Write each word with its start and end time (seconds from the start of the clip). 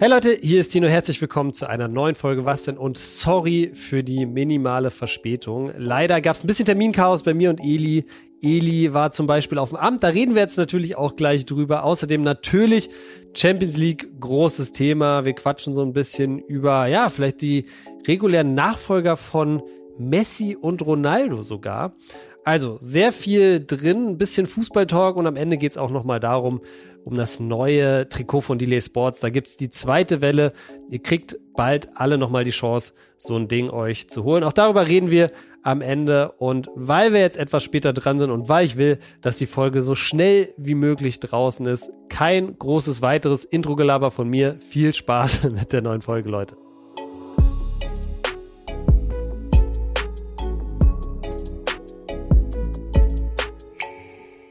Hey 0.00 0.08
Leute, 0.08 0.38
hier 0.40 0.60
ist 0.60 0.68
Tino. 0.68 0.86
Herzlich 0.86 1.20
willkommen 1.20 1.52
zu 1.52 1.68
einer 1.68 1.88
neuen 1.88 2.14
Folge 2.14 2.44
Was 2.44 2.62
denn? 2.62 2.78
Und 2.78 2.96
sorry 2.96 3.72
für 3.74 4.04
die 4.04 4.26
minimale 4.26 4.92
Verspätung. 4.92 5.72
Leider 5.76 6.20
gab 6.20 6.36
es 6.36 6.44
ein 6.44 6.46
bisschen 6.46 6.66
Terminchaos 6.66 7.24
bei 7.24 7.34
mir 7.34 7.50
und 7.50 7.58
Eli. 7.58 8.04
Eli 8.40 8.94
war 8.94 9.10
zum 9.10 9.26
Beispiel 9.26 9.58
auf 9.58 9.70
dem 9.70 9.78
Amt. 9.78 10.04
Da 10.04 10.08
reden 10.10 10.36
wir 10.36 10.42
jetzt 10.42 10.56
natürlich 10.56 10.96
auch 10.96 11.16
gleich 11.16 11.46
drüber. 11.46 11.82
Außerdem 11.82 12.22
natürlich 12.22 12.90
Champions 13.34 13.76
League, 13.76 14.08
großes 14.20 14.70
Thema. 14.70 15.24
Wir 15.24 15.32
quatschen 15.32 15.74
so 15.74 15.82
ein 15.82 15.92
bisschen 15.92 16.38
über, 16.38 16.86
ja, 16.86 17.10
vielleicht 17.10 17.42
die 17.42 17.64
regulären 18.06 18.54
Nachfolger 18.54 19.16
von 19.16 19.62
Messi 19.98 20.54
und 20.54 20.80
Ronaldo 20.80 21.42
sogar. 21.42 21.96
Also 22.44 22.78
sehr 22.80 23.12
viel 23.12 23.62
drin, 23.66 24.06
ein 24.10 24.16
bisschen 24.16 24.46
Fußballtalk 24.46 25.16
und 25.16 25.26
am 25.26 25.36
Ende 25.36 25.58
geht's 25.58 25.76
auch 25.76 25.90
nochmal 25.90 26.20
darum, 26.20 26.62
um 27.08 27.16
das 27.16 27.40
neue 27.40 28.06
Trikot 28.10 28.42
von 28.42 28.58
Delay 28.58 28.82
Sports. 28.82 29.20
Da 29.20 29.30
gibt's 29.30 29.56
die 29.56 29.70
zweite 29.70 30.20
Welle. 30.20 30.52
Ihr 30.90 30.98
kriegt 30.98 31.38
bald 31.56 31.88
alle 31.94 32.18
nochmal 32.18 32.44
die 32.44 32.50
Chance, 32.50 32.92
so 33.16 33.34
ein 33.34 33.48
Ding 33.48 33.70
euch 33.70 34.10
zu 34.10 34.24
holen. 34.24 34.44
Auch 34.44 34.52
darüber 34.52 34.86
reden 34.86 35.10
wir 35.10 35.32
am 35.62 35.80
Ende. 35.80 36.32
Und 36.32 36.68
weil 36.74 37.14
wir 37.14 37.20
jetzt 37.20 37.38
etwas 37.38 37.64
später 37.64 37.94
dran 37.94 38.18
sind 38.18 38.30
und 38.30 38.50
weil 38.50 38.66
ich 38.66 38.76
will, 38.76 38.98
dass 39.22 39.38
die 39.38 39.46
Folge 39.46 39.80
so 39.80 39.94
schnell 39.94 40.52
wie 40.58 40.74
möglich 40.74 41.18
draußen 41.18 41.64
ist, 41.64 41.90
kein 42.10 42.58
großes 42.58 43.00
weiteres 43.00 43.46
Intro-Gelaber 43.46 44.10
von 44.10 44.28
mir. 44.28 44.56
Viel 44.60 44.92
Spaß 44.92 45.44
mit 45.50 45.72
der 45.72 45.80
neuen 45.80 46.02
Folge, 46.02 46.28
Leute. 46.28 46.58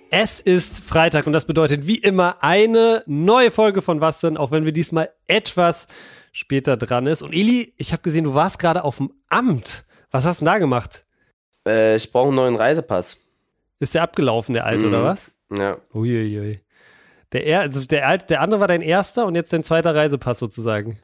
Es 0.10 0.40
ist 0.40 0.84
Freitag 0.84 1.28
und 1.28 1.34
das 1.34 1.46
bedeutet 1.46 1.86
wie 1.86 1.98
immer 1.98 2.38
eine 2.42 3.04
neue 3.08 3.52
Folge 3.52 3.82
von 3.82 4.00
Was 4.00 4.22
denn, 4.22 4.38
auch 4.38 4.52
wenn 4.52 4.64
wir 4.64 4.72
diesmal 4.72 5.10
etwas 5.28 5.88
später 6.32 6.78
dran 6.78 7.08
ist. 7.08 7.22
Und 7.22 7.34
Eli, 7.34 7.74
ich 7.78 7.92
habe 7.92 8.04
gesehen, 8.04 8.24
du 8.24 8.34
warst 8.34 8.60
gerade 8.60 8.84
auf 8.84 8.98
dem 8.98 9.12
Amt. 9.28 9.84
Was 10.12 10.26
hast 10.26 10.40
du 10.40 10.46
denn 10.46 10.54
da 10.54 10.60
gemacht? 10.60 11.06
Äh, 11.68 11.98
ich 11.98 12.12
brauche 12.12 12.28
einen 12.28 12.38
neuen 12.38 12.56
Reisepass. 12.56 13.18
Ist 13.80 13.96
der 13.96 14.04
abgelaufen, 14.04 14.54
der 14.54 14.66
alte, 14.66 14.88
mhm. 14.88 14.94
oder 14.94 15.04
was? 15.04 15.32
Ja. 15.50 15.78
Uiuiui. 15.94 16.62
Der, 17.34 17.46
er, 17.46 17.60
also 17.62 17.86
der, 17.86 18.08
alte, 18.08 18.28
der 18.28 18.42
andere 18.42 18.62
war 18.62 18.68
dein 18.68 18.82
erster 18.82 19.26
und 19.26 19.36
jetzt 19.36 19.52
dein 19.52 19.64
zweiter 19.64 19.94
Reisepass 19.94 20.40
sozusagen. 20.40 21.00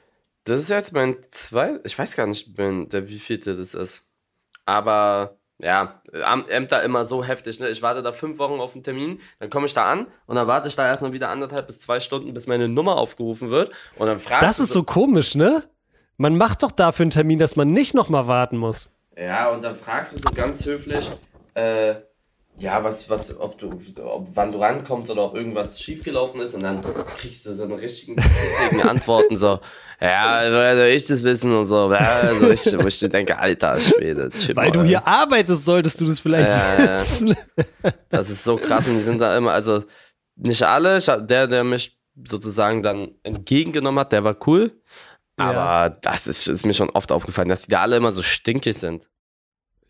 Das 0.45 0.61
ist 0.61 0.69
jetzt 0.69 0.93
mein 0.93 1.17
zweiter, 1.31 1.85
ich 1.85 1.97
weiß 1.99 2.15
gar 2.15 2.27
nicht, 2.27 2.57
der, 2.57 3.09
wie 3.09 3.19
vielte 3.19 3.57
das 3.57 3.73
ist. 3.73 4.07
Aber 4.65 5.37
ja, 5.59 6.01
Ämter 6.49 6.83
immer 6.83 7.05
so 7.05 7.23
heftig. 7.23 7.59
Ne? 7.59 7.69
Ich 7.69 7.81
warte 7.81 8.03
da 8.03 8.11
fünf 8.11 8.37
Wochen 8.37 8.59
auf 8.59 8.73
einen 8.73 8.83
Termin, 8.83 9.19
dann 9.39 9.49
komme 9.49 9.65
ich 9.65 9.73
da 9.73 9.85
an 9.85 10.07
und 10.25 10.35
dann 10.35 10.47
warte 10.47 10.67
ich 10.67 10.75
da 10.75 10.85
erstmal 10.85 11.13
wieder 11.13 11.29
anderthalb 11.29 11.67
bis 11.67 11.79
zwei 11.79 11.99
Stunden, 11.99 12.33
bis 12.33 12.47
meine 12.47 12.67
Nummer 12.67 12.97
aufgerufen 12.97 13.49
wird. 13.49 13.71
Und 13.97 14.07
dann 14.07 14.19
fragst 14.19 14.43
Das 14.43 14.59
ist 14.59 14.69
so, 14.69 14.79
so 14.79 14.83
komisch, 14.83 15.35
ne? 15.35 15.63
Man 16.17 16.37
macht 16.37 16.63
doch 16.63 16.71
dafür 16.71 17.03
einen 17.03 17.11
Termin, 17.11 17.39
dass 17.39 17.55
man 17.55 17.71
nicht 17.71 17.93
nochmal 17.93 18.27
warten 18.27 18.57
muss. 18.57 18.89
Ja, 19.17 19.49
und 19.49 19.61
dann 19.61 19.75
fragst 19.75 20.13
du 20.13 20.17
so 20.19 20.29
ganz 20.33 20.65
höflich, 20.65 21.09
äh, 21.53 21.95
ja, 22.57 22.83
was, 22.83 23.09
was, 23.09 23.39
ob 23.39 23.57
du, 23.57 23.79
ob, 24.03 24.27
wann 24.35 24.51
du 24.51 24.59
rankommst 24.59 25.11
oder 25.11 25.25
ob 25.25 25.35
irgendwas 25.35 25.81
schiefgelaufen 25.81 26.39
ist 26.41 26.53
und 26.53 26.63
dann 26.63 26.83
kriegst 27.15 27.45
du 27.45 27.53
so 27.53 27.63
eine 27.63 27.77
richtigen 27.81 28.21
Antworten 28.83 29.35
so, 29.35 29.59
ja, 29.99 30.35
also, 30.35 30.57
also 30.57 30.83
ich 30.83 31.05
das 31.05 31.23
wissen 31.23 31.55
und 31.55 31.67
so, 31.67 31.91
ja, 31.91 31.97
also 31.97 32.51
ich, 32.51 32.77
wo 32.77 32.87
ich 32.87 32.99
denke, 32.99 33.39
alter 33.39 33.79
Schwede. 33.79 34.29
Weil 34.53 34.71
du 34.71 34.83
hier 34.83 35.07
arbeitest, 35.07 35.65
solltest 35.65 35.99
du 36.01 36.05
das 36.05 36.19
vielleicht 36.19 36.51
äh, 36.51 36.99
wissen. 36.99 37.35
Das 38.09 38.29
ist 38.29 38.43
so 38.43 38.55
krass 38.55 38.87
und 38.87 38.97
die 38.97 39.03
sind 39.03 39.19
da 39.19 39.35
immer, 39.35 39.51
also 39.51 39.83
nicht 40.35 40.63
alle, 40.63 40.99
der, 40.99 41.47
der 41.47 41.63
mich 41.63 41.97
sozusagen 42.23 42.81
dann 42.81 43.15
entgegengenommen 43.23 43.99
hat, 43.99 44.13
der 44.13 44.23
war 44.23 44.37
cool, 44.47 44.71
aber 45.37 45.55
ja. 45.55 45.89
das 45.89 46.27
ist, 46.27 46.47
ist 46.47 46.65
mir 46.65 46.73
schon 46.73 46.91
oft 46.91 47.11
aufgefallen, 47.11 47.49
dass 47.49 47.61
die 47.61 47.71
da 47.71 47.81
alle 47.81 47.97
immer 47.97 48.11
so 48.11 48.21
stinkig 48.21 48.77
sind. 48.77 49.09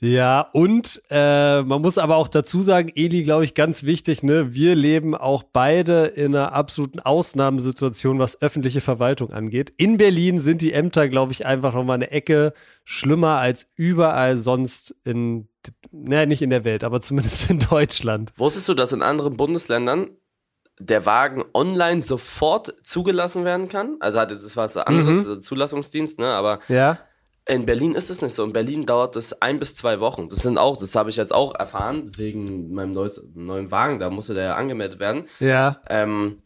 Ja, 0.03 0.49
und 0.51 1.01
äh, 1.11 1.61
man 1.61 1.81
muss 1.81 1.97
aber 1.97 2.17
auch 2.17 2.27
dazu 2.27 2.59
sagen, 2.59 2.91
Eli, 2.93 3.23
glaube 3.23 3.45
ich, 3.45 3.53
ganz 3.53 3.83
wichtig, 3.83 4.21
ne, 4.21 4.53
wir 4.53 4.75
leben 4.75 5.15
auch 5.15 5.43
beide 5.43 6.07
in 6.07 6.35
einer 6.35 6.51
absoluten 6.51 6.99
Ausnahmesituation, 6.99 8.19
was 8.19 8.41
öffentliche 8.41 8.81
Verwaltung 8.81 9.31
angeht. 9.31 9.71
In 9.77 9.95
Berlin 9.95 10.39
sind 10.39 10.61
die 10.61 10.73
Ämter, 10.73 11.07
glaube 11.07 11.31
ich, 11.31 11.45
einfach 11.45 11.73
nochmal 11.73 11.95
eine 11.95 12.11
Ecke 12.11 12.51
schlimmer 12.83 13.37
als 13.37 13.71
überall 13.77 14.35
sonst 14.35 14.93
in, 15.05 15.47
naja, 15.93 16.25
nicht 16.25 16.41
in 16.41 16.49
der 16.49 16.65
Welt, 16.65 16.83
aber 16.83 16.99
zumindest 16.99 17.49
in 17.49 17.59
Deutschland. 17.59 18.33
Wusstest 18.35 18.67
du, 18.67 18.73
dass 18.73 18.91
in 18.91 19.03
anderen 19.03 19.37
Bundesländern 19.37 20.09
der 20.79 21.05
Wagen 21.05 21.45
online 21.53 22.01
sofort 22.01 22.75
zugelassen 22.83 23.45
werden 23.45 23.69
kann? 23.69 23.95
Also 24.01 24.19
hat 24.19 24.31
jetzt, 24.31 24.43
das 24.43 24.57
war 24.57 24.65
ein 24.65 24.83
anderes 24.83 25.25
mhm. 25.25 25.41
Zulassungsdienst, 25.41 26.19
ne, 26.19 26.27
aber 26.27 26.59
ja 26.67 26.99
in 27.45 27.65
Berlin 27.65 27.95
ist 27.95 28.09
es 28.09 28.21
nicht 28.21 28.33
so. 28.33 28.43
In 28.43 28.53
Berlin 28.53 28.85
dauert 28.85 29.15
es 29.15 29.41
ein 29.41 29.59
bis 29.59 29.75
zwei 29.75 29.99
Wochen. 29.99 30.29
Das 30.29 30.39
sind 30.39 30.57
auch, 30.57 30.77
das 30.77 30.95
habe 30.95 31.09
ich 31.09 31.17
jetzt 31.17 31.33
auch 31.33 31.53
erfahren, 31.55 32.11
wegen 32.15 32.73
meinem 32.73 32.91
neues, 32.91 33.27
neuen 33.33 33.69
Wagen, 33.71 33.99
da 33.99 34.09
musste 34.09 34.33
der 34.33 34.45
ja 34.45 34.55
angemeldet 34.55 34.99
werden. 34.99 35.25
Ja. 35.39 35.81
Ähm, 35.89 36.41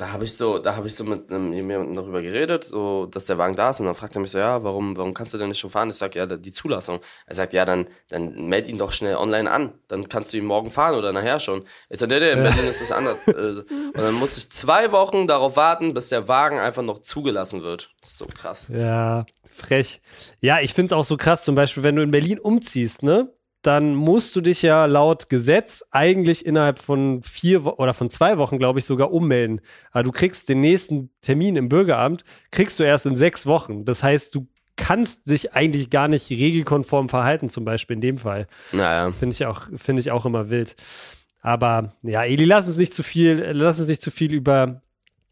da 0.00 0.12
habe 0.12 0.24
ich 0.24 0.34
so, 0.34 0.58
da 0.58 0.76
habe 0.76 0.86
ich 0.86 0.94
so 0.94 1.04
mit 1.04 1.30
einem, 1.30 1.52
jemandem 1.52 1.94
darüber 1.94 2.22
geredet, 2.22 2.64
so, 2.64 3.04
dass 3.04 3.26
der 3.26 3.36
Wagen 3.36 3.54
da 3.54 3.68
ist 3.68 3.80
und 3.80 3.86
dann 3.86 3.94
fragt 3.94 4.16
er 4.16 4.22
mich 4.22 4.30
so, 4.30 4.38
ja, 4.38 4.64
warum, 4.64 4.96
warum 4.96 5.12
kannst 5.12 5.34
du 5.34 5.38
denn 5.38 5.48
nicht 5.48 5.58
schon 5.58 5.68
fahren? 5.68 5.90
Ich 5.90 5.96
sag, 5.96 6.14
ja, 6.14 6.24
die 6.24 6.52
Zulassung. 6.52 7.00
Er 7.26 7.34
sagt, 7.34 7.52
ja, 7.52 7.66
dann, 7.66 7.86
dann 8.08 8.46
meld 8.46 8.66
ihn 8.66 8.78
doch 8.78 8.92
schnell 8.92 9.16
online 9.16 9.50
an, 9.50 9.74
dann 9.88 10.08
kannst 10.08 10.32
du 10.32 10.38
ihn 10.38 10.46
morgen 10.46 10.70
fahren 10.70 10.94
oder 10.94 11.12
nachher 11.12 11.38
schon. 11.38 11.66
Ich 11.90 11.98
sag, 11.98 12.08
nee, 12.08 12.18
nee, 12.18 12.30
in 12.30 12.42
Berlin 12.42 12.64
ist 12.64 12.80
das 12.80 12.92
anders. 12.92 13.26
Also, 13.40 13.62
und 13.62 13.96
dann 13.96 14.14
musste 14.14 14.38
ich 14.38 14.50
zwei 14.50 14.92
Wochen 14.92 15.26
darauf 15.26 15.56
warten, 15.56 15.94
bis 15.94 16.08
der 16.08 16.28
Wagen 16.28 16.58
einfach 16.58 16.82
noch 16.82 16.98
zugelassen 16.98 17.62
wird. 17.62 17.90
Das 18.00 18.10
ist 18.10 18.18
so 18.18 18.26
krass. 18.26 18.68
Ja, 18.68 19.24
frech. 19.48 20.00
Ja, 20.40 20.60
ich 20.60 20.74
find's 20.74 20.92
auch 20.92 21.04
so 21.04 21.16
krass, 21.16 21.44
zum 21.44 21.54
Beispiel, 21.54 21.82
wenn 21.82 21.96
du 21.96 22.02
in 22.02 22.10
Berlin 22.10 22.38
umziehst, 22.38 23.02
ne? 23.02 23.32
Dann 23.62 23.94
musst 23.94 24.34
du 24.34 24.40
dich 24.40 24.62
ja 24.62 24.86
laut 24.86 25.28
Gesetz 25.28 25.84
eigentlich 25.90 26.46
innerhalb 26.46 26.78
von 26.78 27.22
vier 27.22 27.64
Wo 27.64 27.70
oder 27.70 27.92
von 27.92 28.08
zwei 28.08 28.38
Wochen, 28.38 28.58
glaube 28.58 28.78
ich, 28.78 28.84
sogar 28.84 29.12
ummelden. 29.12 29.60
Aber 29.92 30.02
du 30.04 30.12
kriegst 30.12 30.48
den 30.48 30.60
nächsten 30.60 31.10
Termin 31.20 31.56
im 31.56 31.68
Bürgeramt, 31.68 32.24
kriegst 32.50 32.78
du 32.80 32.84
erst 32.84 33.06
in 33.06 33.16
sechs 33.16 33.46
Wochen. 33.46 33.84
Das 33.84 34.02
heißt, 34.02 34.34
du 34.34 34.46
kannst 34.76 35.28
dich 35.28 35.52
eigentlich 35.52 35.90
gar 35.90 36.08
nicht 36.08 36.30
regelkonform 36.30 37.08
verhalten, 37.08 37.48
zum 37.48 37.64
Beispiel 37.64 37.96
in 37.96 38.00
dem 38.00 38.18
Fall. 38.18 38.46
Naja. 38.72 39.12
Finde 39.12 39.34
ich 39.34 39.44
auch, 39.44 39.66
finde 39.76 40.00
ich 40.00 40.10
auch 40.10 40.24
immer 40.24 40.48
wild. 40.48 40.74
Aber 41.42 41.92
ja, 42.02 42.24
Eli, 42.24 42.44
lass 42.44 42.66
uns 42.66 42.78
nicht 42.78 42.94
zu 42.94 43.02
viel, 43.02 43.50
lass 43.52 43.78
uns 43.78 43.88
nicht 43.88 44.02
zu 44.02 44.10
viel 44.10 44.32
über 44.32 44.82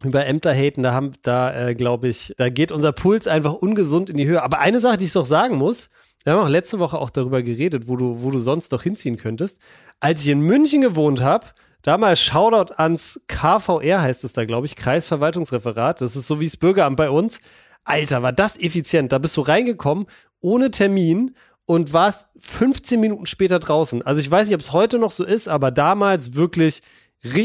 über 0.05 0.27
Ämter 0.27 0.55
haten, 0.55 0.85
da 0.85 0.93
haben, 0.93 1.13
da 1.23 1.69
äh, 1.71 1.75
glaube 1.75 2.07
ich, 2.07 2.33
da 2.37 2.51
geht 2.51 2.71
unser 2.71 2.93
Puls 2.93 3.27
einfach 3.27 3.55
ungesund 3.55 4.11
in 4.11 4.17
die 4.17 4.27
Höhe. 4.27 4.43
Aber 4.43 4.61
eine 4.61 4.81
Sache, 4.81 4.97
die 4.97 5.07
ich 5.07 5.15
noch 5.15 5.27
sagen 5.27 5.57
muss, 5.57 5.91
wir 6.25 6.33
haben 6.33 6.45
auch 6.45 6.49
letzte 6.49 6.79
Woche 6.79 6.99
auch 6.99 7.11
darüber 7.11 7.43
geredet, 7.43 7.89
wo 7.89 7.97
du, 7.97 8.23
wo 8.23 8.31
du 8.31 8.39
sonst 8.39 8.73
noch 8.73 8.83
hinziehen 8.83 9.17
könntest. 9.17 9.61
Als 10.01 10.23
ich 10.23 10.29
in 10.29 10.41
München 10.41 10.81
gewohnt 10.81 11.21
habe, 11.23 11.47
damals 11.83 12.21
Shoutout 12.21 12.75
ans 12.75 13.25
KVR 13.29 14.03
heißt 14.03 14.25
es 14.25 14.33
da, 14.33 14.45
glaube 14.45 14.67
ich, 14.67 14.77
Kreisverwaltungsreferat. 14.77 16.01
Das 16.01 16.17
ist 16.17 16.27
so 16.27 16.41
wie 16.41 16.47
das 16.47 16.57
Bürgeramt 16.57 16.97
bei 16.97 17.11
uns. 17.11 17.41
Alter, 17.85 18.23
war 18.23 18.33
das 18.33 18.59
effizient. 18.59 19.13
Da 19.13 19.19
bist 19.19 19.37
du 19.37 19.41
reingekommen, 19.41 20.07
ohne 20.41 20.71
Termin 20.71 21.35
und 21.65 21.93
warst 21.93 22.29
15 22.39 23.01
Minuten 23.01 23.27
später 23.27 23.59
draußen. 23.59 24.03
Also 24.03 24.21
ich 24.21 24.31
weiß 24.31 24.49
nicht, 24.49 24.55
ob 24.55 24.61
es 24.61 24.73
heute 24.73 24.99
noch 24.99 25.11
so 25.11 25.25
ist, 25.25 25.49
aber 25.49 25.71
damals 25.71 26.35
wirklich, 26.35 26.83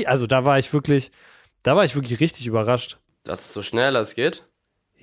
also 0.06 0.28
da 0.28 0.46
war 0.46 0.60
ich 0.60 0.72
wirklich, 0.74 1.12
da 1.62 1.76
war 1.76 1.86
ich 1.86 1.96
wirklich 1.96 2.20
richtig 2.20 2.48
überrascht. 2.48 2.98
Dass 3.24 3.46
es 3.46 3.54
so 3.54 3.62
schnell 3.62 3.96
als 3.96 4.16
geht? 4.16 4.46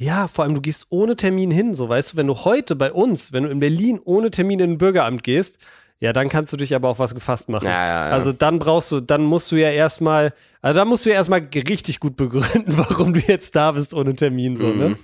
Ja, 0.00 0.28
vor 0.28 0.44
allem 0.44 0.54
du 0.54 0.62
gehst 0.62 0.86
ohne 0.88 1.14
Termin 1.14 1.50
hin, 1.50 1.74
so 1.74 1.90
weißt 1.90 2.14
du, 2.14 2.16
wenn 2.16 2.26
du 2.26 2.34
heute 2.34 2.74
bei 2.74 2.90
uns, 2.90 3.34
wenn 3.34 3.44
du 3.44 3.50
in 3.50 3.60
Berlin 3.60 4.00
ohne 4.02 4.30
Termin 4.30 4.58
in 4.58 4.70
ein 4.70 4.78
Bürgeramt 4.78 5.22
gehst, 5.22 5.58
ja, 5.98 6.14
dann 6.14 6.30
kannst 6.30 6.54
du 6.54 6.56
dich 6.56 6.74
aber 6.74 6.88
auf 6.88 6.98
was 6.98 7.14
gefasst 7.14 7.50
machen. 7.50 7.66
Ja, 7.66 7.86
ja, 7.86 8.08
ja. 8.08 8.10
Also 8.10 8.32
dann 8.32 8.58
brauchst 8.58 8.90
du, 8.92 9.00
dann 9.00 9.22
musst 9.22 9.52
du 9.52 9.56
ja 9.56 9.68
erstmal, 9.68 10.32
also 10.62 10.78
dann 10.78 10.88
musst 10.88 11.04
du 11.04 11.10
ja 11.10 11.16
erstmal 11.16 11.46
richtig 11.54 12.00
gut 12.00 12.16
begründen, 12.16 12.64
warum 12.78 13.12
du 13.12 13.20
jetzt 13.20 13.54
da 13.54 13.72
bist 13.72 13.92
ohne 13.92 14.14
Termin, 14.14 14.56
so, 14.56 14.68
ne? 14.68 14.72
mhm. 14.72 14.80
ne? 14.92 14.98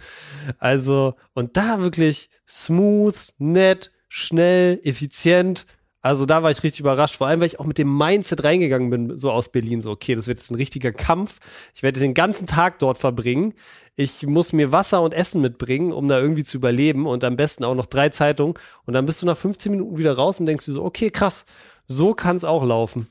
Also, 0.58 1.14
und 1.34 1.58
da 1.58 1.78
wirklich 1.80 2.30
smooth, 2.48 3.34
nett, 3.36 3.92
schnell, 4.08 4.80
effizient, 4.82 5.66
also 6.06 6.24
da 6.24 6.44
war 6.44 6.52
ich 6.52 6.62
richtig 6.62 6.80
überrascht, 6.80 7.16
vor 7.16 7.26
allem, 7.26 7.40
weil 7.40 7.48
ich 7.48 7.58
auch 7.58 7.64
mit 7.64 7.78
dem 7.78 7.96
Mindset 7.96 8.44
reingegangen 8.44 8.90
bin, 8.90 9.18
so 9.18 9.32
aus 9.32 9.48
Berlin, 9.48 9.80
so, 9.80 9.90
okay, 9.90 10.14
das 10.14 10.28
wird 10.28 10.38
jetzt 10.38 10.52
ein 10.52 10.54
richtiger 10.54 10.92
Kampf. 10.92 11.40
Ich 11.74 11.82
werde 11.82 11.98
den 11.98 12.14
ganzen 12.14 12.46
Tag 12.46 12.78
dort 12.78 12.96
verbringen. 12.96 13.54
Ich 13.96 14.24
muss 14.24 14.52
mir 14.52 14.70
Wasser 14.70 15.02
und 15.02 15.12
Essen 15.12 15.40
mitbringen, 15.40 15.92
um 15.92 16.06
da 16.06 16.20
irgendwie 16.20 16.44
zu 16.44 16.58
überleben 16.58 17.06
und 17.06 17.24
am 17.24 17.34
besten 17.34 17.64
auch 17.64 17.74
noch 17.74 17.86
drei 17.86 18.10
Zeitungen. 18.10 18.54
Und 18.84 18.94
dann 18.94 19.04
bist 19.04 19.20
du 19.20 19.26
nach 19.26 19.36
15 19.36 19.72
Minuten 19.72 19.98
wieder 19.98 20.12
raus 20.14 20.38
und 20.38 20.46
denkst 20.46 20.66
du 20.66 20.72
so, 20.72 20.84
okay, 20.84 21.10
krass, 21.10 21.44
so 21.88 22.14
kann 22.14 22.36
es 22.36 22.44
auch 22.44 22.64
laufen. 22.64 23.08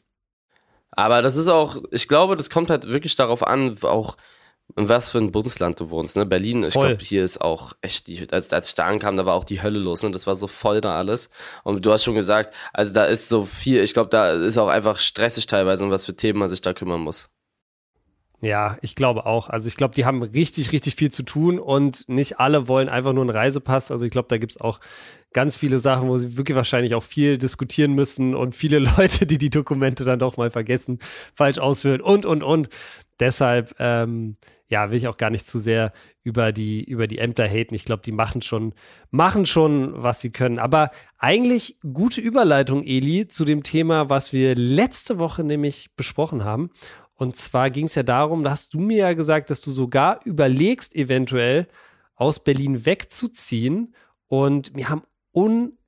Aber 0.91 1.21
das 1.21 1.35
ist 1.35 1.49
auch, 1.49 1.75
ich 1.91 2.07
glaube, 2.07 2.37
das 2.37 2.49
kommt 2.49 2.69
halt 2.69 2.87
wirklich 2.87 3.17
darauf 3.17 3.45
an, 3.45 3.77
auch 3.81 4.15
in 4.75 4.89
was 4.89 5.09
für 5.09 5.19
ein 5.19 5.31
Bundesland 5.31 5.79
du 5.79 5.89
wohnst, 5.89 6.15
ne? 6.15 6.25
Berlin, 6.25 6.63
ich 6.63 6.73
glaube, 6.73 6.97
hier 6.99 7.23
ist 7.23 7.39
auch 7.39 7.73
echt 7.81 8.07
die, 8.07 8.27
als, 8.31 8.51
als 8.51 8.69
ich 8.69 8.75
da 8.75 8.85
ankam, 8.85 9.15
da 9.15 9.25
war 9.25 9.35
auch 9.35 9.43
die 9.43 9.61
Hölle 9.61 9.79
los, 9.79 10.03
ne? 10.03 10.11
Das 10.11 10.27
war 10.27 10.35
so 10.35 10.47
voll 10.47 10.81
da 10.81 10.97
alles. 10.97 11.29
Und 11.63 11.85
du 11.85 11.91
hast 11.91 12.03
schon 12.03 12.15
gesagt, 12.15 12.53
also 12.73 12.91
da 12.91 13.05
ist 13.05 13.29
so 13.29 13.45
viel, 13.45 13.81
ich 13.81 13.93
glaube, 13.93 14.09
da 14.09 14.31
ist 14.31 14.57
auch 14.57 14.67
einfach 14.67 14.97
stressig 14.99 15.47
teilweise, 15.47 15.83
um 15.83 15.91
was 15.91 16.05
für 16.05 16.15
Themen 16.15 16.39
man 16.39 16.49
sich 16.49 16.61
da 16.61 16.73
kümmern 16.73 17.01
muss. 17.01 17.29
Ja, 18.41 18.77
ich 18.81 18.95
glaube 18.95 19.25
auch. 19.25 19.49
Also 19.49 19.67
ich 19.67 19.75
glaube, 19.75 19.95
die 19.95 20.05
haben 20.05 20.21
richtig, 20.21 20.71
richtig 20.71 20.95
viel 20.95 21.11
zu 21.11 21.23
tun 21.23 21.57
und 21.57 22.07
nicht 22.09 22.39
alle 22.39 22.67
wollen 22.67 22.89
einfach 22.89 23.13
nur 23.13 23.23
einen 23.23 23.29
Reisepass. 23.29 23.91
Also 23.91 24.05
ich 24.05 24.11
glaube, 24.11 24.27
da 24.27 24.37
gibt 24.37 24.51
es 24.51 24.61
auch 24.61 24.79
ganz 25.33 25.55
viele 25.55 25.79
Sachen, 25.79 26.09
wo 26.09 26.17
sie 26.17 26.37
wirklich 26.37 26.55
wahrscheinlich 26.55 26.95
auch 26.95 27.03
viel 27.03 27.37
diskutieren 27.37 27.93
müssen 27.93 28.35
und 28.35 28.53
viele 28.53 28.79
Leute, 28.97 29.25
die 29.25 29.37
die 29.37 29.49
Dokumente 29.49 30.03
dann 30.03 30.19
doch 30.19 30.37
mal 30.37 30.51
vergessen, 30.51 30.99
falsch 31.33 31.59
ausfüllen 31.59 32.01
und, 32.01 32.25
und, 32.25 32.43
und. 32.43 32.69
Deshalb, 33.19 33.75
ähm, 33.79 34.35
ja, 34.67 34.89
will 34.91 34.97
ich 34.97 35.07
auch 35.07 35.17
gar 35.17 35.29
nicht 35.29 35.47
zu 35.47 35.59
sehr 35.59 35.93
über 36.23 36.51
die, 36.51 36.83
über 36.83 37.07
die 37.07 37.19
Ämter 37.19 37.47
haten. 37.47 37.75
Ich 37.75 37.85
glaube, 37.85 38.01
die 38.03 38.11
machen 38.11 38.41
schon, 38.41 38.73
machen 39.09 39.45
schon, 39.45 39.93
was 39.95 40.19
sie 40.19 40.31
können. 40.31 40.59
Aber 40.59 40.91
eigentlich 41.17 41.77
gute 41.93 42.19
Überleitung, 42.19 42.83
Eli, 42.83 43.27
zu 43.27 43.45
dem 43.45 43.63
Thema, 43.63 44.09
was 44.09 44.33
wir 44.33 44.55
letzte 44.55 45.17
Woche 45.19 45.43
nämlich 45.43 45.95
besprochen 45.95 46.43
haben. 46.43 46.71
Und 47.13 47.37
zwar 47.37 47.69
ging 47.69 47.85
es 47.85 47.95
ja 47.95 48.03
darum, 48.03 48.43
da 48.43 48.51
hast 48.51 48.73
du 48.73 48.79
mir 48.79 48.97
ja 48.97 49.13
gesagt, 49.13 49.49
dass 49.49 49.61
du 49.61 49.71
sogar 49.71 50.19
überlegst, 50.25 50.95
eventuell 50.95 51.67
aus 52.15 52.43
Berlin 52.43 52.85
wegzuziehen. 52.85 53.95
Und 54.27 54.75
mir 54.75 54.89
haben 54.89 55.03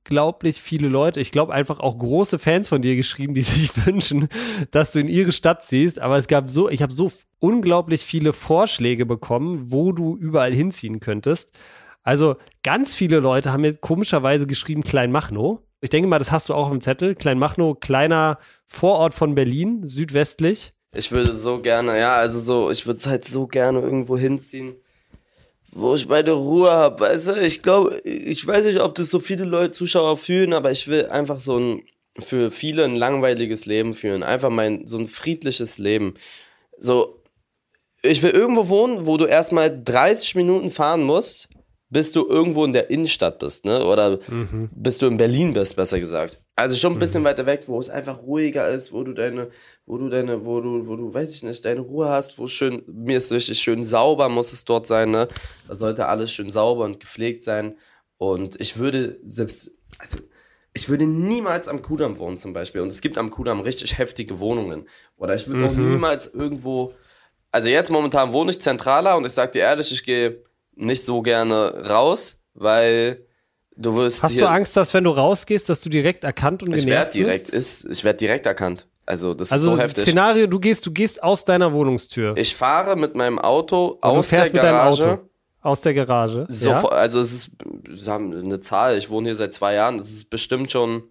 unglaublich 0.08 0.60
viele 0.60 0.88
Leute, 0.88 1.20
ich 1.20 1.32
glaube 1.32 1.52
einfach 1.52 1.80
auch 1.80 1.98
große 1.98 2.38
Fans 2.38 2.68
von 2.70 2.80
dir 2.80 2.96
geschrieben, 2.96 3.34
die 3.34 3.42
sich 3.42 3.70
wünschen, 3.86 4.28
dass 4.70 4.92
du 4.92 5.00
in 5.00 5.08
ihre 5.08 5.32
Stadt 5.32 5.62
ziehst. 5.62 5.98
Aber 6.00 6.16
es 6.16 6.28
gab 6.28 6.50
so, 6.50 6.68
ich 6.68 6.82
habe 6.82 6.92
so 6.92 7.12
unglaublich 7.40 8.02
viele 8.02 8.32
Vorschläge 8.32 9.04
bekommen, 9.04 9.70
wo 9.70 9.92
du 9.92 10.16
überall 10.16 10.52
hinziehen 10.52 11.00
könntest. 11.00 11.58
Also 12.02 12.36
ganz 12.62 12.94
viele 12.94 13.20
Leute 13.20 13.52
haben 13.52 13.60
mir 13.60 13.76
komischerweise 13.76 14.46
geschrieben 14.46 14.82
Kleinmachnow. 14.82 15.60
Ich 15.82 15.90
denke 15.90 16.08
mal, 16.08 16.18
das 16.18 16.32
hast 16.32 16.48
du 16.48 16.54
auch 16.54 16.66
auf 16.66 16.72
dem 16.72 16.80
Zettel. 16.80 17.14
Kleinmachnow, 17.14 17.78
kleiner 17.78 18.38
Vorort 18.66 19.12
von 19.14 19.34
Berlin, 19.34 19.86
südwestlich. 19.88 20.72
Ich 20.94 21.12
würde 21.12 21.36
so 21.36 21.60
gerne, 21.60 21.98
ja, 21.98 22.16
also 22.16 22.40
so, 22.40 22.70
ich 22.70 22.86
würde 22.86 23.02
halt 23.04 23.26
so 23.26 23.46
gerne 23.46 23.80
irgendwo 23.80 24.16
hinziehen, 24.16 24.76
wo 25.72 25.94
ich 25.94 26.08
meine 26.08 26.32
Ruhe 26.32 26.70
habe, 26.70 27.00
weißt 27.00 27.28
du? 27.28 27.40
Ich 27.40 27.62
glaube, 27.62 27.98
ich 28.04 28.46
weiß 28.46 28.66
nicht, 28.66 28.80
ob 28.80 28.94
das 28.94 29.10
so 29.10 29.20
viele 29.20 29.44
Leute, 29.44 29.72
Zuschauer 29.72 30.16
fühlen, 30.16 30.54
aber 30.54 30.70
ich 30.70 30.88
will 30.88 31.06
einfach 31.06 31.40
so 31.40 31.58
ein, 31.58 31.82
für 32.18 32.50
viele 32.50 32.84
ein 32.84 32.96
langweiliges 32.96 33.66
Leben 33.66 33.94
führen. 33.94 34.22
Einfach 34.22 34.50
mein, 34.50 34.86
so 34.86 34.98
ein 34.98 35.08
friedliches 35.08 35.78
Leben. 35.78 36.14
So, 36.78 37.22
ich 38.02 38.22
will 38.22 38.30
irgendwo 38.30 38.68
wohnen, 38.68 39.06
wo 39.06 39.16
du 39.16 39.26
erstmal 39.26 39.82
30 39.82 40.34
Minuten 40.36 40.70
fahren 40.70 41.02
musst, 41.02 41.48
bis 41.90 42.12
du 42.12 42.26
irgendwo 42.28 42.64
in 42.64 42.72
der 42.72 42.90
Innenstadt 42.90 43.38
bist, 43.38 43.64
ne? 43.64 43.84
Oder 43.84 44.18
mhm. 44.28 44.68
bis 44.74 44.98
du 44.98 45.06
in 45.06 45.16
Berlin 45.16 45.54
bist, 45.54 45.76
besser 45.76 45.98
gesagt. 45.98 46.40
Also 46.54 46.76
schon 46.76 46.94
ein 46.94 46.98
bisschen 46.98 47.22
mhm. 47.22 47.26
weiter 47.26 47.46
weg, 47.46 47.64
wo 47.66 47.78
es 47.78 47.88
einfach 47.88 48.22
ruhiger 48.22 48.68
ist, 48.68 48.92
wo 48.92 49.04
du 49.04 49.12
deine, 49.12 49.48
wo 49.86 49.96
du 49.96 50.08
deine, 50.08 50.44
wo 50.44 50.60
du, 50.60 50.86
wo 50.86 50.96
du, 50.96 51.14
weiß 51.14 51.34
ich 51.34 51.42
nicht, 51.44 51.64
deine 51.64 51.80
Ruhe 51.80 52.08
hast, 52.08 52.38
wo 52.38 52.46
schön, 52.46 52.82
mir 52.86 53.16
ist 53.16 53.32
richtig 53.32 53.58
schön 53.60 53.84
sauber 53.84 54.28
muss 54.28 54.52
es 54.52 54.64
dort 54.64 54.86
sein, 54.86 55.10
ne? 55.10 55.28
Da 55.66 55.76
sollte 55.76 56.06
alles 56.06 56.30
schön 56.30 56.50
sauber 56.50 56.84
und 56.84 57.00
gepflegt 57.00 57.44
sein. 57.44 57.76
Und 58.18 58.60
ich 58.60 58.76
würde 58.78 59.18
selbst, 59.24 59.70
also 59.98 60.18
ich 60.74 60.88
würde 60.88 61.06
niemals 61.06 61.68
am 61.68 61.80
Kudamm 61.80 62.18
wohnen 62.18 62.36
zum 62.36 62.52
Beispiel. 62.52 62.82
Und 62.82 62.88
es 62.88 63.00
gibt 63.00 63.16
am 63.16 63.30
Kudamm 63.30 63.60
richtig 63.60 63.96
heftige 63.96 64.38
Wohnungen. 64.40 64.88
Oder 65.16 65.34
ich 65.34 65.46
würde 65.46 65.60
mhm. 65.60 65.66
auch 65.66 65.76
niemals 65.76 66.26
irgendwo, 66.26 66.92
also 67.50 67.68
jetzt 67.68 67.90
momentan 67.90 68.32
wohne 68.32 68.50
ich 68.50 68.60
zentraler 68.60 69.16
und 69.16 69.24
ich 69.24 69.32
sag 69.32 69.52
dir 69.52 69.60
ehrlich, 69.60 69.90
ich 69.90 70.04
gehe 70.04 70.42
nicht 70.78 71.04
so 71.04 71.22
gerne 71.22 71.88
raus, 71.88 72.40
weil 72.54 73.26
du 73.76 73.94
wirst. 73.96 74.22
Hast 74.22 74.40
du 74.40 74.48
Angst, 74.48 74.76
dass 74.76 74.94
wenn 74.94 75.04
du 75.04 75.10
rausgehst, 75.10 75.68
dass 75.68 75.80
du 75.80 75.88
direkt 75.88 76.24
erkannt 76.24 76.62
und 76.62 76.74
ich 76.74 76.84
genervt 76.84 77.14
direkt, 77.14 77.48
Ist, 77.50 77.84
ich 77.84 78.04
werde 78.04 78.18
direkt 78.18 78.46
erkannt. 78.46 78.86
Also 79.04 79.32
das 79.34 79.50
also 79.52 79.70
ist 79.70 79.76
so 79.76 79.82
heftig. 79.82 80.02
Szenario, 80.02 80.46
du 80.46 80.60
gehst, 80.60 80.84
du 80.84 80.92
gehst 80.92 81.22
aus 81.22 81.44
deiner 81.44 81.72
Wohnungstür. 81.72 82.36
Ich 82.36 82.54
fahre 82.54 82.94
mit 82.94 83.14
meinem 83.14 83.38
Auto 83.38 83.86
und 83.86 84.04
aus 84.04 84.16
du 84.16 84.22
fährst 84.22 84.54
der 84.54 84.62
Garage. 84.62 84.90
Mit 84.90 85.06
deinem 85.06 85.12
Auto 85.14 85.28
aus 85.62 85.80
der 85.80 85.94
Garage. 85.94 86.46
So, 86.48 86.70
ja? 86.70 86.84
Also 86.88 87.20
es 87.20 87.32
ist 87.32 87.50
eine 88.08 88.60
Zahl. 88.60 88.98
Ich 88.98 89.08
wohne 89.10 89.28
hier 89.28 89.36
seit 89.36 89.54
zwei 89.54 89.74
Jahren. 89.74 89.98
Das 89.98 90.10
ist 90.10 90.30
bestimmt 90.30 90.70
schon 90.70 91.04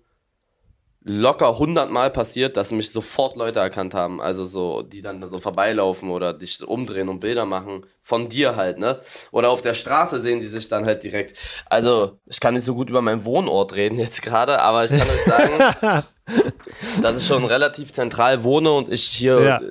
locker 1.08 1.58
hundertmal 1.58 2.10
passiert, 2.10 2.58
dass 2.58 2.72
mich 2.72 2.92
sofort 2.92 3.38
Leute 3.38 3.60
erkannt 3.60 3.94
haben. 3.94 4.22
Also 4.22 4.44
so, 4.44 4.82
die 4.82 5.02
dann 5.02 5.26
so 5.26 5.40
vorbeilaufen 5.40 6.10
oder 6.10 6.34
dich 6.34 6.62
umdrehen 6.62 7.08
und 7.08 7.20
Bilder 7.20 7.46
machen. 7.46 7.86
Von 8.02 8.30
dir 8.30 8.56
halt, 8.56 8.78
ne? 8.78 9.00
Oder 9.32 9.50
auf 9.50 9.62
der 9.62 9.74
Straße 9.74 10.22
sehen 10.22 10.42
die 10.42 10.48
sich 10.48 10.68
dann 10.68 10.86
halt 10.86 11.04
direkt. 11.04 11.38
Also, 11.66 12.20
ich 12.26 12.40
kann 12.40 12.54
nicht 12.54 12.66
so 12.66 12.76
gut 12.76 12.90
über 12.90 13.02
meinen 13.02 13.26
Wohnort 13.26 13.76
reden 13.76 14.00
jetzt 14.00 14.22
gerade, 14.22 14.60
aber 14.62 14.84
ich 14.84 14.92
kann 14.92 15.02
euch 15.02 15.24
sagen, 15.24 16.04
dass 17.02 17.20
ich 17.20 17.28
schon 17.28 17.46
relativ 17.46 17.92
zentral 17.92 18.44
wohne 18.44 18.72
und 18.72 18.90
ich 18.90 19.04
hier, 19.04 19.42
ja. 19.42 19.62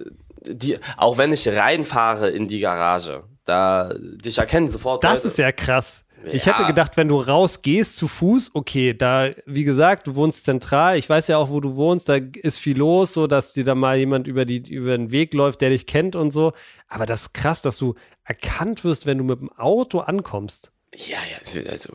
die, 0.46 0.78
auch 0.96 1.16
wenn 1.18 1.32
ich 1.32 1.48
reinfahre 1.48 2.30
in 2.30 2.46
die 2.46 2.60
Garage, 2.60 3.24
da 3.44 3.94
dich 3.98 4.38
erkennen 4.38 4.68
sofort. 4.68 5.04
Das 5.04 5.16
Leute. 5.16 5.26
ist 5.28 5.38
ja 5.38 5.52
krass. 5.52 6.05
Ich 6.24 6.46
hätte 6.46 6.64
gedacht, 6.64 6.96
wenn 6.96 7.08
du 7.08 7.20
rausgehst 7.20 7.96
zu 7.96 8.08
Fuß, 8.08 8.52
okay, 8.54 8.94
da, 8.94 9.30
wie 9.44 9.64
gesagt, 9.64 10.06
du 10.06 10.14
wohnst 10.14 10.44
zentral. 10.44 10.96
Ich 10.96 11.08
weiß 11.08 11.28
ja 11.28 11.38
auch, 11.38 11.50
wo 11.50 11.60
du 11.60 11.76
wohnst, 11.76 12.08
da 12.08 12.16
ist 12.16 12.58
viel 12.58 12.78
los, 12.78 13.12
so 13.12 13.26
dass 13.26 13.52
dir 13.52 13.64
da 13.64 13.74
mal 13.74 13.96
jemand 13.96 14.26
über, 14.26 14.44
die, 14.44 14.58
über 14.72 14.96
den 14.96 15.10
Weg 15.10 15.34
läuft, 15.34 15.60
der 15.60 15.70
dich 15.70 15.86
kennt 15.86 16.16
und 16.16 16.30
so. 16.30 16.52
Aber 16.88 17.06
das 17.06 17.22
ist 17.22 17.34
krass, 17.34 17.62
dass 17.62 17.78
du 17.78 17.94
erkannt 18.24 18.82
wirst, 18.82 19.06
wenn 19.06 19.18
du 19.18 19.24
mit 19.24 19.40
dem 19.40 19.52
Auto 19.52 20.00
ankommst. 20.00 20.72
Ja, 20.96 21.18
ja, 21.30 21.70
also 21.70 21.92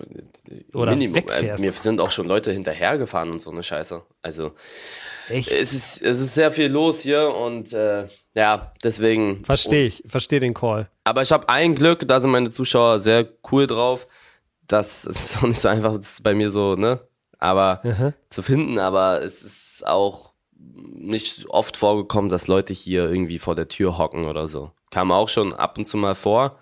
Oder 0.74 0.92
Minimum. 0.92 1.16
Wegfährst. 1.16 1.64
Äh, 1.64 1.66
mir 1.66 1.74
sind 1.74 2.00
auch 2.00 2.12
schon 2.12 2.26
Leute 2.26 2.52
hinterhergefahren 2.52 3.32
und 3.32 3.42
so 3.42 3.50
eine 3.50 3.64
Scheiße. 3.64 4.04
Also 4.22 4.52
Echt? 5.28 5.50
Es 5.52 5.74
ist, 5.74 6.02
es 6.02 6.20
ist 6.20 6.36
sehr 6.36 6.52
viel 6.52 6.68
los 6.68 7.02
hier 7.02 7.34
und 7.34 7.74
äh, 7.74 8.08
ja, 8.34 8.74
deswegen. 8.84 9.44
Verstehe 9.44 9.86
ich, 9.86 10.04
verstehe 10.06 10.40
den 10.40 10.54
Call. 10.54 10.90
Aber 11.04 11.22
ich 11.22 11.32
habe 11.32 11.50
ein 11.50 11.76
Glück, 11.76 12.08
da 12.08 12.20
sind 12.20 12.32
meine 12.32 12.52
Zuschauer 12.52 13.00
sehr 13.00 13.28
cool 13.52 13.66
drauf. 13.66 14.08
Das 14.68 15.06
ist 15.06 15.38
auch 15.40 15.44
nicht 15.44 15.60
so 15.60 15.70
einfach, 15.70 15.96
das 15.96 16.14
ist 16.14 16.24
bei 16.24 16.34
mir 16.34 16.52
so, 16.52 16.76
ne? 16.76 17.02
Aber 17.40 17.82
Aha. 17.84 18.14
zu 18.30 18.44
finden, 18.44 18.78
aber 18.78 19.22
es 19.24 19.42
ist 19.44 19.88
auch 19.88 20.34
nicht 20.56 21.50
oft 21.50 21.76
vorgekommen, 21.76 22.30
dass 22.30 22.48
Leute 22.48 22.74
hier 22.74 23.10
irgendwie 23.10 23.40
vor 23.40 23.56
der 23.56 23.68
Tür 23.68 23.98
hocken 23.98 24.26
oder 24.26 24.48
so. 24.48 24.72
Kam 24.92 25.12
auch 25.12 25.30
schon 25.30 25.54
ab 25.54 25.78
und 25.78 25.86
zu 25.86 25.98
mal 25.98 26.14
vor, 26.14 26.60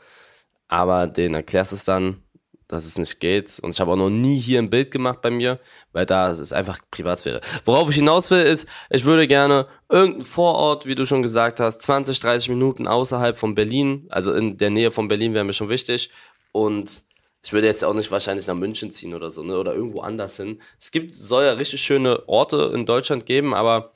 aber 0.70 1.08
denen 1.08 1.36
erklärst 1.36 1.74
es 1.74 1.84
dann, 1.84 2.24
dass 2.70 2.86
es 2.86 2.98
nicht 2.98 3.20
geht. 3.20 3.60
Und 3.62 3.72
ich 3.72 3.82
habe 3.82 3.92
auch 3.92 3.98
noch 3.98 4.10
nie 4.10 4.40
hier 4.40 4.60
ein 4.60 4.70
Bild 4.70 4.92
gemacht 4.92 5.22
bei 5.22 5.32
mir, 5.32 5.60
weil 5.92 6.06
da 6.06 6.30
ist 6.30 6.54
einfach 6.54 6.80
Privatsphäre. 6.92 7.42
Worauf 7.66 7.90
ich 7.90 7.96
hinaus 7.96 8.32
will, 8.32 8.44
ist, 8.44 8.70
ich 8.90 9.04
würde 9.04 9.28
gerne 9.28 9.68
irgendeinen 9.90 10.24
Vorort, 10.24 10.86
wie 10.86 10.96
du 10.96 11.06
schon 11.06 11.22
gesagt 11.22 11.60
hast, 11.60 11.82
20, 11.82 12.20
30 12.20 12.50
Minuten 12.50 12.88
außerhalb 12.88 13.38
von 13.38 13.56
Berlin, 13.56 14.08
also 14.10 14.32
in 14.34 14.58
der 14.58 14.70
Nähe 14.70 14.92
von 14.92 15.10
Berlin 15.10 15.34
wäre 15.34 15.44
mir 15.44 15.54
schon 15.54 15.68
wichtig. 15.68 16.12
Und 16.52 17.02
ich 17.44 17.54
würde 17.54 17.68
jetzt 17.68 17.84
auch 17.84 17.94
nicht 17.94 18.12
wahrscheinlich 18.12 18.48
nach 18.48 18.56
München 18.56 18.92
ziehen 18.92 19.16
oder 19.16 19.32
so, 19.32 19.44
ne? 19.44 19.58
Oder 19.58 19.74
irgendwo 19.74 20.02
anders 20.02 20.38
hin. 20.38 20.62
Es 20.80 20.92
gibt, 20.92 21.16
soll 21.16 21.46
ja 21.46 21.54
richtig 21.54 21.82
schöne 21.82 22.28
Orte 22.28 22.72
in 22.74 22.86
Deutschland 22.86 23.26
geben, 23.26 23.54
aber 23.56 23.94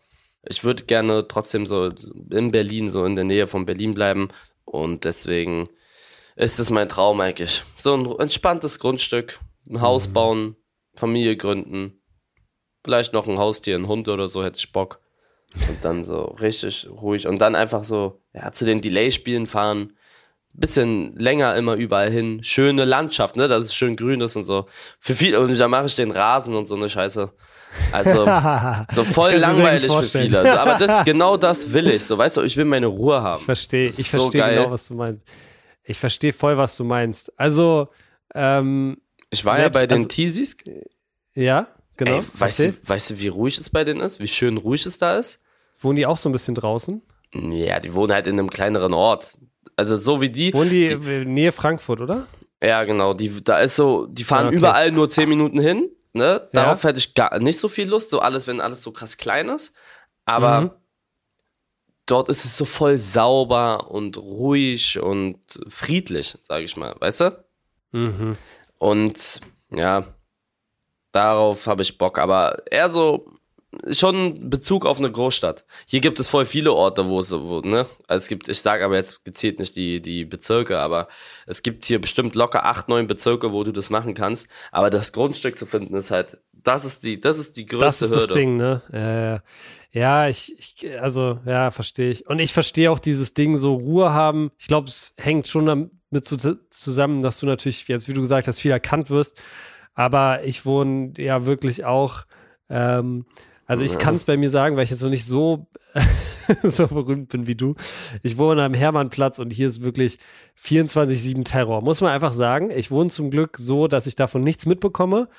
ich 0.50 0.64
würde 0.64 0.84
gerne 0.86 1.28
trotzdem 1.28 1.68
so 1.68 1.92
in 2.32 2.52
Berlin, 2.52 2.90
so 2.90 3.06
in 3.06 3.16
der 3.16 3.26
Nähe 3.26 3.48
von 3.48 3.66
Berlin 3.66 3.94
bleiben. 3.94 4.30
Und 4.66 5.04
deswegen 5.04 5.70
ist 6.36 6.60
es 6.60 6.70
mein 6.70 6.90
Traum 6.90 7.20
eigentlich. 7.22 7.64
So 7.78 7.96
ein 7.96 8.20
entspanntes 8.20 8.80
Grundstück, 8.80 9.40
ein 9.70 9.82
Haus 9.82 10.08
mhm. 10.08 10.14
bauen, 10.14 10.56
Familie 10.96 11.38
gründen, 11.38 12.02
vielleicht 12.84 13.14
noch 13.14 13.28
ein 13.28 13.40
Haustier, 13.40 13.76
ein 13.76 13.88
Hund 13.88 14.08
oder 14.08 14.28
so, 14.28 14.44
hätte 14.44 14.60
ich 14.60 14.72
Bock. 14.72 15.00
Und 15.70 15.78
dann 15.84 16.04
so 16.04 16.24
richtig 16.40 16.88
ruhig 16.90 17.28
und 17.28 17.40
dann 17.40 17.56
einfach 17.56 17.84
so, 17.84 18.22
ja, 18.34 18.52
zu 18.52 18.66
den 18.66 18.82
Delay-Spielen 18.82 19.46
fahren, 19.46 19.94
bisschen 20.54 21.16
länger 21.18 21.56
immer 21.56 21.76
überall 21.76 22.12
hin, 22.12 22.44
schöne 22.44 22.86
Landschaft, 22.86 23.36
ne, 23.36 23.48
dass 23.48 23.64
es 23.64 23.76
schön 23.76 23.96
grün 23.96 24.22
ist 24.22 24.36
und 24.36 24.44
so. 24.44 24.68
Für 25.00 25.16
viele, 25.16 25.40
und 25.40 25.58
da 25.58 25.68
mache 25.68 25.88
ich 25.88 25.96
den 25.96 26.12
Rasen 26.12 26.56
und 26.56 26.68
so 26.68 26.76
eine 26.76 26.90
Scheiße. 26.90 27.32
Also, 27.92 28.26
so 28.92 29.04
voll 29.04 29.34
langweilig 29.34 29.92
für 29.92 30.04
viele. 30.04 30.40
Also, 30.40 30.58
aber 30.58 30.76
das, 30.78 31.04
genau 31.06 31.38
das 31.38 31.74
will 31.74 31.88
ich, 31.88 32.04
so, 32.04 32.18
weißt 32.18 32.38
du, 32.38 32.42
ich 32.42 32.56
will 32.56 32.66
meine 32.66 32.88
Ruhe 32.88 33.22
haben. 33.22 33.40
Ich 33.40 33.46
verstehe, 33.46 33.90
ich 33.90 34.12
so 34.12 34.20
verstehe 34.20 34.48
genau, 34.48 34.72
was 34.72 34.88
du 34.88 34.94
meinst. 34.94 35.28
Ich 35.84 35.98
verstehe 35.98 36.34
voll, 36.34 36.58
was 36.58 36.78
du 36.78 36.84
meinst. 36.84 37.38
Also, 37.40 37.90
ähm, 38.34 38.98
ich 39.30 39.44
war 39.44 39.58
selbst, 39.58 39.76
ja 39.76 39.82
bei 39.82 39.88
den 39.88 39.98
also, 39.98 40.08
Teasies. 40.08 40.58
Ja, 41.36 41.68
genau. 41.98 42.20
Ey, 42.20 42.24
weißt, 42.34 42.60
du, 42.60 42.74
weißt 42.86 43.12
du, 43.12 43.20
wie 43.20 43.28
ruhig 43.28 43.58
es 43.58 43.70
bei 43.70 43.84
denen 43.84 44.00
ist? 44.00 44.20
Wie 44.20 44.28
schön 44.28 44.58
ruhig 44.58 44.86
es 44.86 44.98
da 44.98 45.18
ist? 45.18 45.42
Wohnen 45.80 45.98
die 45.98 46.06
auch 46.06 46.18
so 46.18 46.30
ein 46.30 46.32
bisschen 46.32 46.56
draußen? 46.56 47.02
Ja, 47.34 47.80
die 47.80 47.94
wohnen 47.94 48.14
halt 48.14 48.28
in 48.28 48.40
einem 48.40 48.50
kleineren 48.50 48.94
Ort. 48.94 49.38
Also 49.76 49.98
so 49.98 50.22
wie 50.22 50.30
die. 50.30 50.54
Wohnen 50.54 50.70
die, 50.70 50.88
die 50.88 51.26
Nähe 51.26 51.52
Frankfurt, 51.52 52.00
oder? 52.00 52.28
Ja, 52.62 52.84
genau. 52.86 53.14
Die, 53.14 53.44
da 53.44 53.60
ist 53.60 53.76
so, 53.76 54.06
die 54.06 54.24
fahren 54.24 54.48
okay. 54.48 54.58
überall 54.58 54.92
nur 54.92 55.10
10 55.10 55.28
Minuten 55.28 55.60
hin. 55.60 55.90
Ne? 56.14 56.48
Darauf 56.54 56.84
ja. 56.84 56.90
hätte 56.90 57.00
ich 57.00 57.16
gar 57.16 57.38
nicht 57.40 57.60
so 57.60 57.68
viel 57.68 57.90
Lust, 57.90 58.12
so 58.12 58.20
alles, 58.20 58.48
wenn 58.48 58.62
alles 58.62 58.84
so 58.84 58.92
krass 58.92 59.18
klein 59.18 59.50
ist. 59.50 59.74
Aber 60.26 60.62
mhm 60.62 60.72
dort 62.06 62.30
ist 62.30 62.46
es 62.46 62.58
so 62.58 62.66
voll 62.66 62.98
sauber 62.98 63.92
und 63.92 64.18
ruhig 64.18 65.00
und 65.00 65.40
friedlich, 65.68 66.38
sage 66.42 66.66
ich 66.66 66.78
mal, 66.78 66.96
weißt 67.00 67.22
du? 67.22 67.46
Mhm. 67.92 68.34
Und 68.78 69.42
ja, 69.72 70.06
darauf 71.12 71.68
habe 71.68 71.82
ich 71.82 71.98
Bock, 71.98 72.20
aber 72.20 72.64
eher 72.72 72.90
so 72.90 73.26
schon 73.92 74.50
Bezug 74.50 74.86
auf 74.86 75.00
eine 75.00 75.12
Großstadt. 75.12 75.66
Hier 75.88 76.00
gibt 76.00 76.20
es 76.20 76.28
voll 76.28 76.46
viele 76.46 76.74
Orte, 76.74 77.08
wo 77.08 77.20
es, 77.20 77.32
wo, 77.32 77.62
ne? 77.62 77.88
Also 78.08 78.24
es 78.24 78.28
gibt, 78.28 78.48
ich 78.48 78.62
sage 78.62 78.86
aber 78.86 78.96
jetzt 78.96 79.26
gezielt 79.26 79.60
nicht 79.60 79.76
die, 79.76 80.02
die 80.02 80.26
Bezirke, 80.26 80.80
aber 80.80 81.08
es 81.48 81.64
gibt 81.64 81.86
hier 81.86 82.00
bestimmt 82.00 82.36
locker 82.36 82.66
acht, 82.66 82.88
neun 82.88 83.08
Bezirke, 83.08 83.52
wo 83.52 83.64
du 83.64 83.72
das 83.72 83.90
machen 83.90 84.14
kannst. 84.14 84.48
Aber 84.72 84.90
das 84.90 85.12
Grundstück 85.12 85.58
zu 85.58 85.66
finden 85.66 85.96
ist 85.96 86.12
halt, 86.12 86.38
das 86.52 86.86
ist 86.86 87.04
die, 87.04 87.20
das 87.20 87.40
ist 87.40 87.58
die 87.58 87.66
größte 87.66 87.86
Das 87.86 88.02
ist 88.02 88.12
Hürde. 88.12 88.28
das 88.28 88.36
Ding, 88.36 88.58
ne? 88.58 88.82
Ja, 88.92 89.42
ja 89.94 90.28
ich, 90.28 90.54
ich, 90.58 91.00
also, 91.00 91.40
ja, 91.46 91.72
verstehe 91.72 92.12
ich. 92.12 92.28
Und 92.28 92.40
ich 92.40 92.54
verstehe 92.54 92.92
auch 92.92 93.00
dieses 93.00 93.34
Ding, 93.34 93.58
so 93.58 93.76
Ruhe 93.76 94.14
haben. 94.14 94.52
Ich 94.60 94.68
glaube, 94.68 94.88
es 94.88 95.14
hängt 95.18 95.48
schon 95.48 95.66
damit 95.66 95.94
zusammen, 96.70 97.22
dass 97.22 97.40
du 97.40 97.46
natürlich, 97.46 97.88
jetzt 97.88 98.08
wie 98.08 98.14
du 98.14 98.22
gesagt 98.22 98.48
hast, 98.48 98.60
viel 98.60 98.72
erkannt 98.72 99.10
wirst. 99.10 99.38
Aber 99.94 100.44
ich 100.44 100.66
wohne 100.66 101.14
ja 101.18 101.46
wirklich 101.46 101.86
auch, 101.86 102.26
ähm, 102.70 103.26
also 103.66 103.84
ich 103.84 103.98
kann 103.98 104.16
es 104.16 104.24
bei 104.24 104.38
mir 104.38 104.50
sagen, 104.50 104.76
weil 104.76 104.84
ich 104.84 104.90
jetzt 104.90 105.04
noch 105.04 105.10
nicht 105.10 105.26
so, 105.26 105.68
so 106.64 106.88
berühmt 106.88 107.30
bin 107.30 107.48
wie 107.48 107.56
du. 107.56 107.76
Ich 108.24 108.38
wohne 108.38 108.64
am 108.64 108.74
Hermannplatz 108.74 109.40
und 109.40 109.52
hier 109.52 109.70
ist 109.70 109.84
wirklich 109.84 110.18
24-7 110.62 111.44
Terror. 111.44 111.82
Muss 111.82 112.02
man 112.02 112.12
einfach 112.12 112.34
sagen. 112.34 112.72
Ich 112.72 112.92
wohne 112.92 113.10
zum 113.10 113.32
Glück 113.32 113.58
so, 113.58 113.88
dass 113.88 114.08
ich 114.08 114.16
davon 114.16 114.44
nichts 114.44 114.66
mitbekomme. 114.66 115.30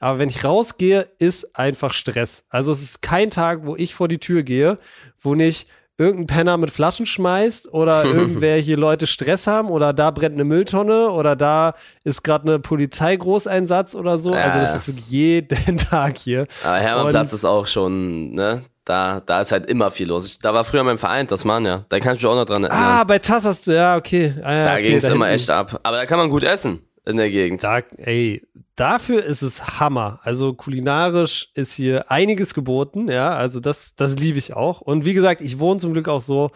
Aber 0.00 0.18
wenn 0.18 0.30
ich 0.30 0.44
rausgehe, 0.44 1.06
ist 1.18 1.56
einfach 1.56 1.92
Stress. 1.92 2.46
Also 2.48 2.72
es 2.72 2.82
ist 2.82 3.02
kein 3.02 3.30
Tag, 3.30 3.60
wo 3.64 3.76
ich 3.76 3.94
vor 3.94 4.08
die 4.08 4.18
Tür 4.18 4.42
gehe, 4.42 4.78
wo 5.20 5.34
nicht 5.34 5.68
irgendein 5.98 6.26
Penner 6.26 6.56
mit 6.56 6.70
Flaschen 6.70 7.04
schmeißt 7.04 7.74
oder 7.74 8.04
irgendwelche 8.06 8.74
Leute 8.76 9.06
Stress 9.06 9.46
haben 9.46 9.68
oder 9.68 9.92
da 9.92 10.10
brennt 10.10 10.34
eine 10.34 10.44
Mülltonne 10.44 11.10
oder 11.10 11.36
da 11.36 11.74
ist 12.02 12.22
gerade 12.24 12.48
eine 12.48 12.58
Polizeigroßeinsatz 12.58 13.94
oder 13.94 14.16
so. 14.16 14.32
Also 14.32 14.58
das 14.58 14.74
ist 14.74 14.88
wirklich 14.88 15.10
jeden 15.10 15.76
Tag 15.76 16.16
hier. 16.16 16.46
Aber 16.64 16.78
Hermannplatz 16.78 17.34
ist 17.34 17.44
auch 17.44 17.66
schon, 17.66 18.32
ne? 18.32 18.64
Da, 18.86 19.20
da 19.20 19.42
ist 19.42 19.52
halt 19.52 19.66
immer 19.66 19.90
viel 19.90 20.08
los. 20.08 20.26
Ich, 20.26 20.38
da 20.38 20.54
war 20.54 20.64
früher 20.64 20.82
mein 20.82 20.98
Verein, 20.98 21.26
das 21.26 21.44
Mann, 21.44 21.66
ja. 21.66 21.84
Da 21.90 22.00
kann 22.00 22.14
ich 22.14 22.22
mich 22.22 22.26
auch 22.26 22.34
noch 22.34 22.46
dran 22.46 22.64
erinnern. 22.64 22.82
Ah, 22.82 23.04
bei 23.04 23.18
Tass 23.18 23.44
hast 23.44 23.66
du, 23.66 23.72
ja, 23.72 23.96
okay. 23.96 24.34
Ah, 24.42 24.52
ja, 24.52 24.64
da 24.64 24.72
okay, 24.72 24.82
ging 24.82 24.96
es 24.96 25.04
immer 25.04 25.28
echt 25.28 25.50
ab. 25.50 25.78
Aber 25.82 25.98
da 25.98 26.06
kann 26.06 26.18
man 26.18 26.30
gut 26.30 26.42
essen 26.42 26.80
in 27.06 27.16
der 27.16 27.30
Gegend. 27.30 27.64
Da, 27.64 27.78
ey, 27.96 28.46
dafür 28.76 29.24
ist 29.24 29.42
es 29.42 29.80
Hammer. 29.80 30.20
Also 30.22 30.54
kulinarisch 30.54 31.50
ist 31.54 31.74
hier 31.74 32.10
einiges 32.10 32.54
geboten, 32.54 33.08
ja. 33.08 33.34
Also 33.34 33.60
das, 33.60 33.96
das 33.96 34.16
liebe 34.16 34.38
ich 34.38 34.54
auch. 34.54 34.80
Und 34.80 35.04
wie 35.04 35.14
gesagt, 35.14 35.40
ich 35.40 35.58
wohne 35.58 35.80
zum 35.80 35.92
Glück 35.92 36.08
auch 36.08 36.20
so, 36.20 36.50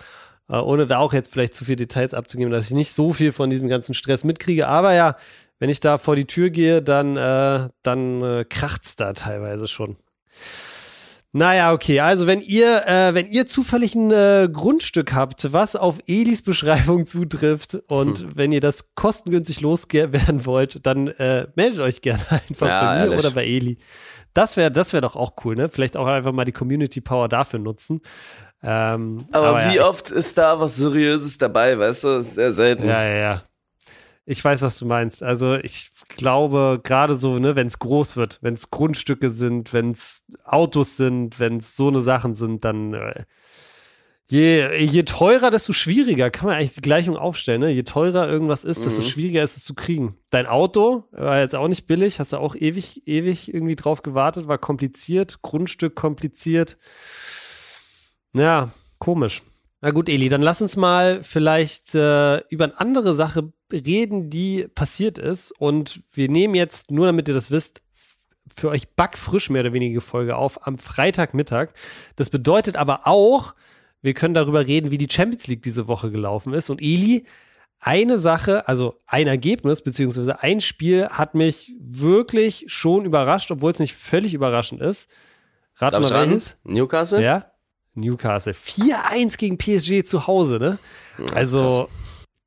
äh, 0.49 0.57
ohne 0.57 0.87
da 0.87 0.99
auch 0.99 1.13
jetzt 1.13 1.33
vielleicht 1.33 1.55
zu 1.55 1.65
viel 1.65 1.77
Details 1.77 2.15
abzugeben, 2.15 2.53
dass 2.53 2.67
ich 2.67 2.75
nicht 2.75 2.93
so 2.93 3.13
viel 3.13 3.33
von 3.33 3.51
diesem 3.51 3.69
ganzen 3.69 3.95
Stress 3.95 4.25
mitkriege. 4.25 4.69
Aber 4.69 4.95
ja, 4.95 5.17
wenn 5.59 5.71
ich 5.71 5.81
da 5.81 5.99
vor 5.99 6.17
die 6.17 6.27
Tür 6.27 6.51
gehe, 6.51 6.83
dann, 6.83 7.17
äh, 7.17 7.69
dann 7.83 8.23
äh, 8.23 8.45
kracht's 8.49 8.97
da 8.97 9.13
teilweise 9.13 9.69
schon. 9.69 9.97
Naja, 11.37 11.73
okay. 11.73 11.99
Also 11.99 12.29
wenn 12.29 12.41
ihr, 12.41 12.87
äh, 12.87 13.13
wenn 13.13 13.27
ihr 13.29 13.45
zufällig 13.45 13.97
ein 13.97 14.13
äh, 14.13 14.49
Grundstück 14.53 15.13
habt, 15.15 15.53
was 15.53 15.75
auf 15.75 15.99
Elis 16.07 16.43
Beschreibung 16.43 17.07
zutrifft 17.07 17.75
und 17.89 18.21
Hm. 18.21 18.31
wenn 18.37 18.53
ihr 18.53 18.61
das 18.61 18.95
kostengünstig 18.95 19.61
loswerden 19.61 20.47
wollt, 20.47 20.87
dann 20.87 21.09
äh, 21.09 21.49
meldet 21.57 21.81
euch 21.81 22.03
gerne 22.03 22.23
einfach 22.31 22.69
Ja, 22.69 22.81
bei 22.83 22.95
mir 22.95 23.01
ehrlich. 23.07 23.19
oder 23.19 23.31
bei 23.33 23.45
Eli. 23.45 23.79
Das 24.33 24.57
wäre, 24.57 24.71
das 24.71 24.93
wäre 24.93 25.01
doch 25.01 25.17
auch 25.17 25.33
cool, 25.45 25.57
ne? 25.57 25.69
Vielleicht 25.69 25.97
auch 25.97 26.07
einfach 26.07 26.33
mal 26.33 26.45
die 26.45 26.53
Community 26.53 27.01
Power 27.01 27.29
dafür 27.29 27.59
nutzen. 27.59 28.01
Ähm, 28.63 29.27
Aber, 29.33 29.71
wie 29.71 29.77
ja, 29.77 29.89
oft 29.89 30.11
ist 30.13 30.39
da 30.39 30.59
was 30.61 30.77
Seriöses 30.77 31.37
dabei, 31.39 31.77
weißt 31.79 32.05
du? 32.05 32.23
Sehr 32.23 32.53
selten. 32.53 32.87
Ja, 32.87 33.03
ja, 33.05 33.17
ja. 33.17 33.43
Ich 34.27 34.43
weiß, 34.43 34.63
was 34.63 34.79
du 34.79 34.87
meinst. 34.87 35.23
Also 35.23 35.57
ich 35.57 35.91
glaube, 36.09 36.81
gerade 36.83 37.17
so, 37.17 37.39
ne, 37.39 37.57
wenn 37.57 37.67
es 37.67 37.79
groß 37.79 38.17
wird, 38.17 38.39
wenn 38.41 38.55
es 38.55 38.71
Grundstücke 38.71 39.29
sind, 39.31 39.73
wenn 39.75 39.91
es 39.91 40.25
Autos 40.45 40.97
sind, 40.97 41.39
wenn 41.39 41.59
es 41.59 41.77
so 41.77 41.89
eine 41.89 42.01
Sachen 42.01 42.35
sind, 42.35 42.65
dann 42.65 42.95
äh, 42.95 43.25
je, 44.27 44.79
je 44.83 45.03
teurer, 45.03 45.51
desto 45.51 45.75
schwieriger. 45.75 46.31
Kann 46.31 46.47
man 46.47 46.57
eigentlich 46.57 46.73
die 46.73 46.81
Gleichung 46.81 47.19
aufstellen, 47.19 47.61
ne? 47.61 47.69
Je 47.71 47.83
teurer 47.83 48.27
irgendwas 48.27 48.65
ist, 48.65 48.87
desto 48.87 49.03
Mhm. 49.03 49.07
schwieriger 49.07 49.43
ist 49.45 49.59
es 49.59 49.65
zu 49.65 49.75
kriegen. 49.75 50.17
Dein 50.31 50.47
Auto 50.47 51.05
war 51.11 51.41
jetzt 51.41 51.55
auch 51.55 51.69
nicht 51.69 51.87
billig, 51.87 52.19
hast 52.19 52.33
du 52.33 52.39
auch 52.39 52.55
ewig, 52.57 53.07
ewig 53.07 53.53
irgendwie 53.53 53.77
drauf 53.77 54.01
gewartet, 54.03 54.49
war 54.49 54.57
kompliziert, 54.57 55.43
Grundstück 55.43 55.95
kompliziert. 55.97 56.79
Ja, 58.33 58.71
komisch. 58.99 59.43
Na 59.85 59.91
gut, 59.91 60.09
Eli, 60.09 60.31
dann 60.31 60.41
lass 60.41 60.63
uns 60.63 60.77
mal 60.77 61.23
vielleicht 61.23 61.95
äh, 61.95 62.39
über 62.49 62.65
eine 62.65 62.81
andere 62.81 63.15
Sache 63.15 63.53
reden, 63.71 64.31
die 64.31 64.67
passiert 64.75 65.19
ist. 65.19 65.53
Und 65.53 66.01
wir 66.11 66.31
nehmen 66.31 66.55
jetzt, 66.55 66.91
nur 66.91 67.05
damit 67.05 67.29
ihr 67.29 67.35
das 67.35 67.51
wisst, 67.51 67.83
für 68.57 68.71
euch 68.71 68.89
backfrisch 68.89 69.51
mehr 69.51 69.61
oder 69.61 69.75
weniger 69.75 70.01
Folge 70.01 70.37
auf 70.37 70.67
am 70.67 70.79
Freitagmittag. 70.79 71.75
Das 72.17 72.31
bedeutet 72.31 72.77
aber 72.77 73.07
auch, 73.07 73.55
wir 74.01 74.15
können 74.15 74.33
darüber 74.33 74.67
reden, 74.67 74.91
wie 74.91 74.97
die 74.97 75.11
Champions 75.11 75.49
League 75.49 75.63
diese 75.63 75.87
Woche 75.87 76.11
gelaufen 76.11 76.55
ist. 76.55 76.71
Und 76.71 76.81
Eli, 76.81 77.27
eine 77.79 78.19
Sache, 78.19 78.67
also 78.67 79.03
ein 79.07 79.27
Ergebnis, 79.27 79.83
beziehungsweise 79.83 80.43
ein 80.43 80.63
Spiel 80.63 81.09
hat 81.11 81.35
mich 81.35 81.75
wirklich 81.79 82.65
schon 82.69 83.05
überrascht, 83.05 83.51
obwohl 83.51 83.73
es 83.73 83.81
nicht 83.81 83.95
völlig 83.95 84.33
überraschend 84.33 84.81
ist. 84.81 85.11
Darf 85.79 85.93
mal 85.93 86.09
welches? 86.09 86.57
Newcastle? 86.65 87.23
Ja. 87.23 87.51
Newcastle. 87.95 88.53
4-1 88.55 89.37
gegen 89.39 89.59
PSG 89.59 90.05
zu 90.05 90.27
Hause, 90.27 90.59
ne? 90.59 90.79
Ja. 91.19 91.27
Also, 91.37 91.89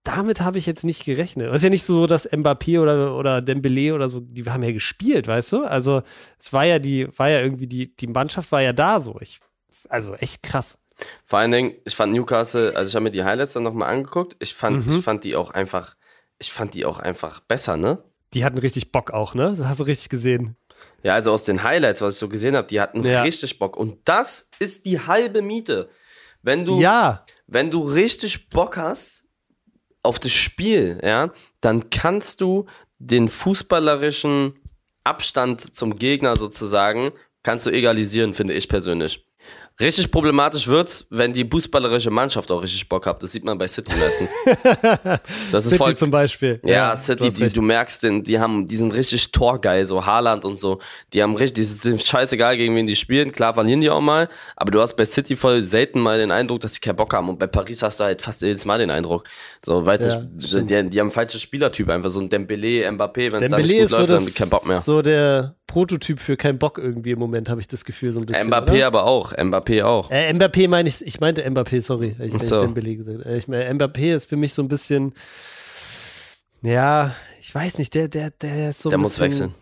damit 0.03 0.41
habe 0.41 0.57
ich 0.57 0.65
jetzt 0.65 0.83
nicht 0.85 1.03
gerechnet. 1.05 1.49
Es 1.49 1.57
ist 1.57 1.63
ja 1.63 1.69
nicht 1.69 1.83
so, 1.83 2.07
dass 2.07 2.31
Mbappé 2.31 2.79
oder, 2.81 3.15
oder 3.15 3.41
Dembele 3.41 3.93
oder 3.93 4.07
so, 4.09 4.19
die 4.21 4.45
haben 4.45 4.63
ja 4.63 4.71
gespielt, 4.71 5.27
weißt 5.27 5.51
du? 5.53 5.63
Also, 5.65 6.01
es 6.39 6.53
war 6.53 6.65
ja 6.65 6.79
die, 6.79 7.07
war 7.17 7.29
ja 7.29 7.41
irgendwie 7.41 7.67
die, 7.67 7.95
die 7.95 8.07
Mannschaft 8.07 8.51
war 8.51 8.61
ja 8.61 8.73
da 8.73 9.01
so. 9.01 9.17
Ich, 9.21 9.39
also 9.89 10.15
echt 10.15 10.43
krass. 10.43 10.79
Vor 11.25 11.39
allen 11.39 11.51
Dingen, 11.51 11.73
ich 11.85 11.95
fand 11.95 12.13
Newcastle, 12.13 12.75
also 12.75 12.89
ich 12.89 12.95
habe 12.95 13.03
mir 13.03 13.11
die 13.11 13.23
Highlights 13.23 13.53
dann 13.53 13.63
nochmal 13.63 13.89
angeguckt. 13.93 14.35
Ich 14.39 14.53
fand, 14.55 14.85
Mhm. 14.87 14.97
ich 14.97 15.03
fand 15.03 15.23
die 15.23 15.35
auch 15.35 15.51
einfach, 15.51 15.95
ich 16.39 16.51
fand 16.51 16.73
die 16.73 16.85
auch 16.85 16.99
einfach 16.99 17.39
besser, 17.41 17.77
ne? 17.77 18.03
Die 18.33 18.43
hatten 18.43 18.57
richtig 18.57 18.91
Bock 18.91 19.11
auch, 19.11 19.35
ne? 19.35 19.53
Das 19.57 19.67
hast 19.67 19.79
du 19.79 19.83
richtig 19.85 20.09
gesehen. 20.09 20.55
Ja, 21.03 21.13
also 21.13 21.31
aus 21.31 21.43
den 21.45 21.63
Highlights, 21.63 22.01
was 22.01 22.13
ich 22.13 22.19
so 22.19 22.27
gesehen 22.29 22.55
habe, 22.55 22.67
die 22.67 22.81
hatten 22.81 23.03
Ja. 23.03 23.21
richtig 23.21 23.59
Bock. 23.59 23.77
Und 23.77 23.99
das 24.05 24.49
ist 24.59 24.85
die 24.85 24.99
halbe 24.99 25.41
Miete. 25.41 25.89
Wenn 26.41 26.65
du, 26.65 26.79
Ja, 26.79 27.25
wenn 27.47 27.71
du 27.71 27.81
richtig 27.81 28.49
Bock 28.49 28.77
hast 28.77 29.23
auf 30.03 30.19
das 30.19 30.31
Spiel, 30.31 30.99
ja, 31.03 31.31
dann 31.61 31.89
kannst 31.89 32.41
du 32.41 32.65
den 32.99 33.27
fußballerischen 33.29 34.59
Abstand 35.03 35.75
zum 35.75 35.97
Gegner 35.97 36.35
sozusagen, 36.37 37.11
kannst 37.43 37.65
du 37.65 37.71
egalisieren, 37.71 38.33
finde 38.33 38.53
ich 38.53 38.67
persönlich. 38.67 39.26
Richtig 39.79 40.09
problematisch 40.09 40.67
wird's, 40.67 41.05
wenn 41.11 41.33
die 41.33 41.45
fußballerische 41.47 42.09
Mannschaft 42.09 42.51
auch 42.51 42.63
richtig 42.63 42.89
Bock 42.89 43.05
hat. 43.05 43.21
Das 43.21 43.31
sieht 43.31 43.43
man 43.45 43.57
bei 43.59 43.67
City 43.67 43.91
meistens. 43.95 44.31
Das 45.51 45.65
ist 45.65 45.71
City 45.71 45.83
voll, 45.83 45.95
zum 45.95 46.09
Beispiel. 46.11 46.59
ja, 46.63 46.91
du 46.95 46.97
City, 47.01 47.25
hast 47.27 47.37
die, 47.39 47.49
du 47.49 47.61
merkst, 47.61 48.03
den, 48.03 48.23
die 48.23 48.39
haben, 48.39 48.67
die 48.67 48.75
sind 48.75 48.93
richtig 48.93 49.31
torgeil, 49.31 49.85
so 49.85 50.05
Haaland 50.05 50.45
und 50.45 50.59
so. 50.59 50.79
Die 51.13 51.21
haben 51.21 51.35
richtig, 51.35 51.55
die 51.55 51.63
sind 51.63 52.01
scheißegal, 52.01 52.57
gegen 52.57 52.75
wen 52.75 52.87
die 52.87 52.95
spielen. 52.95 53.31
Klar 53.31 53.53
verlieren 53.53 53.81
die 53.81 53.89
auch 53.89 54.01
mal, 54.01 54.29
aber 54.55 54.71
du 54.71 54.81
hast 54.81 54.95
bei 54.95 55.05
City 55.05 55.35
voll 55.35 55.61
selten 55.61 55.99
mal 55.99 56.17
den 56.17 56.31
Eindruck, 56.31 56.61
dass 56.61 56.73
sie 56.73 56.79
keinen 56.79 56.95
Bock 56.95 57.13
haben. 57.13 57.29
Und 57.29 57.37
bei 57.39 57.47
Paris 57.47 57.83
hast 57.83 57.99
du 57.99 58.05
halt 58.05 58.21
fast 58.21 58.41
jedes 58.41 58.65
Mal 58.65 58.79
den 58.79 58.89
Eindruck. 58.89 59.25
So, 59.63 59.85
weißt 59.85 60.03
Ja, 60.03 60.15
du, 60.17 60.63
die, 60.63 60.89
die 60.89 60.99
haben 60.99 61.11
falsche 61.11 61.39
Spielertyp, 61.39 61.89
einfach 61.89 62.09
so 62.09 62.19
ein 62.19 62.29
Dembele, 62.29 62.89
Mbappé, 62.91 63.31
wenn 63.31 63.43
es 63.43 63.51
da 63.51 63.57
Dembele 63.57 63.67
nicht 63.67 63.81
gut 63.81 63.85
ist 63.85 63.91
so, 63.91 63.97
läuft, 63.99 64.09
dann 64.09 64.25
das, 64.25 64.35
kein 64.35 64.49
Bock 64.49 64.67
mehr. 64.67 64.81
so 64.81 65.01
der 65.01 65.55
Prototyp 65.67 66.19
für 66.19 66.37
keinen 66.37 66.57
Bock 66.59 66.77
irgendwie 66.77 67.11
im 67.11 67.19
Moment, 67.19 67.49
habe 67.49 67.59
ich 67.59 67.67
das 67.67 67.83
Gefühl 67.83 68.11
so 68.13 68.21
ein 68.21 68.25
bisschen. 68.25 68.47
Mbappé 68.47 68.71
oder? 68.71 68.87
aber 68.87 69.03
auch, 69.03 69.33
Mbappé 69.33 69.66
auch. 69.83 70.09
Äh, 70.11 70.31
Mbappé 70.33 70.67
meine 70.67 70.89
ich, 70.89 71.05
ich 71.05 71.19
meinte 71.19 71.43
Mbappé, 71.49 71.81
sorry. 71.81 72.15
Ich, 72.19 72.31
so. 72.31 72.35
ich 72.35 72.39
gesagt 72.39 72.61
habe. 72.63 73.37
Ich 73.37 73.47
meine, 73.47 73.69
Mbappé 73.73 74.15
ist 74.15 74.25
für 74.25 74.35
mich 74.37 74.53
so 74.53 74.61
ein 74.61 74.67
bisschen, 74.67 75.13
ja, 76.61 77.13
ich 77.39 77.53
weiß 77.53 77.77
nicht, 77.77 77.93
der, 77.93 78.07
der, 78.07 78.31
der 78.31 78.71
ist 78.71 78.81
so 78.81 78.89
Der 78.89 78.97
ein 78.97 79.01
muss 79.01 79.13
bisschen, 79.17 79.25
wechseln. 79.25 79.55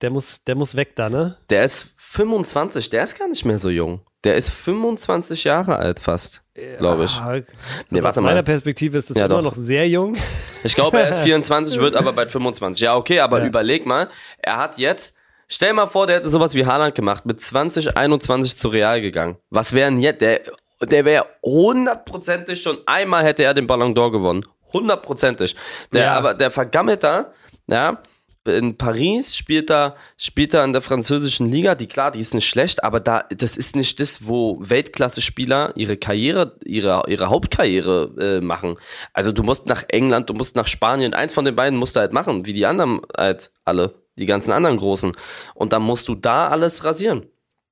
Der 0.00 0.10
muss, 0.10 0.42
der 0.44 0.54
muss 0.56 0.74
weg 0.74 0.96
da, 0.96 1.08
ne? 1.08 1.36
Der 1.50 1.64
ist 1.64 1.94
25, 1.96 2.90
der 2.90 3.04
ist 3.04 3.18
gar 3.18 3.28
nicht 3.28 3.44
mehr 3.44 3.58
so 3.58 3.68
jung. 3.70 4.00
Der 4.24 4.36
ist 4.36 4.50
25 4.50 5.44
Jahre 5.44 5.76
alt 5.76 5.98
fast, 6.00 6.42
glaube 6.78 7.04
ich. 7.04 7.16
Also 7.16 7.44
Nee, 7.90 7.98
aus 7.98 8.04
warte 8.04 8.20
meiner 8.20 8.36
mal. 8.36 8.42
Perspektive 8.44 8.98
ist 8.98 9.10
es 9.10 9.16
Ja, 9.18 9.26
immer 9.26 9.36
doch. 9.36 9.42
noch 9.42 9.54
sehr 9.54 9.88
jung. 9.88 10.16
Ich 10.64 10.74
glaube, 10.74 10.98
er 11.00 11.10
ist 11.10 11.18
24, 11.24 11.78
wird 11.80 11.96
aber 11.96 12.12
bald 12.12 12.30
25. 12.30 12.80
Ja, 12.82 12.96
okay, 12.96 13.18
aber 13.20 13.40
Ja. 13.40 13.46
überleg 13.46 13.84
mal, 13.86 14.08
er 14.38 14.58
hat 14.58 14.78
jetzt, 14.78 15.16
stell 15.52 15.72
mal 15.72 15.86
vor, 15.86 16.06
der 16.06 16.16
hätte 16.16 16.28
sowas 16.28 16.54
wie 16.54 16.66
Haaland 16.66 16.94
gemacht, 16.94 17.26
mit 17.26 17.40
20, 17.40 17.96
21 17.96 18.56
zu 18.56 18.68
Real 18.68 19.00
gegangen. 19.00 19.36
Was 19.50 19.72
wäre 19.72 19.90
denn 19.90 19.98
jetzt? 20.00 20.20
Der, 20.20 20.40
der 20.80 21.04
wäre 21.04 21.26
hundertprozentig 21.44 22.62
schon 22.62 22.78
einmal 22.86 23.24
hätte 23.24 23.44
er 23.44 23.54
den 23.54 23.66
Ballon 23.66 23.94
d'Or 23.94 24.10
gewonnen. 24.10 24.44
Hundertprozentig. 24.72 25.54
Der, 25.92 26.04
Ja. 26.04 26.12
aber 26.14 26.34
der 26.34 26.50
vergammelt 26.50 27.04
da, 27.04 27.32
ja, 27.66 28.02
in 28.44 28.76
Paris 28.76 29.36
spielt 29.36 29.70
er, 29.70 29.94
spielt 30.16 30.52
er 30.52 30.64
in 30.64 30.72
der 30.72 30.82
französischen 30.82 31.46
Liga, 31.46 31.76
die 31.76 31.86
klar, 31.86 32.10
die 32.10 32.18
ist 32.18 32.34
nicht 32.34 32.48
schlecht, 32.48 32.82
aber 32.82 32.98
da, 32.98 33.24
das 33.30 33.56
ist 33.56 33.76
nicht 33.76 34.00
das, 34.00 34.26
wo 34.26 34.58
Weltklasse-Spieler 34.60 35.72
ihre 35.76 35.96
Karriere, 35.96 36.56
ihre, 36.64 37.04
ihre 37.06 37.28
Hauptkarriere 37.30 38.10
äh, 38.18 38.40
machen. 38.40 38.78
Also 39.12 39.30
du 39.30 39.44
musst 39.44 39.66
nach 39.66 39.84
England, 39.88 40.28
du 40.28 40.34
musst 40.34 40.56
nach 40.56 40.66
Spanien, 40.66 41.14
eins 41.14 41.32
von 41.34 41.44
den 41.44 41.54
beiden 41.54 41.78
musst 41.78 41.94
du 41.94 42.00
halt 42.00 42.12
machen, 42.12 42.44
wie 42.44 42.52
die 42.52 42.66
anderen 42.66 43.00
halt 43.16 43.52
alle, 43.64 43.94
die 44.16 44.26
ganzen 44.26 44.52
anderen 44.52 44.76
Großen. 44.76 45.12
Und 45.54 45.72
dann 45.72 45.82
musst 45.82 46.08
du 46.08 46.14
da 46.14 46.48
alles 46.48 46.84
rasieren. 46.84 47.26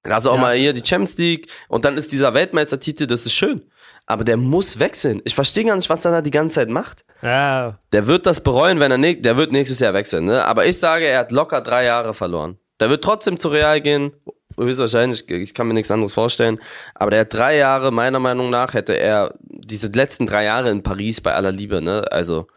Lass 0.04 0.26
auch 0.26 0.36
ja. 0.36 0.40
mal 0.40 0.56
hier 0.56 0.72
die 0.72 0.84
Champions 0.84 1.18
League 1.18 1.48
und 1.68 1.84
dann 1.84 1.96
ist 1.96 2.12
dieser 2.12 2.32
Weltmeistertitel, 2.32 3.06
das 3.06 3.26
ist 3.26 3.34
schön. 3.34 3.62
Aber 4.06 4.24
der 4.24 4.38
muss 4.38 4.78
wechseln. 4.78 5.20
Ich 5.24 5.34
verstehe 5.34 5.64
gar 5.64 5.76
nicht, 5.76 5.90
was 5.90 6.04
er 6.04 6.10
da 6.10 6.22
die 6.22 6.30
ganze 6.30 6.56
Zeit 6.56 6.68
macht. 6.68 7.04
Ja. 7.22 7.78
Der 7.92 8.06
wird 8.06 8.26
das 8.26 8.42
bereuen, 8.42 8.80
wenn 8.80 8.90
er 8.90 8.98
nicht, 8.98 9.24
der 9.24 9.36
wird 9.36 9.52
nächstes 9.52 9.78
Jahr 9.78 9.94
wechseln, 9.94 10.24
ne? 10.24 10.44
Aber 10.46 10.66
ich 10.66 10.78
sage, 10.78 11.06
er 11.06 11.20
hat 11.20 11.32
locker 11.32 11.60
drei 11.60 11.84
Jahre 11.84 12.14
verloren. 12.14 12.58
Der 12.80 12.88
wird 12.88 13.04
trotzdem 13.04 13.38
zu 13.38 13.50
Real 13.50 13.80
gehen. 13.80 14.12
Höchstwahrscheinlich, 14.56 15.28
ich 15.28 15.54
kann 15.54 15.68
mir 15.68 15.74
nichts 15.74 15.90
anderes 15.90 16.12
vorstellen. 16.12 16.60
Aber 16.94 17.10
der 17.10 17.20
hat 17.20 17.32
drei 17.32 17.56
Jahre, 17.56 17.92
meiner 17.92 18.18
Meinung 18.18 18.50
nach, 18.50 18.74
hätte 18.74 18.94
er 18.94 19.34
diese 19.42 19.88
letzten 19.88 20.26
drei 20.26 20.44
Jahre 20.44 20.70
in 20.70 20.82
Paris 20.82 21.20
bei 21.20 21.34
aller 21.34 21.52
Liebe, 21.52 21.82
ne? 21.82 22.10
Also. 22.10 22.48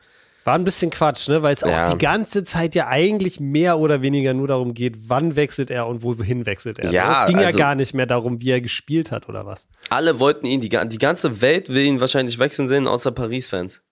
War 0.45 0.55
ein 0.55 0.63
bisschen 0.65 0.89
Quatsch, 0.91 1.29
ne? 1.29 1.41
Weil 1.41 1.53
es 1.53 1.63
auch 1.63 1.69
Ja. 1.69 1.89
die 1.91 1.97
ganze 1.97 2.43
Zeit 2.43 2.75
ja 2.75 2.87
eigentlich 2.87 3.39
mehr 3.39 3.79
oder 3.79 4.01
weniger 4.01 4.33
nur 4.33 4.47
darum 4.47 4.73
geht, 4.73 5.09
wann 5.09 5.35
wechselt 5.35 5.69
er 5.71 5.87
und 5.87 6.03
wohin 6.03 6.45
wechselt 6.45 6.79
er. 6.79 6.87
ne? 6.87 6.93
Ja, 6.93 7.21
es 7.23 7.27
ging 7.27 7.37
also- 7.37 7.57
ja 7.57 7.65
gar 7.65 7.75
nicht 7.75 7.93
mehr 7.93 8.05
darum, 8.05 8.41
wie 8.41 8.51
er 8.51 8.61
gespielt 8.61 9.11
hat 9.11 9.29
oder 9.29 9.45
was. 9.45 9.67
Alle 9.89 10.19
wollten 10.19 10.45
ihn, 10.45 10.59
die, 10.61 10.69
die 10.69 10.97
ganze 10.97 11.41
Welt 11.41 11.69
will 11.69 11.83
ihn 11.85 11.99
wahrscheinlich 12.01 12.39
wechseln 12.39 12.67
sehen, 12.67 12.87
außer 12.87 13.11
Paris-Fans. 13.11 13.83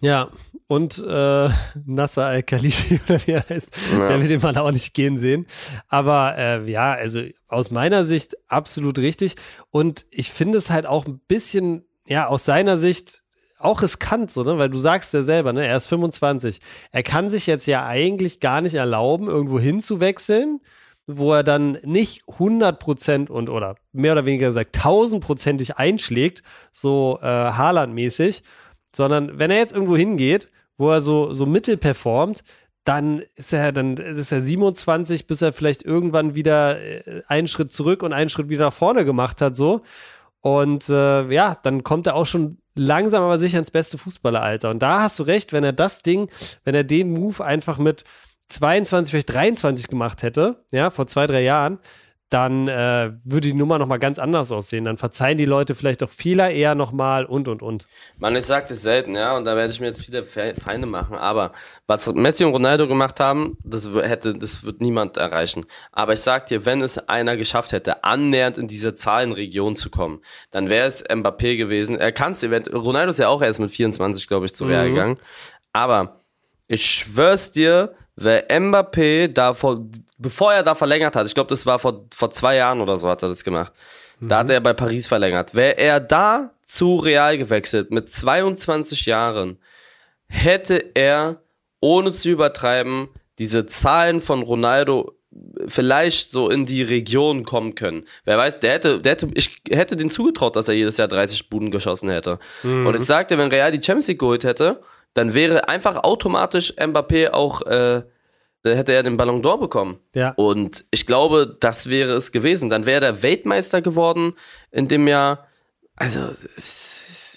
Ja, 0.00 0.30
und 0.68 0.98
äh, 1.06 1.48
Nasser 1.84 2.24
Al-Khalidi, 2.24 2.98
oder 3.08 3.26
wie 3.26 3.30
er 3.32 3.44
heißt, 3.48 3.76
Ja. 3.92 4.08
der 4.08 4.20
will 4.20 4.28
den 4.28 4.40
Mann 4.40 4.56
auch 4.56 4.70
nicht 4.72 4.94
gehen 4.94 5.18
sehen. 5.18 5.46
Aber 5.88 6.34
äh, 6.38 6.70
ja, 6.70 6.94
also 6.94 7.22
aus 7.46 7.70
meiner 7.70 8.04
Sicht 8.06 8.34
absolut 8.48 8.98
richtig. 8.98 9.34
Und 9.70 10.06
ich 10.10 10.30
finde 10.32 10.56
es 10.56 10.70
halt 10.70 10.86
auch 10.86 11.06
ein 11.06 11.20
bisschen, 11.28 11.84
ja, 12.06 12.26
aus 12.26 12.46
seiner 12.46 12.78
Sicht 12.78 13.22
auch 13.58 13.82
riskant, 13.82 14.30
so, 14.30 14.42
ne? 14.42 14.58
weil 14.58 14.68
du 14.68 14.78
sagst 14.78 15.14
ja 15.14 15.22
selber, 15.22 15.52
ne? 15.52 15.66
er 15.66 15.76
ist 15.76 15.86
25. 15.86 16.60
Er 16.92 17.02
kann 17.02 17.30
sich 17.30 17.46
jetzt 17.46 17.66
ja 17.66 17.86
eigentlich 17.86 18.40
gar 18.40 18.60
nicht 18.60 18.74
erlauben, 18.74 19.28
irgendwo 19.28 19.58
hinzuwechseln, 19.58 20.60
wo 21.06 21.32
er 21.32 21.42
dann 21.42 21.78
nicht 21.82 22.24
100% 22.24 23.28
und 23.28 23.48
oder 23.48 23.76
mehr 23.92 24.12
oder 24.12 24.26
weniger 24.26 24.48
gesagt 24.48 24.78
1000%ig 24.78 25.76
einschlägt, 25.76 26.42
so 26.72 27.18
äh, 27.22 27.26
Haaland-mäßig, 27.26 28.42
sondern 28.94 29.38
wenn 29.38 29.50
er 29.50 29.58
jetzt 29.58 29.72
irgendwo 29.72 29.96
hingeht, 29.96 30.50
wo 30.76 30.90
er 30.90 31.00
so, 31.00 31.32
so 31.32 31.46
mittel 31.46 31.76
performt, 31.76 32.42
dann 32.84 33.22
ist 33.34 33.52
er 33.52 33.72
dann 33.72 33.96
ist 33.96 34.30
er 34.30 34.40
27, 34.40 35.26
bis 35.26 35.42
er 35.42 35.52
vielleicht 35.52 35.84
irgendwann 35.84 36.34
wieder 36.34 36.80
äh, 36.80 37.22
einen 37.26 37.48
Schritt 37.48 37.72
zurück 37.72 38.02
und 38.02 38.12
einen 38.12 38.30
Schritt 38.30 38.48
wieder 38.48 38.66
nach 38.66 38.72
vorne 38.72 39.04
gemacht 39.04 39.40
hat, 39.40 39.56
so. 39.56 39.82
Und 40.40 40.88
äh, 40.88 41.32
ja, 41.32 41.56
dann 41.60 41.82
kommt 41.82 42.06
er 42.06 42.14
auch 42.14 42.26
schon 42.26 42.58
langsam 42.76 43.22
aber 43.24 43.38
sicher 43.38 43.58
ins 43.58 43.70
beste 43.70 43.98
Fußballeralter. 43.98 44.70
Und 44.70 44.80
da 44.80 45.02
hast 45.02 45.18
du 45.18 45.24
recht, 45.24 45.52
wenn 45.52 45.64
er 45.64 45.72
das 45.72 46.02
Ding, 46.02 46.28
wenn 46.64 46.74
er 46.74 46.84
den 46.84 47.10
Move 47.12 47.44
einfach 47.44 47.78
mit 47.78 48.04
22, 48.48 49.10
vielleicht 49.10 49.34
23 49.34 49.88
gemacht 49.88 50.22
hätte, 50.22 50.64
ja, 50.70 50.90
vor 50.90 51.06
zwei, 51.06 51.26
drei 51.26 51.42
Jahren, 51.42 51.78
dann 52.28 52.66
äh, 52.66 53.12
würde 53.24 53.48
die 53.48 53.54
Nummer 53.54 53.78
nochmal 53.78 54.00
ganz 54.00 54.18
anders 54.18 54.50
aussehen. 54.50 54.84
Dann 54.84 54.96
verzeihen 54.96 55.38
die 55.38 55.44
Leute 55.44 55.76
vielleicht 55.76 56.02
auch 56.02 56.08
Fehler 56.08 56.50
eher 56.50 56.74
nochmal 56.74 57.24
und, 57.24 57.46
und, 57.46 57.62
und. 57.62 57.86
Man, 58.18 58.34
ich 58.34 58.44
sag 58.44 58.66
das 58.66 58.82
selten, 58.82 59.14
ja, 59.14 59.36
und 59.36 59.44
da 59.44 59.54
werde 59.54 59.72
ich 59.72 59.78
mir 59.78 59.86
jetzt 59.86 60.04
viele 60.04 60.24
Fe- 60.24 60.54
Feinde 60.60 60.88
machen. 60.88 61.16
Aber 61.16 61.52
was 61.86 62.12
Messi 62.12 62.44
und 62.44 62.50
Ronaldo 62.52 62.88
gemacht 62.88 63.20
haben, 63.20 63.56
das 63.62 63.88
hätte, 63.94 64.34
das 64.34 64.64
wird 64.64 64.80
niemand 64.80 65.16
erreichen. 65.18 65.66
Aber 65.92 66.14
ich 66.14 66.20
sag 66.20 66.46
dir, 66.46 66.64
wenn 66.66 66.80
es 66.82 66.98
einer 67.08 67.36
geschafft 67.36 67.70
hätte, 67.70 68.02
annähernd 68.02 68.58
in 68.58 68.66
diese 68.66 68.96
Zahlenregion 68.96 69.76
zu 69.76 69.88
kommen, 69.90 70.20
dann 70.50 70.68
wäre 70.68 70.88
es 70.88 71.04
Mbappé 71.08 71.56
gewesen. 71.56 71.96
Er 71.96 72.10
kann 72.10 72.32
es, 72.32 72.42
Ronaldo 72.44 73.10
ist 73.12 73.18
ja 73.20 73.28
auch 73.28 73.40
erst 73.42 73.60
mit 73.60 73.70
24, 73.70 74.26
glaube 74.26 74.46
ich, 74.46 74.54
zu 74.54 74.64
Real 74.66 74.88
Mhm. 74.88 74.94
gegangen. 74.94 75.18
Aber 75.72 76.22
ich 76.66 76.84
schwör's 76.84 77.52
dir, 77.52 77.94
wer 78.16 78.48
Mbappé 78.48 79.28
da 79.28 79.54
vor, 79.54 79.86
bevor 80.18 80.52
er 80.52 80.62
da 80.62 80.74
verlängert 80.74 81.16
hat, 81.16 81.26
ich 81.26 81.34
glaube, 81.34 81.50
das 81.50 81.66
war 81.66 81.78
vor, 81.78 82.06
vor 82.14 82.30
zwei 82.30 82.56
Jahren 82.56 82.80
oder 82.80 82.96
so 82.96 83.08
hat 83.08 83.22
er 83.22 83.28
das 83.28 83.44
gemacht. 83.44 83.72
Da 84.20 84.38
hat 84.38 84.50
er 84.50 84.60
bei 84.60 84.72
Paris 84.72 85.08
verlängert. 85.08 85.54
Wäre 85.54 85.76
er 85.76 86.00
da 86.00 86.52
zu 86.64 86.96
Real 86.96 87.36
gewechselt 87.36 87.90
mit 87.90 88.10
22 88.10 89.06
Jahren, 89.06 89.58
hätte 90.26 90.92
er, 90.94 91.36
ohne 91.80 92.12
zu 92.12 92.30
übertreiben, 92.30 93.08
diese 93.38 93.66
Zahlen 93.66 94.22
von 94.22 94.42
Ronaldo 94.42 95.12
vielleicht 95.68 96.30
so 96.30 96.48
in 96.48 96.64
die 96.64 96.82
Region 96.82 97.44
kommen 97.44 97.74
können. 97.74 98.06
Wer 98.24 98.38
weiß, 98.38 98.60
der 98.60 98.72
hätte, 98.72 99.00
der 99.00 99.12
hätte, 99.12 99.28
ich 99.34 99.60
hätte 99.68 99.96
den 99.96 100.10
zugetraut, 100.10 100.56
dass 100.56 100.68
er 100.68 100.74
jedes 100.74 100.96
Jahr 100.96 101.08
30 101.08 101.50
Buden 101.50 101.70
geschossen 101.70 102.08
hätte. 102.08 102.38
Und 102.86 102.94
ich 102.96 103.02
sagte, 103.02 103.36
wenn 103.36 103.50
Real 103.50 103.70
die 103.70 103.84
Champions 103.84 104.08
League 104.08 104.20
geholt 104.20 104.44
hätte, 104.44 104.80
dann 105.14 105.34
wäre 105.34 105.68
einfach 105.68 106.04
automatisch 106.04 106.72
Mbappé 106.78 107.30
auch, 107.30 107.62
äh, 107.62 108.02
da 108.66 108.74
hätte 108.74 108.92
er 108.92 109.02
den 109.02 109.16
Ballon 109.16 109.42
d'Or 109.42 109.60
bekommen. 109.60 110.00
Ja. 110.14 110.32
Und 110.36 110.84
ich 110.90 111.06
glaube, 111.06 111.56
das 111.60 111.88
wäre 111.88 112.12
es 112.14 112.32
gewesen. 112.32 112.68
Dann 112.68 112.84
wäre 112.84 113.00
der 113.00 113.22
Weltmeister 113.22 113.80
geworden 113.80 114.34
in 114.70 114.88
dem 114.88 115.06
Jahr. 115.06 115.46
Also, 115.94 116.20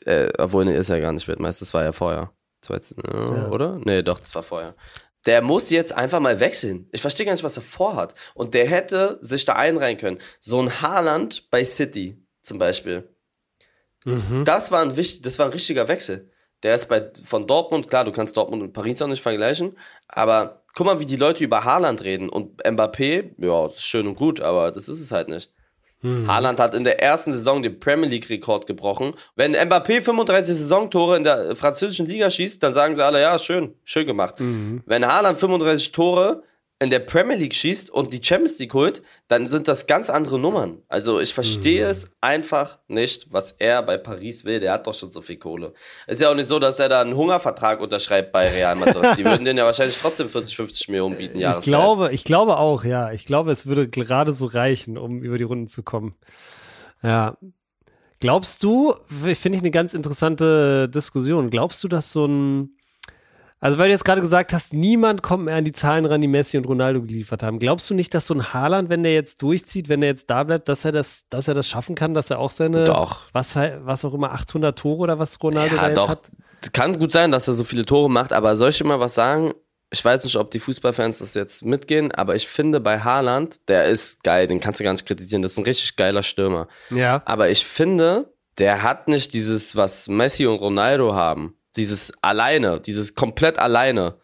äh, 0.05 0.31
obwohl, 0.37 0.65
nee, 0.65 0.75
ist 0.77 0.89
er 0.89 0.99
gar 0.99 1.13
nicht 1.13 1.27
Weltmeister, 1.27 1.61
das 1.61 1.73
war 1.73 1.83
ja 1.83 1.91
vorher. 1.91 2.31
Äh, 2.69 2.79
Ja. 3.07 3.49
Oder? 3.49 3.79
Nee, 3.83 4.01
doch, 4.03 4.19
das 4.19 4.35
war 4.35 4.43
vorher. 4.43 4.75
Der 5.25 5.41
muss 5.41 5.69
jetzt 5.69 5.93
einfach 5.93 6.19
mal 6.19 6.39
wechseln. 6.39 6.87
Ich 6.91 7.01
verstehe 7.01 7.25
gar 7.25 7.33
nicht, 7.33 7.43
was 7.43 7.57
er 7.57 7.63
vorhat. 7.63 8.15
Und 8.33 8.53
der 8.53 8.67
hätte 8.67 9.17
sich 9.21 9.45
da 9.45 9.53
einreihen 9.53 9.97
können. 9.97 10.19
So 10.39 10.61
ein 10.61 10.81
Haaland 10.81 11.49
bei 11.51 11.63
City 11.63 12.17
zum 12.41 12.57
Beispiel. 12.57 13.07
Mhm. 14.05 14.43
Das 14.45 14.71
war 14.71 14.81
ein, 14.81 14.95
das 14.95 15.39
war 15.39 15.45
ein 15.45 15.51
richtiger 15.51 15.87
Wechsel. 15.87 16.31
Der 16.63 16.75
ist 16.75 16.89
bei, 16.89 17.11
von 17.23 17.47
Dortmund, 17.47 17.89
klar, 17.89 18.03
du 18.03 18.11
kannst 18.11 18.35
Dortmund 18.35 18.61
und 18.61 18.73
Paris 18.73 19.01
auch 19.01 19.07
nicht 19.07 19.21
vergleichen, 19.21 19.77
aber 20.07 20.58
guck 20.73 20.85
mal, 20.85 20.99
wie 20.99 21.05
die 21.05 21.15
Leute 21.15 21.43
über 21.43 21.63
Haaland 21.63 22.03
reden. 22.03 22.29
Und 22.29 22.63
Mbappé, 22.63 23.31
ja, 23.37 23.67
das 23.67 23.77
ist 23.77 23.85
schön 23.85 24.07
und 24.07 24.15
gut, 24.15 24.41
aber 24.41 24.71
das 24.71 24.89
ist 24.89 25.01
es 25.01 25.11
halt 25.11 25.29
nicht. 25.29 25.51
Haaland 26.01 26.61
hat 26.61 26.73
in 26.73 26.85
der 26.85 27.01
ersten 27.01 27.33
Saison 27.33 27.61
den 27.61 27.77
Premier 27.77 28.07
League-Rekord 28.07 28.65
gebrochen. 28.67 29.15
Wenn 29.35 29.53
Mbappé 29.53 29.99
35 29.99 30.55
Saisontore 30.55 31.17
in 31.17 31.25
der 31.25 31.57
französischen 31.57 32.05
Liga 32.05 32.29
schießt, 32.29 32.63
dann 32.63 32.73
sagen 32.73 32.95
sie 32.95 33.03
alle, 33.03 33.21
ja, 33.21 33.37
schön, 33.37 33.73
schön 33.83 34.07
gemacht. 34.07 34.35
Wenn 34.85 35.05
Haaland 35.05 35.37
35 35.37 35.91
Tore 35.91 36.43
in 36.81 36.89
der 36.89 36.99
Premier 36.99 37.35
League 37.35 37.53
schießt 37.53 37.89
und 37.89 38.13
die 38.13 38.23
Champions 38.23 38.57
League 38.57 38.73
holt, 38.73 39.03
dann 39.27 39.47
sind 39.47 39.67
das 39.67 39.85
ganz 39.85 40.09
andere 40.09 40.39
Nummern. 40.39 40.81
Also 40.87 41.19
ich 41.19 41.33
verstehe 41.33 41.85
es 41.85 42.13
einfach 42.21 42.79
nicht, 42.87 43.27
was 43.33 43.51
er 43.51 43.83
bei 43.83 43.97
Paris 43.97 44.45
will. 44.45 44.61
Der 44.61 44.71
hat 44.71 44.87
doch 44.87 44.93
schon 44.93 45.11
so 45.11 45.21
viel 45.21 45.35
Kohle. 45.35 45.73
Ist 46.07 46.21
ja 46.21 46.31
auch 46.31 46.35
nicht 46.35 46.47
so, 46.47 46.57
dass 46.57 46.79
er 46.79 46.87
da 46.87 47.01
einen 47.01 47.17
Hungervertrag 47.17 47.81
unterschreibt 47.81 48.31
bei 48.31 48.47
Real 48.49 48.77
Madrid. 48.77 49.17
Die 49.17 49.25
würden 49.25 49.43
den 49.43 49.57
ja 49.57 49.65
wahrscheinlich 49.65 49.97
trotzdem 49.99 50.29
40, 50.29 50.55
50 50.55 50.87
Millionen 50.87 51.17
bieten, 51.17 51.35
Ich 51.35 51.41
Jahresgehalt. 51.41 51.65
glaube, 51.65 52.13
ich 52.13 52.23
glaube 52.23 52.57
auch, 52.57 52.85
ja. 52.85 53.11
Ich 53.11 53.25
glaube, 53.25 53.51
es 53.51 53.65
würde 53.65 53.89
gerade 53.89 54.31
so 54.31 54.45
reichen, 54.45 54.97
um 54.97 55.21
über 55.21 55.37
die 55.37 55.43
Runden 55.43 55.67
zu 55.67 55.83
kommen. 55.83 56.15
Ja. 57.03 57.37
Glaubst 58.21 58.63
du, 58.63 58.95
finde 59.07 59.57
ich 59.57 59.61
eine 59.61 59.71
ganz 59.71 59.93
interessante 59.93 60.87
Diskussion, 60.89 61.49
glaubst 61.49 61.83
du, 61.83 61.87
dass 61.89 62.11
so 62.11 62.25
ein, 62.25 62.75
also 63.61 63.77
weil 63.77 63.87
du 63.87 63.91
jetzt 63.91 64.05
gerade 64.05 64.21
gesagt 64.21 64.53
hast, 64.53 64.73
niemand 64.73 65.21
kommt 65.21 65.45
mehr 65.45 65.55
an 65.55 65.65
die 65.65 65.71
Zahlen 65.71 66.05
ran, 66.05 66.21
die 66.21 66.27
Messi 66.27 66.57
und 66.57 66.65
Ronaldo 66.65 67.01
geliefert 67.01 67.43
haben. 67.43 67.59
Glaubst 67.59 67.89
du 67.89 67.93
nicht, 67.93 68.13
dass 68.13 68.25
so 68.27 68.33
ein 68.33 68.53
Haaland, 68.53 68.89
wenn 68.89 69.03
der 69.03 69.13
jetzt 69.13 69.41
durchzieht, 69.41 69.89
wenn 69.89 70.01
der 70.01 70.09
jetzt 70.11 70.29
da 70.29 70.43
bleibt, 70.43 70.69
dass 70.69 70.85
er 70.85 70.91
das, 70.91 71.27
dass 71.29 71.47
er 71.47 71.53
das 71.53 71.67
schaffen 71.67 71.95
kann, 71.95 72.13
dass 72.13 72.29
er 72.29 72.39
auch 72.39 72.51
seine, 72.51 72.85
Doch. 72.85 73.23
was, 73.33 73.55
was 73.55 74.05
auch 74.05 74.13
immer, 74.13 74.31
800 74.31 74.77
Tore 74.77 74.99
oder 74.99 75.19
was 75.19 75.41
Ronaldo 75.43 75.75
da 75.75 75.81
Ja, 75.81 75.87
jetzt 75.89 75.97
doch. 75.97 76.09
hat? 76.09 76.31
Kann 76.73 76.97
gut 76.99 77.11
sein, 77.11 77.31
dass 77.31 77.47
er 77.47 77.53
so 77.53 77.63
viele 77.63 77.85
Tore 77.85 78.09
macht, 78.09 78.33
aber 78.33 78.55
soll 78.55 78.69
ich 78.69 78.83
mal 78.83 78.99
was 78.99 79.15
sagen? 79.15 79.53
Ich 79.91 80.05
weiß 80.05 80.23
nicht, 80.23 80.35
ob 80.35 80.51
die 80.51 80.59
Fußballfans 80.59 81.19
das 81.19 81.33
jetzt 81.33 81.65
mitgehen, 81.65 82.11
aber 82.11 82.35
ich 82.35 82.47
finde 82.47 82.79
bei 82.79 82.99
Haaland, 82.99 83.67
der 83.69 83.85
ist 83.85 84.23
geil, 84.23 84.47
den 84.47 84.59
kannst 84.59 84.79
du 84.79 84.83
gar 84.83 84.91
nicht 84.91 85.05
kritisieren, 85.05 85.41
das 85.41 85.53
ist 85.53 85.57
ein 85.57 85.63
richtig 85.63 85.95
geiler 85.95 86.21
Stürmer. 86.21 86.67
Ja. 86.93 87.21
Aber 87.25 87.49
ich 87.49 87.65
finde, 87.65 88.31
der 88.59 88.83
hat 88.83 89.07
nicht 89.07 89.33
dieses, 89.33 89.75
was 89.75 90.07
Messi 90.07 90.45
und 90.45 90.57
Ronaldo 90.59 91.13
haben. 91.15 91.55
Dieses 91.79 92.11
alleine, 92.21 92.79
dieses 92.79 93.15
komplett 93.15 93.57
alleine. 93.57 94.15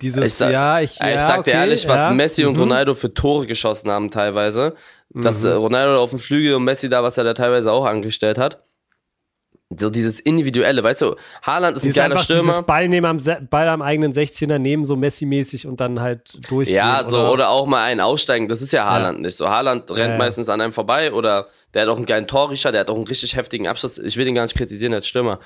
Dieses, 0.00 0.24
Ich 0.24 0.34
sag- 0.34 0.52
ja, 0.52 0.80
ich, 0.80 0.98
Ja, 0.98 1.08
ich 1.08 1.14
ja, 1.14 1.26
sag 1.26 1.44
dir 1.44 1.50
okay, 1.52 1.60
ehrlich, 1.60 1.86
was 1.86 2.06
ja. 2.06 2.10
Messi 2.12 2.44
und 2.44 2.54
Mhm. 2.54 2.60
Ronaldo 2.60 2.94
für 2.94 3.12
Tore 3.12 3.46
geschossen 3.46 3.90
haben 3.90 4.10
teilweise. 4.10 4.74
Dass 5.14 5.44
äh, 5.44 5.50
Ronaldo 5.50 6.00
auf 6.02 6.10
dem 6.10 6.18
Flügel 6.18 6.54
und 6.54 6.64
Messi 6.64 6.88
da, 6.88 7.02
was 7.02 7.18
er 7.18 7.24
da 7.24 7.34
teilweise 7.34 7.70
auch 7.70 7.84
angestellt 7.84 8.38
hat. 8.38 8.62
So 9.78 9.88
dieses 9.88 10.20
Individuelle, 10.20 10.82
weißt 10.82 11.00
du, 11.00 11.16
Haaland 11.42 11.76
ist 11.78 11.82
ein 11.82 11.86
Dieses 11.86 11.96
geiler 11.96 12.12
einfach 12.14 12.24
Stürmer. 12.24 12.42
dieses 12.42 12.62
Ball, 12.66 12.88
nehmen 12.88 13.06
am, 13.06 13.46
Ball 13.48 13.68
am 13.70 13.80
eigenen 13.80 14.12
16er 14.12 14.58
nehmen, 14.58 14.84
so 14.84 14.96
Messi-mäßig 14.96 15.66
und 15.66 15.80
dann 15.80 16.00
halt 16.00 16.50
durchgehen. 16.50 16.76
Ja, 16.76 17.04
so, 17.08 17.18
oder, 17.28 17.48
auch 17.48 17.64
mal 17.66 17.82
einen 17.84 18.00
aussteigen. 18.00 18.48
Das 18.48 18.60
ist 18.60 18.72
ja 18.74 18.84
Haaland 18.84 19.20
nicht 19.22 19.34
so. 19.36 19.48
Haaland 19.48 19.90
rennt 19.90 20.12
ja. 20.12 20.18
meistens 20.18 20.50
an 20.50 20.60
einem 20.60 20.74
vorbei 20.74 21.12
oder 21.14 21.46
der 21.72 21.82
hat 21.82 21.88
auch 21.88 21.96
einen 21.96 22.04
geilen 22.06 22.26
Torrichter, 22.26 22.70
der 22.70 22.82
hat 22.82 22.90
auch 22.90 22.96
einen 22.96 23.06
richtig 23.06 23.34
heftigen 23.36 23.66
Abschluss. 23.66 23.96
Ich 23.98 24.18
will 24.18 24.26
den 24.26 24.34
gar 24.34 24.42
nicht 24.42 24.56
kritisieren 24.56 24.92
als 24.92 25.06
Stürmer. 25.06 25.40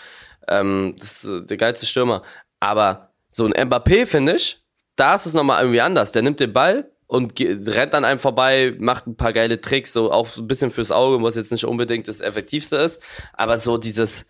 Ähm, 0.48 0.94
das 0.98 1.24
ist 1.24 1.30
äh, 1.30 1.46
der 1.46 1.56
geilste 1.56 1.86
Stürmer. 1.86 2.22
Aber 2.60 3.10
so 3.30 3.44
ein 3.44 3.52
Mbappé, 3.52 4.06
finde 4.06 4.36
ich, 4.36 4.62
da 4.96 5.14
ist 5.14 5.26
es 5.26 5.34
nochmal 5.34 5.62
irgendwie 5.62 5.80
anders. 5.80 6.12
Der 6.12 6.22
nimmt 6.22 6.40
den 6.40 6.52
Ball 6.52 6.90
und 7.06 7.38
rennt 7.38 7.94
an 7.94 8.04
einem 8.04 8.18
vorbei, 8.18 8.74
macht 8.78 9.06
ein 9.06 9.16
paar 9.16 9.32
geile 9.32 9.60
Tricks, 9.60 9.92
so 9.92 10.10
auch 10.10 10.36
ein 10.36 10.48
bisschen 10.48 10.70
fürs 10.70 10.90
Auge, 10.90 11.22
was 11.22 11.36
jetzt 11.36 11.52
nicht 11.52 11.64
unbedingt 11.64 12.08
das 12.08 12.20
Effektivste 12.20 12.76
ist. 12.76 13.00
Aber 13.34 13.58
so 13.58 13.78
dieses, 13.78 14.26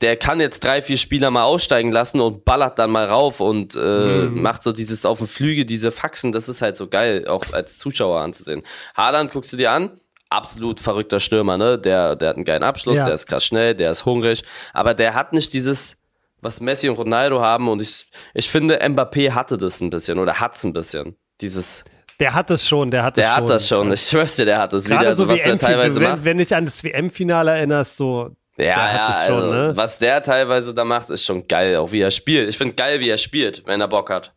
der 0.00 0.16
kann 0.16 0.40
jetzt 0.40 0.64
drei, 0.64 0.82
vier 0.82 0.98
Spieler 0.98 1.30
mal 1.30 1.44
aussteigen 1.44 1.92
lassen 1.92 2.20
und 2.20 2.44
ballert 2.44 2.78
dann 2.78 2.90
mal 2.90 3.06
rauf 3.06 3.40
und 3.40 3.76
äh, 3.76 4.24
macht 4.26 4.62
so 4.62 4.72
dieses 4.72 5.04
auf 5.06 5.18
dem 5.18 5.28
Flügel, 5.28 5.64
diese 5.64 5.92
Faxen, 5.92 6.32
das 6.32 6.48
ist 6.48 6.62
halt 6.62 6.76
so 6.76 6.88
geil, 6.88 7.26
auch 7.28 7.44
als 7.52 7.78
Zuschauer 7.78 8.20
anzusehen. 8.20 8.62
Haaland 8.96 9.32
guckst 9.32 9.52
du 9.52 9.56
dir 9.56 9.70
an, 9.70 9.92
absolut 10.30 10.80
verrückter 10.80 11.20
Stürmer, 11.20 11.56
ne? 11.56 11.78
Der, 11.78 12.16
der 12.16 12.28
hat 12.30 12.36
einen 12.36 12.44
geilen 12.44 12.62
Abschluss, 12.62 12.96
Ja. 12.96 13.04
der 13.06 13.14
ist 13.14 13.26
krass 13.26 13.44
schnell, 13.44 13.74
der 13.74 13.90
ist 13.90 14.04
hungrig, 14.04 14.42
aber 14.74 14.94
der 14.94 15.14
hat 15.14 15.32
nicht 15.32 15.52
dieses, 15.52 15.96
was 16.40 16.60
Messi 16.60 16.88
und 16.88 16.96
Ronaldo 16.96 17.40
haben 17.40 17.68
und 17.68 17.80
ich, 17.80 18.06
ich 18.34 18.50
finde, 18.50 18.78
Mbappé 18.82 19.32
hatte 19.32 19.56
das 19.58 19.80
ein 19.80 19.90
bisschen 19.90 20.18
oder 20.18 20.38
hat's 20.40 20.64
ein 20.64 20.72
bisschen. 20.72 21.16
Dieses, 21.40 21.84
Der 22.20 22.34
hat 22.34 22.50
es 22.50 22.66
schon, 22.66 22.90
der 22.90 23.04
hat 23.04 23.16
es 23.16 23.24
der 23.24 23.34
schon. 23.34 23.42
hat 23.44 23.50
das 23.50 23.68
schon, 23.68 23.92
ich 23.92 24.00
schwör's 24.02 24.36
dir, 24.36 24.44
der 24.44 24.58
hat 24.58 24.70
Gerade 24.70 24.84
wieder, 24.86 25.00
so 25.16 25.24
also, 25.24 25.28
was 25.28 25.34
wie 25.38 25.42
der 25.42 25.46
WM, 25.52 25.58
teilweise 25.58 26.00
wenn, 26.00 26.10
macht. 26.10 26.24
wenn 26.24 26.38
dich 26.38 26.54
an 26.54 26.64
das 26.64 26.82
WM-Finale 26.84 27.50
erinnerst, 27.52 27.96
so, 27.96 28.36
Ja, 28.56 28.64
der 28.64 28.92
hat 28.92 28.94
ja, 28.94 29.20
es 29.22 29.26
schon, 29.28 29.36
also, 29.42 29.52
ne? 29.52 29.76
was 29.76 29.98
der 29.98 30.22
teilweise 30.22 30.74
da 30.74 30.84
macht, 30.84 31.10
ist 31.10 31.24
schon 31.24 31.46
geil, 31.48 31.76
auch 31.76 31.90
wie 31.92 32.00
er 32.00 32.10
spielt. 32.10 32.48
Ich 32.48 32.58
finde 32.58 32.74
geil, 32.74 33.00
wie 33.00 33.08
er 33.08 33.18
spielt, 33.18 33.66
wenn 33.66 33.80
er 33.80 33.88
Bock 33.88 34.10
hat. 34.10 34.34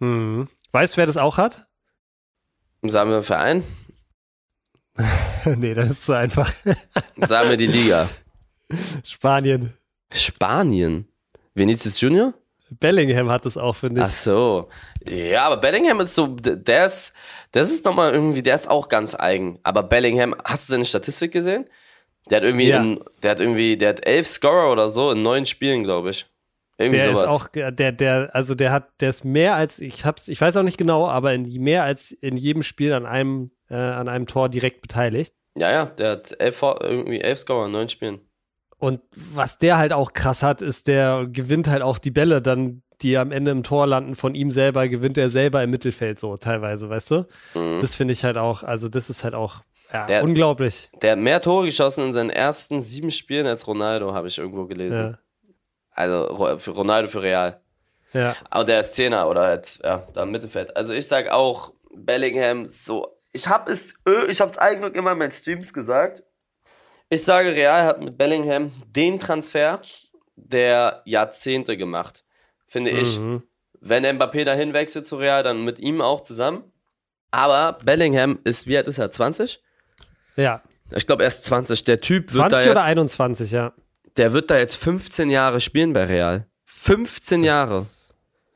hm. 0.00 0.46
Weißt 0.74 0.94
du, 0.94 0.98
wer 0.98 1.06
das 1.06 1.16
auch 1.18 1.36
hat? 1.36 1.66
Sagen 2.82 3.10
wir 3.10 3.22
Verein, 3.22 3.62
nee, 5.56 5.74
das 5.74 5.90
ist 5.90 6.04
so 6.04 6.12
einfach. 6.12 6.50
sagen 7.16 7.50
wir 7.50 7.56
die 7.56 7.66
Liga. 7.66 8.08
Spanien. 9.04 9.72
Spanien. 10.12 11.08
Vinicius 11.54 12.00
Junior? 12.00 12.34
Bellingham 12.80 13.28
hat 13.30 13.44
es 13.44 13.56
auch, 13.58 13.76
finde 13.76 14.00
ich. 14.00 14.06
Ach 14.06 14.12
so. 14.12 14.68
Ja, 15.06 15.44
aber 15.44 15.58
Bellingham 15.58 16.00
ist 16.00 16.14
so, 16.14 16.26
der 16.26 16.86
ist, 16.86 17.12
das 17.52 17.70
ist 17.70 17.84
nochmal 17.84 18.12
irgendwie, 18.12 18.42
der 18.42 18.54
ist 18.54 18.68
auch 18.68 18.88
ganz 18.88 19.14
eigen. 19.14 19.58
Aber 19.62 19.82
Bellingham, 19.82 20.34
hast 20.44 20.68
du 20.68 20.72
seine 20.72 20.84
Statistik 20.86 21.32
gesehen? 21.32 21.66
Der 22.30 22.36
hat 22.38 22.44
irgendwie, 22.44 22.68
Ja. 22.68 22.82
in, 22.82 23.00
der 23.22 23.32
hat 23.32 23.40
irgendwie, 23.40 23.76
der 23.76 23.90
hat 23.90 24.06
elf 24.06 24.26
Scorer 24.26 24.72
oder 24.72 24.88
so 24.88 25.10
in 25.10 25.22
neun 25.22 25.44
Spielen, 25.44 25.82
glaube 25.84 26.10
ich. 26.10 26.26
Irgendwie 26.78 26.98
Der 26.98 27.08
sowas. 27.10 27.22
ist 27.22 27.28
auch, 27.28 27.48
der, 27.48 27.70
der, 27.70 28.30
also 28.32 28.54
der 28.54 28.72
hat, 28.72 28.88
der 29.00 29.10
ist 29.10 29.24
mehr 29.24 29.54
als, 29.54 29.78
ich 29.78 30.06
hab's, 30.06 30.28
ich 30.28 30.40
weiß 30.40 30.56
auch 30.56 30.62
nicht 30.62 30.78
genau, 30.78 31.06
aber 31.06 31.34
in, 31.34 31.48
mehr 31.62 31.84
als 31.84 32.10
in 32.10 32.36
jedem 32.38 32.62
Spiel 32.62 32.94
an 32.94 33.04
einem, 33.04 33.50
äh, 33.72 33.76
an 33.76 34.08
einem 34.08 34.26
Tor 34.26 34.48
direkt 34.48 34.82
beteiligt. 34.82 35.34
ja, 35.56 35.70
ja, 35.72 35.84
der 35.86 36.10
hat 36.12 36.36
elf, 36.40 36.62
irgendwie 36.62 37.20
elf 37.20 37.38
Scorer 37.40 37.66
in 37.66 37.72
neun 37.72 37.88
Spielen. 37.88 38.20
Und 38.78 39.00
was 39.14 39.58
der 39.58 39.78
halt 39.78 39.92
auch 39.92 40.12
krass 40.12 40.42
hat, 40.42 40.60
ist, 40.62 40.86
der 40.88 41.26
gewinnt 41.28 41.68
halt 41.68 41.82
auch 41.82 41.98
die 41.98 42.10
Bälle 42.10 42.42
dann, 42.42 42.82
die 43.00 43.16
am 43.16 43.30
Ende 43.32 43.50
im 43.52 43.62
Tor 43.62 43.86
landen 43.86 44.14
von 44.14 44.34
ihm 44.34 44.50
selber, 44.50 44.88
gewinnt 44.88 45.16
er 45.18 45.30
selber 45.30 45.62
im 45.62 45.70
Mittelfeld 45.70 46.18
so 46.18 46.36
teilweise, 46.36 46.88
weißt 46.90 47.10
du? 47.12 47.26
Mhm. 47.54 47.80
Das 47.80 47.94
finde 47.94 48.12
ich 48.12 48.24
halt 48.24 48.36
auch, 48.38 48.62
also 48.62 48.88
das 48.88 49.08
ist 49.10 49.24
halt 49.24 49.34
auch 49.34 49.62
ja, 49.92 50.06
Der- 50.06 50.24
unglaublich. 50.24 50.90
Der 51.02 51.12
hat 51.12 51.18
mehr 51.18 51.40
Tore 51.40 51.66
geschossen 51.66 52.06
in 52.06 52.12
seinen 52.12 52.30
ersten 52.30 52.80
sieben 52.82 53.10
Spielen 53.10 53.46
als 53.46 53.66
Ronaldo, 53.66 54.14
habe 54.14 54.26
ich 54.28 54.38
irgendwo 54.38 54.66
gelesen. 54.66 55.12
Ja, 55.12 55.18
Also 55.90 56.56
für 56.58 56.70
Ronaldo 56.72 57.08
für 57.08 57.22
Real. 57.22 57.60
ja. 58.14 58.34
Aber 58.50 58.64
der 58.64 58.80
ist 58.80 58.94
Zehner 58.94 59.28
oder 59.28 59.42
halt, 59.42 59.78
ja, 59.84 60.06
da 60.14 60.22
im 60.22 60.30
Mittelfeld. 60.30 60.76
Also 60.76 60.92
ich 60.92 61.06
sag 61.06 61.28
auch, 61.30 61.72
Bellingham 61.94 62.66
so. 62.68 63.16
Ich 63.32 63.48
habe 63.48 63.70
es, 63.72 63.94
ö- 64.08 64.26
ich 64.28 64.40
habe 64.40 64.50
es 64.52 64.58
eigentlich 64.58 64.94
immer 64.94 65.12
in 65.12 65.18
meinen 65.18 65.32
Streams 65.32 65.72
gesagt. 65.72 66.22
Ich 67.08 67.24
sage, 67.24 67.52
Real 67.52 67.84
hat 67.84 68.00
mit 68.00 68.16
Bellingham 68.16 68.72
den 68.86 69.18
Transfer 69.18 69.80
der 70.36 71.02
Jahrzehnte 71.04 71.76
gemacht. 71.76 72.24
Finde 72.66 72.90
ich. 72.90 73.18
Mhm. 73.18 73.42
Wenn 73.80 74.04
Mbappé 74.04 74.44
dahin 74.44 74.72
wechselt 74.72 75.06
zu 75.06 75.16
Real, 75.16 75.42
dann 75.42 75.64
mit 75.64 75.78
ihm 75.78 76.00
auch 76.00 76.20
zusammen. 76.22 76.64
Aber 77.30 77.78
Bellingham 77.84 78.38
ist, 78.44 78.66
wie 78.66 78.76
alt 78.76 78.88
ist 78.88 78.98
er? 78.98 79.10
20? 79.10 79.62
Ja, 80.36 80.62
Ich 80.94 81.06
glaube, 81.06 81.22
er 81.24 81.28
ist 81.28 81.44
20. 81.44 81.84
Der 81.84 82.00
Typ 82.00 82.32
wird 82.32 82.50
20 82.50 82.58
da 82.58 82.62
jetzt, 82.64 82.70
oder 82.70 82.84
21, 82.84 83.50
ja. 83.50 83.72
der 84.16 84.32
wird 84.32 84.50
da 84.50 84.58
jetzt 84.58 84.76
15 84.76 85.30
Jahre 85.30 85.60
spielen 85.60 85.92
bei 85.92 86.04
Real. 86.04 86.46
15 86.64 87.44
Jahre. 87.44 87.86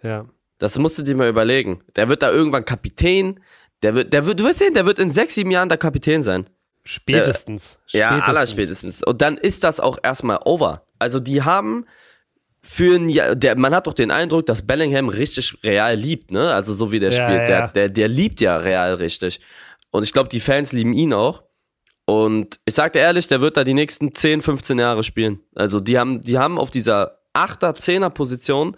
Ja. 0.03 0.27
Das 0.59 0.79
musst 0.79 0.99
du 0.99 1.03
dir 1.03 1.15
mal 1.15 1.29
überlegen. 1.29 1.83
Der 1.97 2.09
wird 2.09 2.23
da 2.23 2.31
irgendwann 2.31 2.65
Kapitän. 2.65 3.41
Der 3.83 3.95
wird, 3.95 4.13
der 4.13 4.27
wird, 4.27 4.41
du 4.41 4.45
wirst 4.45 4.59
sehen, 4.59 4.75
der 4.75 4.87
wird 4.87 4.99
in 4.99 5.11
sechs, 5.11 5.35
sieben 5.35 5.51
Jahren 5.51 5.69
der 5.69 5.79
Kapitän 5.79 6.23
sein. 6.23 6.49
Spätestens. 6.85 7.79
Ja, 7.89 8.09
Spätestens. 8.09 8.29
aller 8.29 8.47
spätestens. 8.47 9.03
Und 9.05 9.21
dann 9.23 9.37
ist 9.37 9.65
das 9.65 9.81
auch 9.81 9.99
erstmal 10.03 10.39
over. 10.45 10.83
Also 10.99 11.21
die 11.21 11.43
haben 11.43 11.85
für 12.63 12.97
ein 12.97 13.09
Jahr, 13.09 13.35
der, 13.35 13.57
man 13.57 13.75
hat 13.75 13.87
doch 13.87 13.95
den 13.95 14.11
Eindruck, 14.11 14.47
dass 14.47 14.67
Bellingham 14.67 15.09
richtig 15.09 15.57
Real 15.63 15.95
liebt, 15.95 16.31
ne? 16.31 16.53
Also 16.53 16.75
so 16.75 16.91
wie 16.93 16.99
der 17.01 17.11
Ja, 17.11 17.25
spielt. 17.27 17.41
ja. 17.43 17.47
Der, 17.49 17.69
der, 17.69 17.89
der 17.91 18.09
liebt 18.09 18.41
ja 18.41 18.57
Real 18.57 18.95
richtig. 18.95 19.41
Und 19.91 20.03
ich 20.03 20.13
glaube, 20.13 20.29
die 20.29 20.41
Fans 20.41 20.73
lieben 20.73 20.93
ihn 20.95 21.13
auch. 21.13 21.43
Und 22.07 22.61
ich 22.65 22.75
sag 22.75 22.93
dir 22.93 23.01
ehrlich, 23.01 23.27
der 23.29 23.41
wird 23.41 23.57
da 23.57 23.65
die 23.65 23.75
nächsten 23.75 24.15
10, 24.15 24.41
15 24.43 24.79
Jahre 24.79 25.03
spielen. 25.03 25.41
Also 25.55 25.81
die 25.81 25.99
haben, 25.99 26.21
die 26.23 26.39
haben 26.39 26.59
auf 26.59 26.71
dieser 26.71 27.19
8er, 27.35 27.77
10er 27.77 28.11
Position 28.11 28.77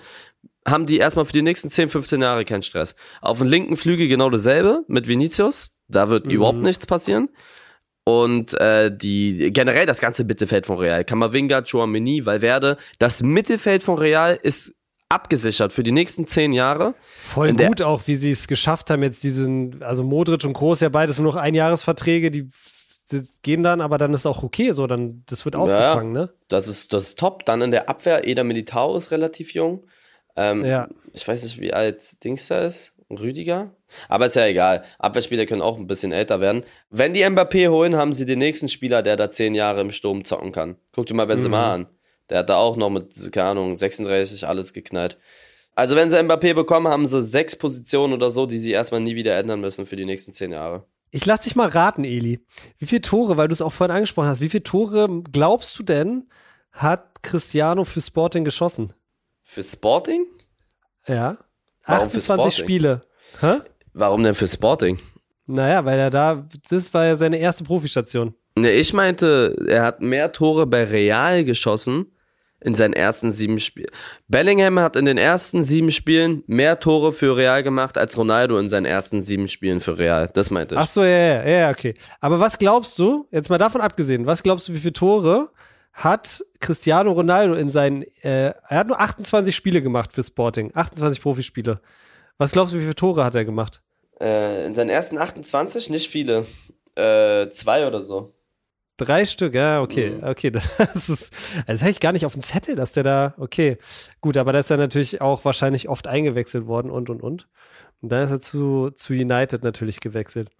haben 0.71 0.87
die 0.87 0.99
erstmal 0.99 1.25
für 1.25 1.33
die 1.33 1.43
nächsten 1.43 1.71
10, 1.71 1.89
15 1.91 2.21
Jahre 2.23 2.45
keinen 2.45 2.63
Stress. 2.63 2.95
Auf 3.21 3.39
dem 3.39 3.49
linken 3.49 3.77
Flügel 3.77 4.09
genau 4.09 4.31
dasselbe 4.31 4.85
mit 4.89 5.09
Vinicius. 5.09 5.73
Da 5.89 6.09
wird 6.09 6.27
Mhm. 6.27 6.33
überhaupt 6.33 6.59
nichts 6.63 6.87
passieren. 6.87 7.29
Und 8.05 8.55
äh, 8.59 8.91
die 8.97 9.53
generell 9.53 9.85
das 9.87 10.01
ganze 10.01 10.25
Mittelfeld 10.25 10.65
von 10.67 10.79
Real. 10.79 11.05
Kamavinga, 11.05 11.63
Chouameni, 11.63 12.25
Valverde. 12.25 12.79
Das 12.99 13.23
Mittelfeld 13.23 13.83
von 13.83 13.99
Real 13.99 14.39
ist 14.43 14.73
abgesichert 15.11 15.73
für 15.73 15.83
die 15.83 15.93
nächsten 15.93 16.27
10 16.27 16.53
Jahre. 16.53 16.95
Voll 17.19 17.49
In 17.49 17.57
gut 17.57 17.83
auch, 17.83 18.03
wie 18.07 18.15
sie 18.15 18.31
es 18.31 18.49
geschafft 18.49 18.91
haben, 18.91 19.03
jetzt 19.03 19.23
diesen, 19.25 19.83
also 19.83 20.05
Modric 20.05 20.45
und 20.45 20.53
Groß 20.55 20.81
ja 20.81 20.89
beides 20.89 21.19
nur 21.19 21.33
noch 21.33 21.41
Einjahresverträge, 21.41 22.31
die, 22.31 22.49
die 23.13 23.21
gehen 23.43 23.63
dann, 23.63 23.81
aber 23.81 23.97
dann 23.99 24.13
ist 24.13 24.27
auch 24.27 24.43
okay 24.43 24.73
so, 24.73 24.87
dann, 24.87 25.23
das 25.27 25.45
wird 25.47 25.55
Ja. 25.55 25.61
aufgefangen, 25.63 26.13
ne? 26.13 26.31
Das 26.49 26.69
ist, 26.69 26.93
das 26.93 27.09
ist 27.09 27.19
top. 27.19 27.45
Dann 27.47 27.61
in 27.63 27.71
der 27.71 27.89
Abwehr, 27.89 28.27
Eder 28.27 28.45
Militao 28.45 28.97
ist 28.97 29.11
relativ 29.11 29.53
jung. 29.55 29.85
Ähm, 30.39 30.65
Ja. 30.65 30.89
Ich 31.13 31.27
weiß 31.27 31.43
nicht, 31.43 31.61
wie 31.61 31.73
alt 31.73 32.23
Dings 32.23 32.47
da 32.47 32.61
ist. 32.61 32.93
Rüdiger? 33.11 33.71
Aber 34.09 34.27
ist 34.27 34.37
ja 34.37 34.47
egal. 34.47 34.85
Abwehrspieler 34.99 35.47
können 35.47 35.63
auch 35.63 35.79
ein 35.79 35.87
bisschen 35.87 36.13
älter 36.13 36.41
werden. 36.41 36.63
Wenn 36.91 37.15
die 37.15 37.25
Mbappé 37.25 37.69
holen, 37.71 37.97
haben 37.97 38.13
sie 38.13 38.27
den 38.27 38.39
nächsten 38.39 38.69
Spieler, 38.69 39.03
der 39.03 39.17
da 39.17 39.31
zehn 39.31 39.55
Jahre 39.55 39.81
im 39.81 39.91
Sturm 39.91 40.25
zocken 40.25 40.53
kann. 40.53 40.77
Guck 40.93 41.07
dir 41.07 41.15
mal 41.15 41.27
Benzema 41.27 41.73
an. 41.75 41.87
Der 42.29 42.39
hat 42.41 42.51
da 42.51 42.57
auch 42.59 42.77
noch 42.77 42.91
mit, 42.91 43.33
keine 43.33 43.49
Ahnung, 43.49 43.77
36 43.77 44.47
alles 44.47 44.75
geknallt. 44.75 45.19
Also 45.75 45.97
wenn 45.97 46.11
sie 46.11 46.19
Mbappé 46.19 46.55
bekommen, 46.55 46.89
haben 46.89 47.07
sie 47.07 47.23
sechs 47.23 47.57
Positionen 47.57 48.13
oder 48.13 48.31
so, 48.31 48.47
die 48.47 48.59
sie 48.59 48.73
erstmal 48.73 49.01
nie 49.01 49.17
wieder 49.17 49.37
ändern 49.37 49.61
müssen 49.61 49.87
für 49.87 49.97
die 49.97 50.05
nächsten 50.05 50.33
zehn 50.33 50.53
Jahre. 50.53 50.85
Ich 51.11 51.25
lass 51.25 51.45
dich 51.45 51.57
mal 51.57 51.69
raten, 51.69 52.05
Eli. 52.05 52.41
Wie 52.79 52.87
viele 52.87 53.01
Tore, 53.01 53.39
weil 53.39 53.49
du 53.49 53.55
es 53.55 53.63
auch 53.63 53.73
vorhin 53.73 53.95
angesprochen 53.97 54.29
hast, 54.29 54.43
wie 54.43 54.51
viele 54.51 54.63
Tore 54.65 55.23
glaubst 55.33 55.79
du 55.79 55.83
denn, 55.83 56.29
hat 56.73 57.23
Cristiano 57.23 57.85
für 57.85 58.03
Sporting 58.03 58.45
geschossen? 58.45 58.93
Für 59.51 59.63
Sporting? 59.63 60.27
Ja. 61.07 61.39
Warum 61.87 62.11
für 62.11 62.19
28 62.19 62.23
Sporting? 62.23 62.51
Spiele. 62.53 63.03
Hä? 63.41 63.55
Warum 63.95 64.23
denn 64.23 64.35
für 64.35 64.47
Sporting? 64.47 64.99
Naja, 65.47 65.83
weil 65.87 65.99
er 65.99 66.11
da, 66.11 66.45
das 66.69 66.93
war 66.93 67.07
ja 67.07 67.17
seine 67.17 67.39
erste 67.39 67.65
Profistation. 67.65 68.35
Ne, 68.57 68.73
ich 68.73 68.93
meinte, 68.93 69.57
er 69.67 69.85
hat 69.85 70.03
mehr 70.03 70.33
Tore 70.33 70.67
bei 70.67 70.85
Real 70.85 71.45
geschossen 71.45 72.15
in 72.61 72.75
seinen 72.75 72.93
ersten 72.93 73.33
sieben 73.33 73.59
Spielen. 73.59 73.91
Bellingham 74.27 74.79
hat 74.81 74.97
in 74.97 75.07
den 75.07 75.17
ersten 75.17 75.63
sieben 75.63 75.93
Spielen 75.93 76.45
mehr 76.47 76.79
Tore 76.79 77.11
für 77.11 77.35
Real 77.35 77.63
gemacht 77.63 77.97
als 77.97 78.19
Ronaldo 78.19 78.59
in 78.59 78.69
seinen 78.69 78.85
ersten 78.85 79.23
sieben 79.23 79.49
Spielen 79.49 79.81
für 79.81 79.97
Real. 79.97 80.29
Das 80.35 80.51
meinte 80.51 80.75
ich. 80.75 80.79
Ach 80.79 80.87
so, 80.87 81.03
ja, 81.03 81.09
ja, 81.09 81.49
ja, 81.49 81.71
okay. 81.71 81.95
Aber 82.21 82.39
was 82.39 82.59
glaubst 82.59 82.99
du, 82.99 83.27
jetzt 83.31 83.49
mal 83.49 83.57
davon 83.57 83.81
abgesehen, 83.81 84.27
was 84.27 84.43
glaubst 84.43 84.69
du, 84.69 84.75
wie 84.75 84.79
viele 84.81 84.93
Tore 84.93 85.49
hat 85.99 86.45
Cristiano 86.61 87.13
Ronaldo 87.13 87.55
in 87.55 87.69
seinen, 87.69 88.03
äh, 88.23 88.53
er 88.69 88.79
hat 88.79 88.87
nur 88.87 89.01
28 89.01 89.55
Spiele 89.55 89.83
gemacht 89.83 90.13
für 90.13 90.23
Sporting, 90.23 90.71
28 90.75 91.21
Profispiele. 91.21 91.81
Was 92.39 92.53
glaubst 92.53 92.73
du, 92.73 92.79
wie 92.79 92.83
viele 92.83 92.95
Tore 92.95 93.25
hat 93.25 93.35
er 93.35 93.45
gemacht? 93.45 93.83
Äh, 94.21 94.67
in 94.67 94.75
seinen 94.75 94.91
ersten 94.91 95.19
28 95.19 95.91
nicht 95.91 96.09
viele. 96.09 96.47
Äh, 96.95 97.51
zwei 97.51 97.87
oder 97.87 98.03
so. 98.03 98.35
Drei 98.97 99.25
Stück, 99.27 99.55
ja, 99.55 99.81
okay, 99.81 100.11
Mhm. 100.11 100.25
okay, 100.25 100.51
das 100.95 101.09
ist, 101.09 101.33
das 101.67 101.81
hätte 101.83 101.91
ich 101.91 102.01
gar 102.01 102.13
nicht 102.13 102.27
auf 102.27 102.33
dem 102.33 102.43
Zettel, 102.43 102.75
dass 102.75 102.93
der 102.93 103.05
da, 103.05 103.35
okay, 103.39 103.77
gut, 104.21 104.37
aber 104.37 104.53
da 104.53 104.59
ist 104.59 104.71
er 104.71 104.77
natürlich 104.77 105.21
auch 105.21 105.45
wahrscheinlich 105.45 105.89
oft 105.89 106.07
eingewechselt 106.09 106.67
worden 106.67 106.91
und, 106.91 107.11
und, 107.11 107.23
und. 107.23 107.49
Und 108.01 108.11
dann 108.11 108.23
ist 108.25 108.31
er 108.31 108.41
zu, 108.41 108.91
zu 108.91 109.13
United 109.13 109.63
natürlich 109.65 110.01
gewechselt. 110.01 110.51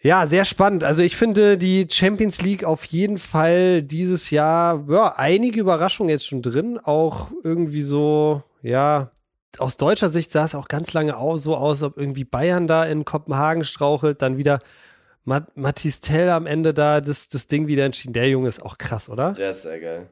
Ja, 0.00 0.26
sehr 0.26 0.44
spannend. 0.44 0.84
Also 0.84 1.02
ich 1.02 1.16
finde 1.16 1.58
die 1.58 1.86
Champions 1.90 2.42
League 2.42 2.64
auf 2.64 2.84
jeden 2.84 3.18
Fall 3.18 3.82
dieses 3.82 4.30
Jahr, 4.30 4.84
ja, 4.88 5.14
einige 5.16 5.60
Überraschungen 5.60 6.10
jetzt 6.10 6.26
schon 6.26 6.42
drin. 6.42 6.78
Auch 6.78 7.32
irgendwie 7.42 7.80
so, 7.80 8.42
ja, 8.62 9.10
aus 9.58 9.76
deutscher 9.76 10.10
Sicht 10.10 10.32
sah 10.32 10.44
es 10.44 10.54
auch 10.54 10.68
ganz 10.68 10.92
lange 10.92 11.16
auch 11.16 11.38
so 11.38 11.56
aus, 11.56 11.82
ob 11.82 11.96
irgendwie 11.96 12.24
Bayern 12.24 12.66
da 12.66 12.84
in 12.84 13.04
Kopenhagen 13.04 13.64
strauchelt, 13.64 14.22
dann 14.22 14.36
wieder 14.36 14.60
Mat 15.24 15.56
Mathis 15.56 16.00
Tell 16.00 16.30
am 16.30 16.46
Ende 16.46 16.72
da 16.72 17.00
das, 17.00 17.28
das 17.28 17.48
Ding 17.48 17.66
wieder 17.66 17.84
entschieden. 17.84 18.12
Der 18.12 18.28
Junge 18.28 18.48
ist 18.48 18.62
auch 18.62 18.78
krass, 18.78 19.08
oder? 19.08 19.32
Der 19.32 19.50
ist 19.50 19.62
sehr 19.62 19.80
geil. 19.80 20.08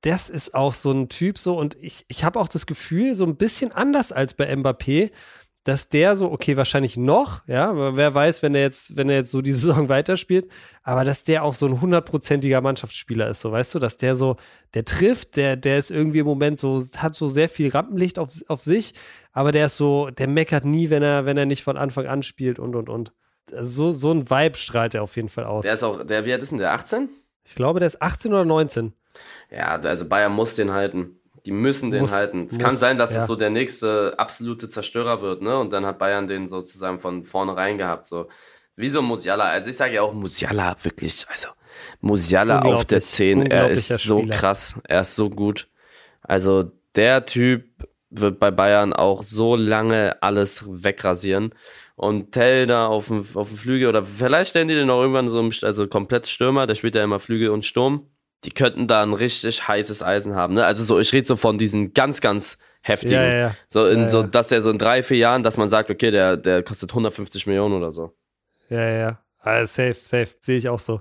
Das 0.00 0.30
ist 0.30 0.54
auch 0.54 0.72
so 0.72 0.90
ein 0.92 1.10
Typ 1.10 1.38
so 1.38 1.58
und 1.58 1.76
ich, 1.80 2.06
ich 2.08 2.24
habe 2.24 2.40
auch 2.40 2.48
das 2.48 2.64
Gefühl, 2.64 3.14
so 3.14 3.24
ein 3.24 3.36
bisschen 3.36 3.70
anders 3.70 4.12
als 4.12 4.32
bei 4.32 4.50
Mbappé, 4.50 5.10
dass 5.64 5.88
der 5.88 6.16
so, 6.16 6.32
okay, 6.32 6.56
wahrscheinlich 6.56 6.96
noch, 6.96 7.46
ja, 7.46 7.68
aber 7.70 7.96
wer 7.96 8.14
weiß, 8.14 8.42
wenn 8.42 8.54
er 8.54 8.62
jetzt, 8.62 8.96
wenn 8.96 9.10
er 9.10 9.16
jetzt 9.16 9.30
so 9.30 9.42
die 9.42 9.52
Saison 9.52 9.88
weiterspielt, 9.88 10.50
aber 10.82 11.04
dass 11.04 11.24
der 11.24 11.44
auch 11.44 11.54
so 11.54 11.66
ein 11.66 11.80
hundertprozentiger 11.80 12.60
Mannschaftsspieler 12.60 13.28
ist, 13.28 13.40
so 13.40 13.52
weißt 13.52 13.74
du, 13.74 13.78
dass 13.78 13.98
der 13.98 14.16
so, 14.16 14.36
der 14.74 14.84
trifft, 14.84 15.36
der, 15.36 15.56
der 15.56 15.78
ist 15.78 15.90
irgendwie 15.90 16.20
im 16.20 16.26
Moment 16.26 16.58
so, 16.58 16.82
hat 16.96 17.14
so 17.14 17.28
sehr 17.28 17.48
viel 17.48 17.70
Rampenlicht 17.70 18.18
auf, 18.18 18.30
auf 18.48 18.62
sich, 18.62 18.94
aber 19.32 19.52
der 19.52 19.66
ist 19.66 19.76
so, 19.76 20.10
der 20.10 20.28
meckert 20.28 20.64
nie, 20.64 20.90
wenn 20.90 21.02
er, 21.02 21.26
wenn 21.26 21.36
er 21.36 21.46
nicht 21.46 21.62
von 21.62 21.76
Anfang 21.76 22.06
an 22.06 22.22
spielt 22.22 22.58
und 22.58 22.74
und 22.74 22.88
und. 22.88 23.12
so, 23.46 23.92
so 23.92 24.12
ein 24.12 24.30
Vibe 24.30 24.56
strahlt 24.56 24.94
er 24.94 25.02
auf 25.02 25.16
jeden 25.16 25.28
Fall 25.28 25.44
aus. 25.44 25.64
Der 25.64 25.74
ist 25.74 25.82
auch, 25.82 26.04
der, 26.04 26.24
wie 26.24 26.32
alt 26.32 26.42
ist 26.42 26.50
denn 26.50 26.58
der? 26.58 26.72
18? 26.72 27.10
Ich 27.44 27.54
glaube, 27.54 27.80
der 27.80 27.86
ist 27.86 28.00
18 28.00 28.32
oder 28.32 28.44
19. 28.44 28.94
Ja, 29.50 29.76
also 29.76 30.08
Bayern 30.08 30.32
muss 30.32 30.54
den 30.54 30.72
halten. 30.72 31.19
Die 31.46 31.52
müssen 31.52 31.90
den 31.90 32.02
Muss- 32.02 32.12
halten. 32.12 32.46
Es 32.48 32.54
muss, 32.54 32.62
kann 32.62 32.76
sein, 32.76 32.98
dass 32.98 33.14
ja. 33.14 33.22
es 33.22 33.26
so 33.26 33.36
der 33.36 33.50
nächste 33.50 34.14
absolute 34.18 34.68
Zerstörer 34.68 35.22
wird, 35.22 35.42
ne? 35.42 35.58
Und 35.58 35.70
dann 35.72 35.86
hat 35.86 35.98
Bayern 35.98 36.26
den 36.26 36.48
sozusagen 36.48 37.00
von 37.00 37.24
vornherein 37.24 37.78
gehabt. 37.78 38.06
So. 38.06 38.28
Wie 38.76 38.88
so 38.90 39.02
Musiala. 39.02 39.44
Also 39.44 39.70
ich 39.70 39.76
sage 39.76 39.94
ja 39.94 40.02
auch 40.02 40.12
Musiala, 40.12 40.76
wirklich. 40.82 41.26
Also 41.28 41.48
Musiala 42.00 42.60
auf 42.60 42.84
der 42.84 42.98
Unglaublich. 42.98 43.04
10, 43.04 43.46
er 43.46 43.70
ist 43.70 43.88
so 43.88 44.18
Spieler. 44.20 44.34
krass. 44.36 44.80
Er 44.84 45.00
ist 45.02 45.16
so 45.16 45.30
gut. 45.30 45.68
Also 46.22 46.70
der 46.94 47.26
Typ 47.26 47.64
wird 48.10 48.40
bei 48.40 48.50
Bayern 48.50 48.92
auch 48.92 49.22
so 49.22 49.56
lange 49.56 50.20
alles 50.22 50.64
wegrasieren. 50.68 51.54
Und 51.96 52.32
Tell 52.32 52.66
da 52.66 52.86
auf 52.86 53.08
dem, 53.08 53.26
auf 53.34 53.48
dem 53.48 53.58
Flügel, 53.58 53.88
oder 53.88 54.02
vielleicht 54.04 54.50
stellen 54.50 54.68
die 54.68 54.74
den 54.74 54.88
auch 54.90 55.02
irgendwann 55.02 55.28
so, 55.28 55.66
also 55.66 55.86
komplett 55.86 56.26
Stürmer, 56.26 56.66
der 56.66 56.74
spielt 56.74 56.94
ja 56.94 57.04
immer 57.04 57.18
Flügel 57.18 57.50
und 57.50 57.66
Sturm. 57.66 58.06
Die 58.44 58.50
könnten 58.50 58.86
da 58.86 59.02
ein 59.02 59.12
richtig 59.12 59.68
heißes 59.68 60.02
Eisen 60.02 60.34
haben, 60.34 60.54
ne? 60.54 60.64
Also 60.64 60.82
so, 60.82 60.98
ich 60.98 61.12
rede 61.12 61.26
so 61.26 61.36
von 61.36 61.58
diesen 61.58 61.92
ganz, 61.92 62.20
ganz 62.20 62.58
heftigen. 62.80 63.14
Ja, 63.14 63.24
ja, 63.24 63.36
ja. 63.36 63.56
So, 63.68 63.84
in, 63.86 64.08
so, 64.08 64.22
dass 64.22 64.48
der 64.48 64.62
so 64.62 64.70
in 64.70 64.78
drei, 64.78 65.02
vier 65.02 65.18
Jahren, 65.18 65.42
dass 65.42 65.56
man 65.58 65.68
sagt, 65.68 65.90
okay, 65.90 66.10
der, 66.10 66.36
der 66.38 66.62
kostet 66.62 66.90
150 66.90 67.46
Millionen 67.46 67.74
oder 67.74 67.92
so. 67.92 68.14
Ja, 68.70 68.80
ja, 68.80 68.98
ja. 68.98 69.18
Ah, 69.40 69.66
safe, 69.66 69.96
safe. 70.00 70.28
Sehe 70.38 70.56
ich 70.58 70.68
auch 70.68 70.78
so. 70.80 71.00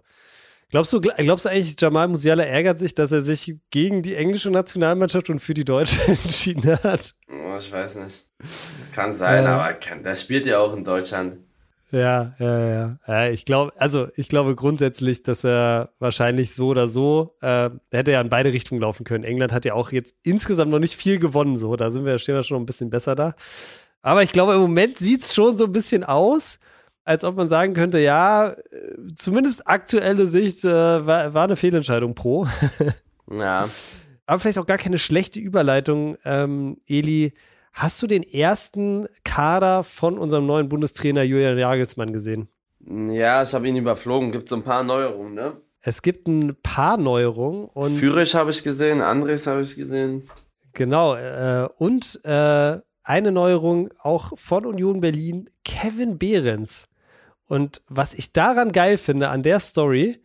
Glaubst 0.69 0.93
du, 0.93 1.01
glaubst 1.01 1.45
du 1.45 1.49
eigentlich, 1.49 1.75
Jamal 1.79 2.07
Musiala 2.07 2.43
ärgert 2.43 2.77
sich, 2.77 2.93
dass 2.93 3.11
er 3.11 3.21
sich 3.23 3.55
gegen 3.71 4.03
die 4.03 4.15
englische 4.15 4.51
Nationalmannschaft 4.51 5.29
und 5.29 5.39
für 5.39 5.53
die 5.55 5.65
deutsche 5.65 5.99
entschieden 6.07 6.77
hat? 6.83 7.15
Oh, 7.27 7.57
ich 7.57 7.71
weiß 7.71 7.95
nicht. 7.95 8.27
Das 8.37 8.75
kann 8.93 9.13
sein, 9.15 9.45
Ja. 9.45 9.57
aber 9.59 9.73
kann, 9.73 10.03
der 10.03 10.15
spielt 10.15 10.45
ja 10.45 10.59
auch 10.59 10.73
in 10.75 10.83
Deutschland. 10.83 11.37
Ja, 11.91 12.33
ja, 12.37 12.69
ja. 12.69 12.99
ja 13.07 13.29
ich 13.29 13.45
glaube, 13.45 13.73
also 13.77 14.07
ich 14.15 14.29
glaube 14.29 14.55
grundsätzlich, 14.55 15.23
dass 15.23 15.43
er 15.43 15.89
wahrscheinlich 15.99 16.53
so 16.53 16.67
oder 16.67 16.87
so, 16.87 17.35
äh, 17.41 17.45
er 17.45 17.73
hätte 17.91 18.11
ja 18.11 18.21
in 18.21 18.29
beide 18.29 18.53
Richtungen 18.53 18.81
laufen 18.81 19.03
können. 19.03 19.23
England 19.23 19.51
hat 19.51 19.65
ja 19.65 19.73
auch 19.73 19.91
jetzt 19.91 20.15
insgesamt 20.23 20.71
noch 20.71 20.79
nicht 20.79 20.95
viel 20.95 21.19
gewonnen, 21.19 21.57
so. 21.57 21.75
Da 21.75 21.91
sind 21.91 22.05
wir, 22.05 22.19
stehen 22.19 22.35
wir 22.35 22.43
schon 22.43 22.55
noch 22.55 22.63
ein 22.63 22.67
bisschen 22.67 22.89
besser 22.89 23.15
da. 23.15 23.35
Aber 24.01 24.23
ich 24.23 24.31
glaube, 24.31 24.53
im 24.53 24.61
Moment 24.61 24.97
sieht 24.97 25.23
es 25.23 25.33
schon 25.33 25.57
so 25.57 25.65
ein 25.65 25.71
bisschen 25.71 26.03
aus, 26.03 26.59
als 27.03 27.23
ob 27.23 27.35
man 27.35 27.47
sagen 27.47 27.73
könnte, 27.73 27.99
ja, 27.99 28.51
äh, 28.51 28.55
zumindest 29.15 29.67
aktuelle 29.67 30.27
Sicht 30.27 30.63
äh, 30.63 31.05
war, 31.05 31.33
war 31.33 31.43
eine 31.45 31.55
Fehlentscheidung 31.55 32.15
pro. 32.15 32.47
Ja. 33.31 33.69
Aber 34.25 34.39
vielleicht 34.39 34.57
auch 34.57 34.65
gar 34.65 34.79
keine 34.79 34.97
schlechte 34.97 35.39
Überleitung, 35.39 36.17
ähm, 36.25 36.77
Eli. 36.87 37.33
Hast 37.73 38.01
du 38.01 38.07
den 38.07 38.23
ersten 38.23 39.07
Kader 39.23 39.83
von 39.83 40.17
unserem 40.17 40.45
neuen 40.45 40.69
Bundestrainer 40.69 41.23
Julian 41.23 41.57
Jagelsmann 41.57 42.13
gesehen? 42.13 42.49
Ja, 42.85 43.43
ich 43.43 43.53
habe 43.53 43.67
ihn 43.67 43.75
überflogen. 43.75 44.31
Gibt 44.31 44.49
so 44.49 44.55
ein 44.55 44.63
paar 44.63 44.83
Neuerungen, 44.83 45.33
ne? 45.33 45.57
Es 45.81 46.01
gibt 46.01 46.27
ein 46.27 46.57
paar 46.61 46.97
Neuerungen 46.97 47.65
und 47.65 47.95
Führich 47.95 48.35
habe 48.35 48.51
ich 48.51 48.63
gesehen, 48.63 49.01
Andres 49.01 49.47
habe 49.47 49.61
ich 49.61 49.75
gesehen. 49.75 50.29
genau 50.73 51.15
äh, 51.15 51.69
und 51.77 52.19
äh, 52.25 52.79
eine 53.03 53.31
Neuerung 53.31 53.89
auch 53.99 54.37
von 54.37 54.65
Union 54.65 54.99
Berlin, 54.99 55.49
Kevin 55.63 56.17
Behrens. 56.17 56.87
Und 57.47 57.81
was 57.87 58.13
ich 58.13 58.33
daran 58.33 58.71
geil 58.71 58.97
finde 58.97 59.29
an 59.29 59.41
der 59.41 59.59
Story, 59.61 60.21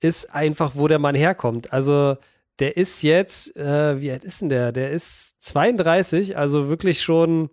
ist 0.00 0.34
einfach, 0.34 0.72
wo 0.74 0.88
der 0.88 0.98
Mann 0.98 1.14
herkommt. 1.14 1.72
Also 1.72 2.16
der 2.58 2.76
ist 2.76 3.02
jetzt, 3.02 3.56
äh, 3.56 4.00
wie 4.00 4.10
alt 4.10 4.24
ist 4.24 4.40
denn 4.40 4.48
der? 4.48 4.72
Der 4.72 4.90
ist 4.90 5.40
32, 5.42 6.36
also 6.36 6.68
wirklich 6.68 7.02
schon. 7.02 7.50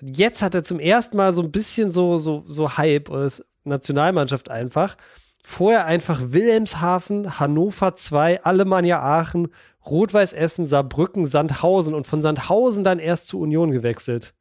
Jetzt 0.00 0.42
hat 0.42 0.54
er 0.54 0.62
zum 0.62 0.80
ersten 0.80 1.16
Mal 1.16 1.32
so 1.32 1.42
ein 1.42 1.50
bisschen 1.50 1.90
so 1.90 2.18
so 2.18 2.44
so 2.48 2.76
Hype 2.76 3.10
ist 3.10 3.44
Nationalmannschaft 3.64 4.50
einfach. 4.50 4.96
Vorher 5.42 5.86
einfach 5.86 6.20
Wilhelmshaven, 6.26 7.40
Hannover 7.40 7.94
2, 7.94 8.44
Alemannia 8.44 9.00
Aachen, 9.00 9.48
Rot-Weiß 9.86 10.32
Essen, 10.32 10.66
Saarbrücken, 10.66 11.26
Sandhausen 11.26 11.94
und 11.94 12.06
von 12.06 12.22
Sandhausen 12.22 12.84
dann 12.84 12.98
erst 12.98 13.28
zu 13.28 13.40
Union 13.40 13.70
gewechselt. 13.70 14.34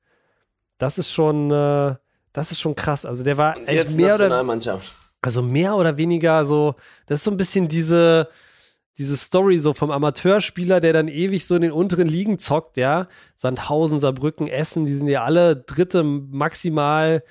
Das 0.77 0.97
ist 0.97 1.11
schon, 1.11 1.51
äh, 1.51 1.95
das 2.33 2.51
ist 2.51 2.59
schon 2.59 2.75
krass. 2.75 3.05
Also 3.05 3.23
der 3.23 3.37
war 3.37 3.57
echt 3.67 3.91
mehr 3.91 4.15
oder 4.15 4.25
Nationalmannschaft. 4.25 4.91
also 5.21 5.41
mehr 5.41 5.75
oder 5.75 5.97
weniger 5.97 6.45
so, 6.45 6.75
das 7.05 7.17
ist 7.17 7.23
so 7.23 7.31
ein 7.31 7.37
bisschen 7.37 7.67
diese, 7.67 8.29
diese 8.99 9.17
Story 9.17 9.57
so 9.57 9.73
vom 9.73 9.89
Amateurspieler, 9.91 10.79
der 10.81 10.93
dann 10.93 11.07
ewig 11.07 11.47
so 11.47 11.55
in 11.55 11.61
den 11.63 11.71
unteren 11.71 12.07
Ligen 12.07 12.37
zockt, 12.37 12.77
ja. 12.77 13.07
Sandhausen, 13.35 13.99
Saarbrücken, 13.99 14.47
Essen, 14.47 14.85
die 14.85 14.95
sind 14.95 15.07
ja 15.07 15.23
alle 15.23 15.55
dritte 15.55 16.03
maximal 16.03 17.23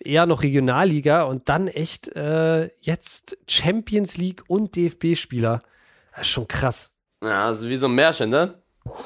eher 0.00 0.26
noch 0.26 0.42
Regionalliga 0.42 1.22
und 1.22 1.48
dann 1.48 1.68
echt 1.68 2.08
äh, 2.16 2.68
jetzt 2.80 3.38
Champions 3.48 4.16
League 4.18 4.42
und 4.48 4.74
DFB-Spieler. 4.76 5.62
Das 6.12 6.22
ist 6.22 6.28
schon 6.28 6.48
krass. 6.48 6.90
Ja, 7.22 7.46
also 7.46 7.68
wie 7.68 7.76
so 7.76 7.86
ein 7.86 7.94
Märchen, 7.94 8.28
ne? 8.30 8.54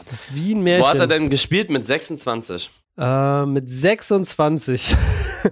Das 0.07 0.12
ist 0.29 0.35
wie 0.35 0.55
ein 0.55 0.64
Wo 0.64 0.87
hat 0.87 0.94
er 0.97 1.07
Märchen. 1.07 1.09
denn 1.11 1.31
gespielt? 1.31 1.71
Mit 1.71 1.87
26 1.87 2.71
Äh, 2.99 3.47
mit 3.47 3.68
26. 3.71 4.97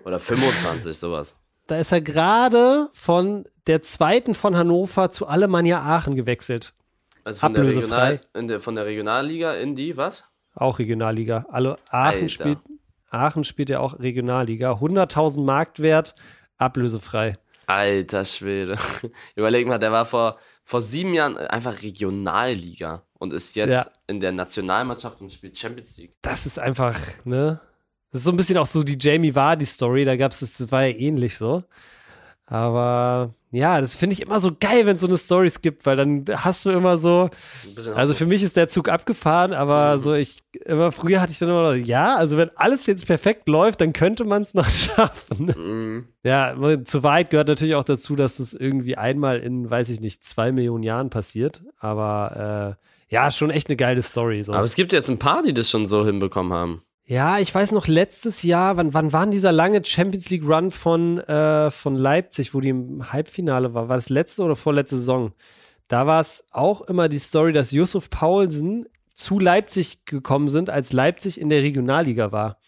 oder 0.04 0.18
25, 0.18 0.96
sowas. 0.98 1.36
Da 1.66 1.76
ist 1.76 1.92
er 1.92 2.00
gerade 2.00 2.88
von 2.92 3.44
der 3.66 3.82
zweiten 3.82 4.34
von 4.34 4.56
Hannover 4.56 5.10
zu 5.10 5.26
Alemannia 5.26 5.80
Aachen 5.80 6.14
gewechselt. 6.14 6.72
Also 7.24 7.40
von 7.40 7.54
der, 7.54 7.62
Ablösefrei. 7.62 7.96
Regional, 7.96 8.20
in 8.34 8.48
der, 8.48 8.60
von 8.60 8.74
der 8.76 8.86
Regionalliga 8.86 9.54
in 9.54 9.74
die, 9.74 9.96
was? 9.96 10.24
Auch 10.54 10.78
Regionalliga. 10.78 11.46
Alle 11.50 11.76
Aachen 11.90 12.14
Alter. 12.22 12.28
spielt 12.28 12.58
Aachen 13.10 13.44
spielt 13.44 13.68
ja 13.70 13.80
auch 13.80 13.98
Regionalliga. 13.98 14.72
100.000 14.72 15.44
Marktwert, 15.44 16.14
ablösefrei. 16.58 17.38
Alter 17.66 18.24
Schwede. 18.24 18.76
Überleg 19.34 19.66
mal, 19.66 19.78
der 19.78 19.90
war 19.92 20.04
vor, 20.04 20.38
vor 20.64 20.80
sieben 20.80 21.14
Jahren 21.14 21.36
einfach 21.36 21.82
Regionalliga 21.82 23.02
und 23.18 23.32
ist 23.32 23.56
jetzt 23.56 23.70
Ja. 23.70 23.86
in 24.06 24.20
der 24.20 24.32
Nationalmannschaft 24.32 25.20
und 25.20 25.32
spielt 25.32 25.58
Champions 25.58 25.96
League. 25.96 26.14
Das 26.22 26.46
ist 26.46 26.58
einfach, 26.58 26.96
ne? 27.24 27.60
Das 28.12 28.20
ist 28.20 28.24
so 28.24 28.30
ein 28.30 28.36
bisschen 28.36 28.58
auch 28.58 28.66
so 28.66 28.82
die 28.82 28.96
Jamie 28.98 29.34
Vardy 29.34 29.64
Story, 29.64 30.04
da 30.04 30.16
gab 30.16 30.32
es 30.32 30.40
das, 30.40 30.58
das 30.58 30.72
war 30.72 30.84
ja 30.86 30.96
ähnlich 30.96 31.36
so. 31.36 31.64
Aber 32.48 33.30
ja, 33.50 33.80
das 33.80 33.96
finde 33.96 34.14
ich 34.14 34.22
immer 34.22 34.38
so 34.38 34.52
geil, 34.58 34.86
wenn 34.86 34.94
es 34.94 35.00
so 35.00 35.08
eine 35.08 35.16
Stories 35.18 35.62
gibt, 35.62 35.84
weil 35.84 35.96
dann 35.96 36.24
hast 36.30 36.64
du 36.64 36.70
immer 36.70 36.96
so, 36.96 37.28
also 37.96 38.14
für 38.14 38.26
mich 38.26 38.44
ist 38.44 38.56
der 38.56 38.68
Zug 38.68 38.88
abgefahren, 38.88 39.52
aber 39.52 39.98
so 39.98 40.14
ich, 40.14 40.38
immer 40.64 40.92
früher 40.92 41.20
hatte 41.20 41.32
ich 41.32 41.40
dann 41.40 41.48
immer, 41.48 41.62
noch, 41.64 41.74
ja, 41.74 42.14
also 42.14 42.36
wenn 42.36 42.50
alles 42.54 42.86
jetzt 42.86 43.04
perfekt 43.06 43.48
läuft, 43.48 43.80
dann 43.80 43.92
könnte 43.92 44.24
man 44.24 44.42
es 44.42 44.54
noch 44.54 44.66
schaffen. 44.70 45.46
mm, 45.46 46.08
Ja, 46.22 46.54
zur 46.84 47.02
Wahrheit 47.02 47.30
gehört 47.30 47.48
natürlich 47.48 47.74
auch 47.74 47.84
dazu, 47.84 48.14
dass 48.14 48.36
das 48.36 48.54
irgendwie 48.54 48.96
einmal 48.96 49.40
in, 49.40 49.68
weiß 49.68 49.88
ich 49.88 50.00
nicht, 50.00 50.22
zwei 50.22 50.52
Millionen 50.52 50.84
Jahren 50.84 51.10
passiert. 51.10 51.64
Aber 51.78 52.76
äh, 52.78 53.12
ja, 53.12 53.32
schon 53.32 53.50
echt 53.50 53.68
eine 53.68 53.76
geile 53.76 54.02
Story. 54.02 54.44
So. 54.44 54.52
Aber 54.52 54.64
es 54.64 54.76
gibt 54.76 54.92
jetzt 54.92 55.10
ein 55.10 55.18
paar, 55.18 55.42
die 55.42 55.52
das 55.52 55.68
schon 55.68 55.86
so 55.86 56.04
hinbekommen 56.06 56.52
haben. 56.52 56.82
Ja, 57.08 57.38
ich 57.38 57.54
weiß 57.54 57.70
noch, 57.70 57.86
letztes 57.86 58.42
Jahr, 58.42 58.76
wann, 58.76 58.92
wann 58.92 59.12
war 59.12 59.26
dieser 59.28 59.52
lange 59.52 59.84
Champions 59.84 60.28
League 60.30 60.44
Run 60.44 60.72
von, 60.72 61.18
äh, 61.20 61.70
von 61.70 61.94
Leipzig, 61.94 62.52
wo 62.52 62.60
die 62.60 62.70
im 62.70 63.12
Halbfinale 63.12 63.74
war? 63.74 63.88
War 63.88 63.96
das 63.96 64.08
letzte 64.08 64.42
oder 64.42 64.56
vorletzte 64.56 64.96
Saison? 64.96 65.32
Da 65.86 66.08
war 66.08 66.20
es 66.20 66.44
auch 66.50 66.80
immer 66.82 67.08
die 67.08 67.18
Story, 67.18 67.52
dass 67.52 67.70
Yusuf 67.70 68.10
Paulsen 68.10 68.86
zu 69.14 69.38
Leipzig 69.38 70.04
gekommen 70.04 70.48
sind, 70.48 70.68
als 70.68 70.92
Leipzig 70.92 71.40
in 71.40 71.48
der 71.48 71.62
Regionalliga 71.62 72.32
war. 72.32 72.58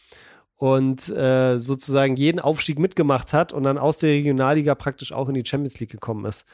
Und 0.55 1.09
äh, 1.09 1.59
sozusagen 1.59 2.15
jeden 2.15 2.39
Aufstieg 2.39 2.79
mitgemacht 2.79 3.33
hat 3.33 3.53
und 3.53 3.65
dann 3.65 3.77
aus 3.77 3.99
der 3.99 4.11
Regionalliga 4.11 4.77
praktisch 4.77 5.13
auch 5.13 5.29
in 5.29 5.35
die 5.35 5.45
Champions 5.45 5.81
League 5.81 5.91
gekommen 5.91 6.25
ist. 6.25 6.47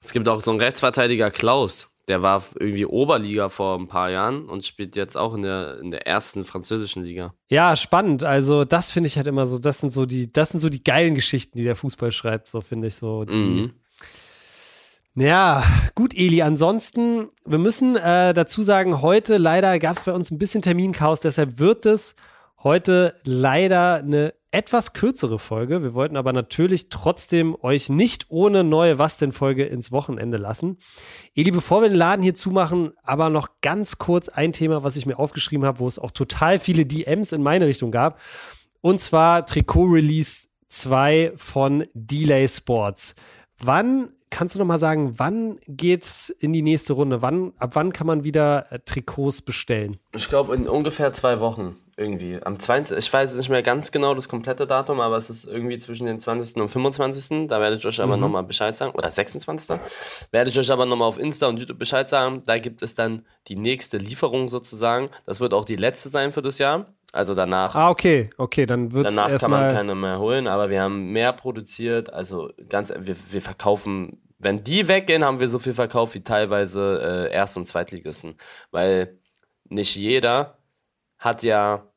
Es 0.00 0.12
gibt 0.12 0.28
auch 0.28 0.42
so 0.42 0.50
einen 0.50 0.60
Rechtsverteidiger 0.60 1.30
Klaus, 1.30 1.90
der 2.08 2.22
war 2.22 2.42
irgendwie 2.58 2.86
Oberliga 2.86 3.48
vor 3.48 3.78
ein 3.78 3.86
paar 3.86 4.10
Jahren 4.10 4.48
und 4.48 4.64
spielt 4.64 4.96
jetzt 4.96 5.16
auch 5.16 5.34
in 5.34 5.42
der, 5.42 5.78
in 5.80 5.90
der 5.90 6.06
ersten 6.06 6.44
französischen 6.44 7.04
Liga. 7.04 7.34
Ja, 7.50 7.76
spannend. 7.76 8.24
Also, 8.24 8.64
das 8.64 8.90
finde 8.90 9.08
ich 9.08 9.16
halt 9.16 9.26
immer 9.26 9.46
so, 9.46 9.58
das 9.58 9.80
sind 9.80 9.90
so 9.90 10.06
die, 10.06 10.32
das 10.32 10.50
sind 10.50 10.60
so 10.60 10.70
die 10.70 10.82
geilen 10.82 11.14
Geschichten, 11.14 11.58
die 11.58 11.64
der 11.64 11.76
Fußball 11.76 12.10
schreibt, 12.10 12.48
so 12.48 12.60
finde 12.60 12.88
ich 12.88 12.94
so. 12.96 13.24
Die, 13.24 13.36
Mhm. 13.36 13.72
Ja, 15.14 15.64
gut, 15.96 16.14
Eli. 16.16 16.42
Ansonsten, 16.42 17.28
wir 17.44 17.58
müssen 17.58 17.96
äh, 17.96 18.32
dazu 18.32 18.62
sagen, 18.62 19.02
heute 19.02 19.36
leider 19.36 19.78
gab 19.80 19.96
es 19.96 20.04
bei 20.04 20.12
uns 20.12 20.30
ein 20.30 20.38
bisschen 20.38 20.62
Terminchaos, 20.62 21.20
deshalb 21.20 21.58
wird 21.58 21.86
es 21.86 22.14
heute 22.62 23.14
leider 23.24 23.96
eine 23.96 24.34
etwas 24.50 24.94
kürzere 24.94 25.38
Folge. 25.38 25.82
Wir 25.82 25.94
wollten 25.94 26.16
aber 26.16 26.32
natürlich 26.32 26.88
trotzdem 26.88 27.56
euch 27.60 27.88
nicht 27.88 28.26
ohne 28.30 28.64
neue 28.64 28.98
Was 28.98 29.18
denn 29.18 29.32
Folge 29.32 29.64
ins 29.64 29.92
Wochenende 29.92 30.38
lassen. 30.38 30.78
Eli, 31.34 31.50
bevor 31.50 31.82
wir 31.82 31.88
den 31.88 31.98
Laden 31.98 32.22
hier 32.22 32.34
zumachen, 32.34 32.92
aber 33.02 33.28
noch 33.28 33.48
ganz 33.60 33.98
kurz 33.98 34.28
ein 34.28 34.52
Thema, 34.52 34.82
was 34.82 34.96
ich 34.96 35.06
mir 35.06 35.18
aufgeschrieben 35.18 35.66
habe, 35.66 35.80
wo 35.80 35.88
es 35.88 35.98
auch 35.98 36.10
total 36.10 36.58
viele 36.58 36.86
DMs 36.86 37.32
in 37.32 37.42
meine 37.42 37.66
Richtung 37.66 37.90
gab. 37.90 38.20
Und 38.80 39.00
zwar 39.00 39.44
Trikot 39.44 39.84
Release 39.84 40.48
2 40.68 41.32
von 41.36 41.86
Delay 41.94 42.48
Sports. 42.48 43.14
Wann 43.58 44.12
kannst 44.30 44.54
du 44.54 44.58
noch 44.58 44.66
mal 44.66 44.78
sagen, 44.78 45.18
wann 45.18 45.58
geht's 45.66 46.30
in 46.30 46.52
die 46.52 46.62
nächste 46.62 46.92
Runde? 46.92 47.22
Wann, 47.22 47.52
ab 47.58 47.70
wann 47.74 47.92
kann 47.92 48.06
man 48.06 48.24
wieder 48.24 48.70
äh, 48.70 48.78
Trikots 48.78 49.42
bestellen? 49.42 49.98
Ich 50.14 50.28
glaube 50.28 50.54
in 50.54 50.68
ungefähr 50.68 51.12
zwei 51.12 51.40
Wochen. 51.40 51.76
Irgendwie. 51.98 52.40
Am 52.42 52.58
20. 52.58 52.96
Ich 52.96 53.12
weiß 53.12 53.34
nicht 53.36 53.48
mehr 53.48 53.62
ganz 53.62 53.90
genau 53.90 54.14
das 54.14 54.28
komplette 54.28 54.66
Datum, 54.66 55.00
aber 55.00 55.16
es 55.16 55.28
ist 55.28 55.44
irgendwie 55.44 55.78
zwischen 55.78 56.06
den 56.06 56.20
20. 56.20 56.56
und 56.56 56.68
25. 56.68 57.48
Da 57.48 57.60
werde 57.60 57.76
ich 57.76 57.84
euch 57.84 58.00
aber 58.00 58.16
mhm. 58.16 58.22
nochmal 58.22 58.44
Bescheid 58.44 58.74
sagen. 58.76 58.92
Oder 58.92 59.10
26. 59.10 59.78
Werde 60.30 60.50
ich 60.50 60.58
euch 60.58 60.70
aber 60.70 60.86
nochmal 60.86 61.08
auf 61.08 61.18
Insta 61.18 61.48
und 61.48 61.58
YouTube 61.58 61.78
Bescheid 61.78 62.08
sagen. 62.08 62.42
Da 62.46 62.58
gibt 62.58 62.82
es 62.82 62.94
dann 62.94 63.22
die 63.48 63.56
nächste 63.56 63.98
Lieferung 63.98 64.48
sozusagen. 64.48 65.10
Das 65.26 65.40
wird 65.40 65.52
auch 65.52 65.64
die 65.64 65.76
letzte 65.76 66.08
sein 66.08 66.32
für 66.32 66.42
das 66.42 66.58
Jahr. 66.58 66.86
Also 67.12 67.34
danach. 67.34 67.74
Ah, 67.74 67.90
okay, 67.90 68.28
okay, 68.36 68.66
dann 68.66 68.92
wird 68.92 69.06
es 69.06 69.16
Danach 69.16 69.40
kann 69.40 69.50
man 69.50 69.74
keine 69.74 69.94
mehr 69.94 70.18
holen, 70.18 70.46
aber 70.46 70.68
wir 70.68 70.82
haben 70.82 71.10
mehr 71.12 71.32
produziert. 71.32 72.12
Also 72.12 72.50
ganz, 72.68 72.92
wir, 72.96 73.16
wir 73.30 73.40
verkaufen, 73.40 74.20
wenn 74.38 74.62
die 74.62 74.88
weggehen, 74.88 75.24
haben 75.24 75.40
wir 75.40 75.48
so 75.48 75.58
viel 75.58 75.72
verkauft 75.74 76.14
wie 76.14 76.22
teilweise 76.22 77.28
äh, 77.30 77.34
Erst- 77.34 77.56
und 77.56 77.66
Zweitligisten. 77.66 78.36
Weil 78.70 79.18
nicht 79.64 79.96
jeder 79.96 80.58
hat 81.18 81.42
ja, 81.42 81.87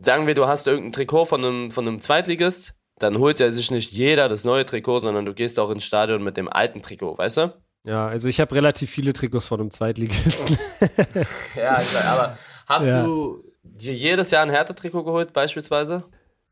sagen 0.00 0.26
wir, 0.26 0.34
du 0.34 0.46
hast 0.46 0.66
irgendein 0.66 0.92
Trikot 0.92 1.24
von 1.26 1.44
einem, 1.44 1.70
von 1.70 1.86
einem 1.86 2.00
Zweitligist, 2.00 2.74
dann 2.98 3.18
holt 3.18 3.40
ja 3.40 3.50
sich 3.50 3.70
nicht 3.70 3.92
jeder 3.92 4.28
das 4.28 4.44
neue 4.44 4.64
Trikot, 4.64 5.00
sondern 5.00 5.24
du 5.24 5.34
gehst 5.34 5.58
auch 5.58 5.70
ins 5.70 5.84
Stadion 5.84 6.22
mit 6.22 6.36
dem 6.36 6.48
alten 6.48 6.82
Trikot, 6.82 7.18
weißt 7.18 7.38
du? 7.38 7.54
Ja, 7.86 8.06
also 8.08 8.28
ich 8.28 8.40
habe 8.40 8.54
relativ 8.54 8.90
viele 8.90 9.12
Trikots 9.12 9.46
von 9.46 9.60
einem 9.60 9.70
Zweitligisten. 9.70 10.56
ja, 11.54 11.78
aber 12.06 12.38
hast 12.66 12.86
ja. 12.86 13.04
du 13.04 13.42
dir 13.62 13.92
jedes 13.92 14.30
Jahr 14.30 14.42
ein 14.42 14.50
Hertha-Trikot 14.50 15.04
geholt, 15.04 15.32
beispielsweise? 15.32 16.04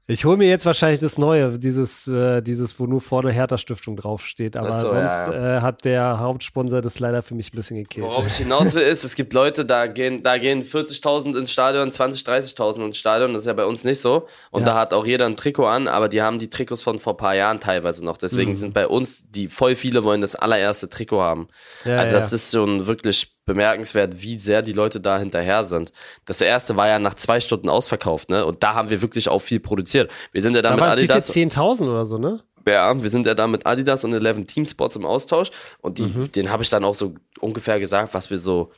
Ich 0.09 0.25
hole 0.25 0.37
mir 0.37 0.49
jetzt 0.49 0.67
wahrscheinlich 0.67 0.99
das 0.99 1.17
Neue, 1.17 1.57
dieses, 1.59 2.09
äh, 2.09 2.43
dieses, 2.43 2.79
wo 2.81 2.87
nur 2.87 3.01
vorne 3.01 3.31
Hertha-Stiftung 3.31 3.97
draufsteht. 3.97 4.57
Aber 4.57 4.73
so, 4.73 4.89
sonst 4.89 5.29
ja, 5.29 5.33
ja. 5.33 5.59
Äh, 5.59 5.61
hat 5.61 5.85
der 5.85 6.19
Hauptsponsor 6.19 6.81
das 6.81 6.99
leider 6.99 7.23
für 7.23 7.37
mich 7.37 7.53
ein 7.53 7.57
bisschen 7.57 7.77
gekillt. 7.77 8.07
Worauf 8.07 8.27
ich 8.27 8.35
hinaus 8.35 8.75
will, 8.75 8.83
ist, 8.83 9.05
es 9.05 9.15
gibt 9.15 9.33
Leute, 9.33 9.65
da 9.65 9.87
gehen, 9.87 10.25
da 10.25 10.39
gehen 10.39 10.65
40.000 10.65 11.39
ins 11.39 11.53
Stadion, 11.53 11.91
20.000, 11.91 12.57
30.000 12.57 12.87
ins 12.87 12.99
Stadion. 12.99 13.33
Das 13.33 13.43
ist 13.43 13.47
ja 13.47 13.53
bei 13.53 13.65
uns 13.65 13.85
nicht 13.85 14.01
so. 14.01 14.27
Und 14.51 14.63
ja. 14.63 14.73
da 14.73 14.81
hat 14.81 14.93
auch 14.93 15.07
jeder 15.07 15.27
ein 15.27 15.37
Trikot 15.37 15.67
an, 15.67 15.87
aber 15.87 16.09
die 16.09 16.21
haben 16.21 16.41
die 16.41 16.51
Trikots 16.51 16.83
von 16.83 16.99
vor 16.99 17.13
ein 17.15 17.19
paar 17.19 17.37
Jahren 17.37 17.61
teilweise 17.61 18.05
noch. 18.05 18.17
Deswegen 18.17 18.53
mhm. 18.53 18.57
sind 18.57 18.75
bei 18.75 18.89
uns, 18.89 19.31
die 19.31 19.49
voll 19.49 19.77
viele 19.77 20.03
wollen 20.03 20.21
das 20.21 20.35
allererste 20.35 20.89
Trikot 20.89 21.21
haben. 21.21 21.49
also 21.85 22.17
das 22.17 22.33
ist 22.33 22.51
schon 22.51 22.89
wirklich 22.89 23.37
bemerkenswert, 23.45 24.23
wie 24.23 24.39
sehr 24.39 24.63
die 24.63 24.73
Leute 24.73 25.01
da 25.01 25.19
hinterher 25.19 25.65
sind. 25.65 25.93
Das 26.25 26.41
erste 26.41 26.77
war 26.77 26.89
ja 26.89 26.99
nach 26.99 27.15
zwei 27.15 27.41
Stunden 27.41 27.69
ausverkauft, 27.69 28.31
ne? 28.31 28.47
Und 28.47 28.63
da 28.63 28.75
haben 28.75 28.91
wir 28.91 29.03
wirklich 29.03 29.29
auch 29.29 29.41
viel 29.41 29.61
produziert. 29.61 30.11
Wir 30.33 30.43
sind 30.43 30.55
ja 30.55 30.63
da, 30.63 30.71
da 30.71 30.75
mit 30.77 30.85
Adidas. 30.85 31.35
10.000 31.35 31.91
oder 31.91 32.05
so, 32.05 32.19
ne? 32.19 32.43
Ja, 32.67 33.03
wir 33.03 33.11
sind 33.11 33.27
ja 33.27 33.35
da 33.35 33.47
mit 33.47 33.67
Adidas 33.67 34.05
und 34.05 34.13
11 34.13 34.47
Team 34.47 34.65
Sports 34.65 34.95
im 34.95 35.05
Austausch 35.05 35.51
und 35.81 35.99
die, 35.99 36.05
mhm. 36.05 36.31
den 36.31 36.51
habe 36.51 36.63
ich 36.63 36.71
dann 36.71 36.85
auch 36.85 36.95
so 36.95 37.15
ungefähr 37.41 37.81
gesagt, 37.81 38.15
was 38.15 38.31
wir 38.31 38.39
so, 38.39 38.71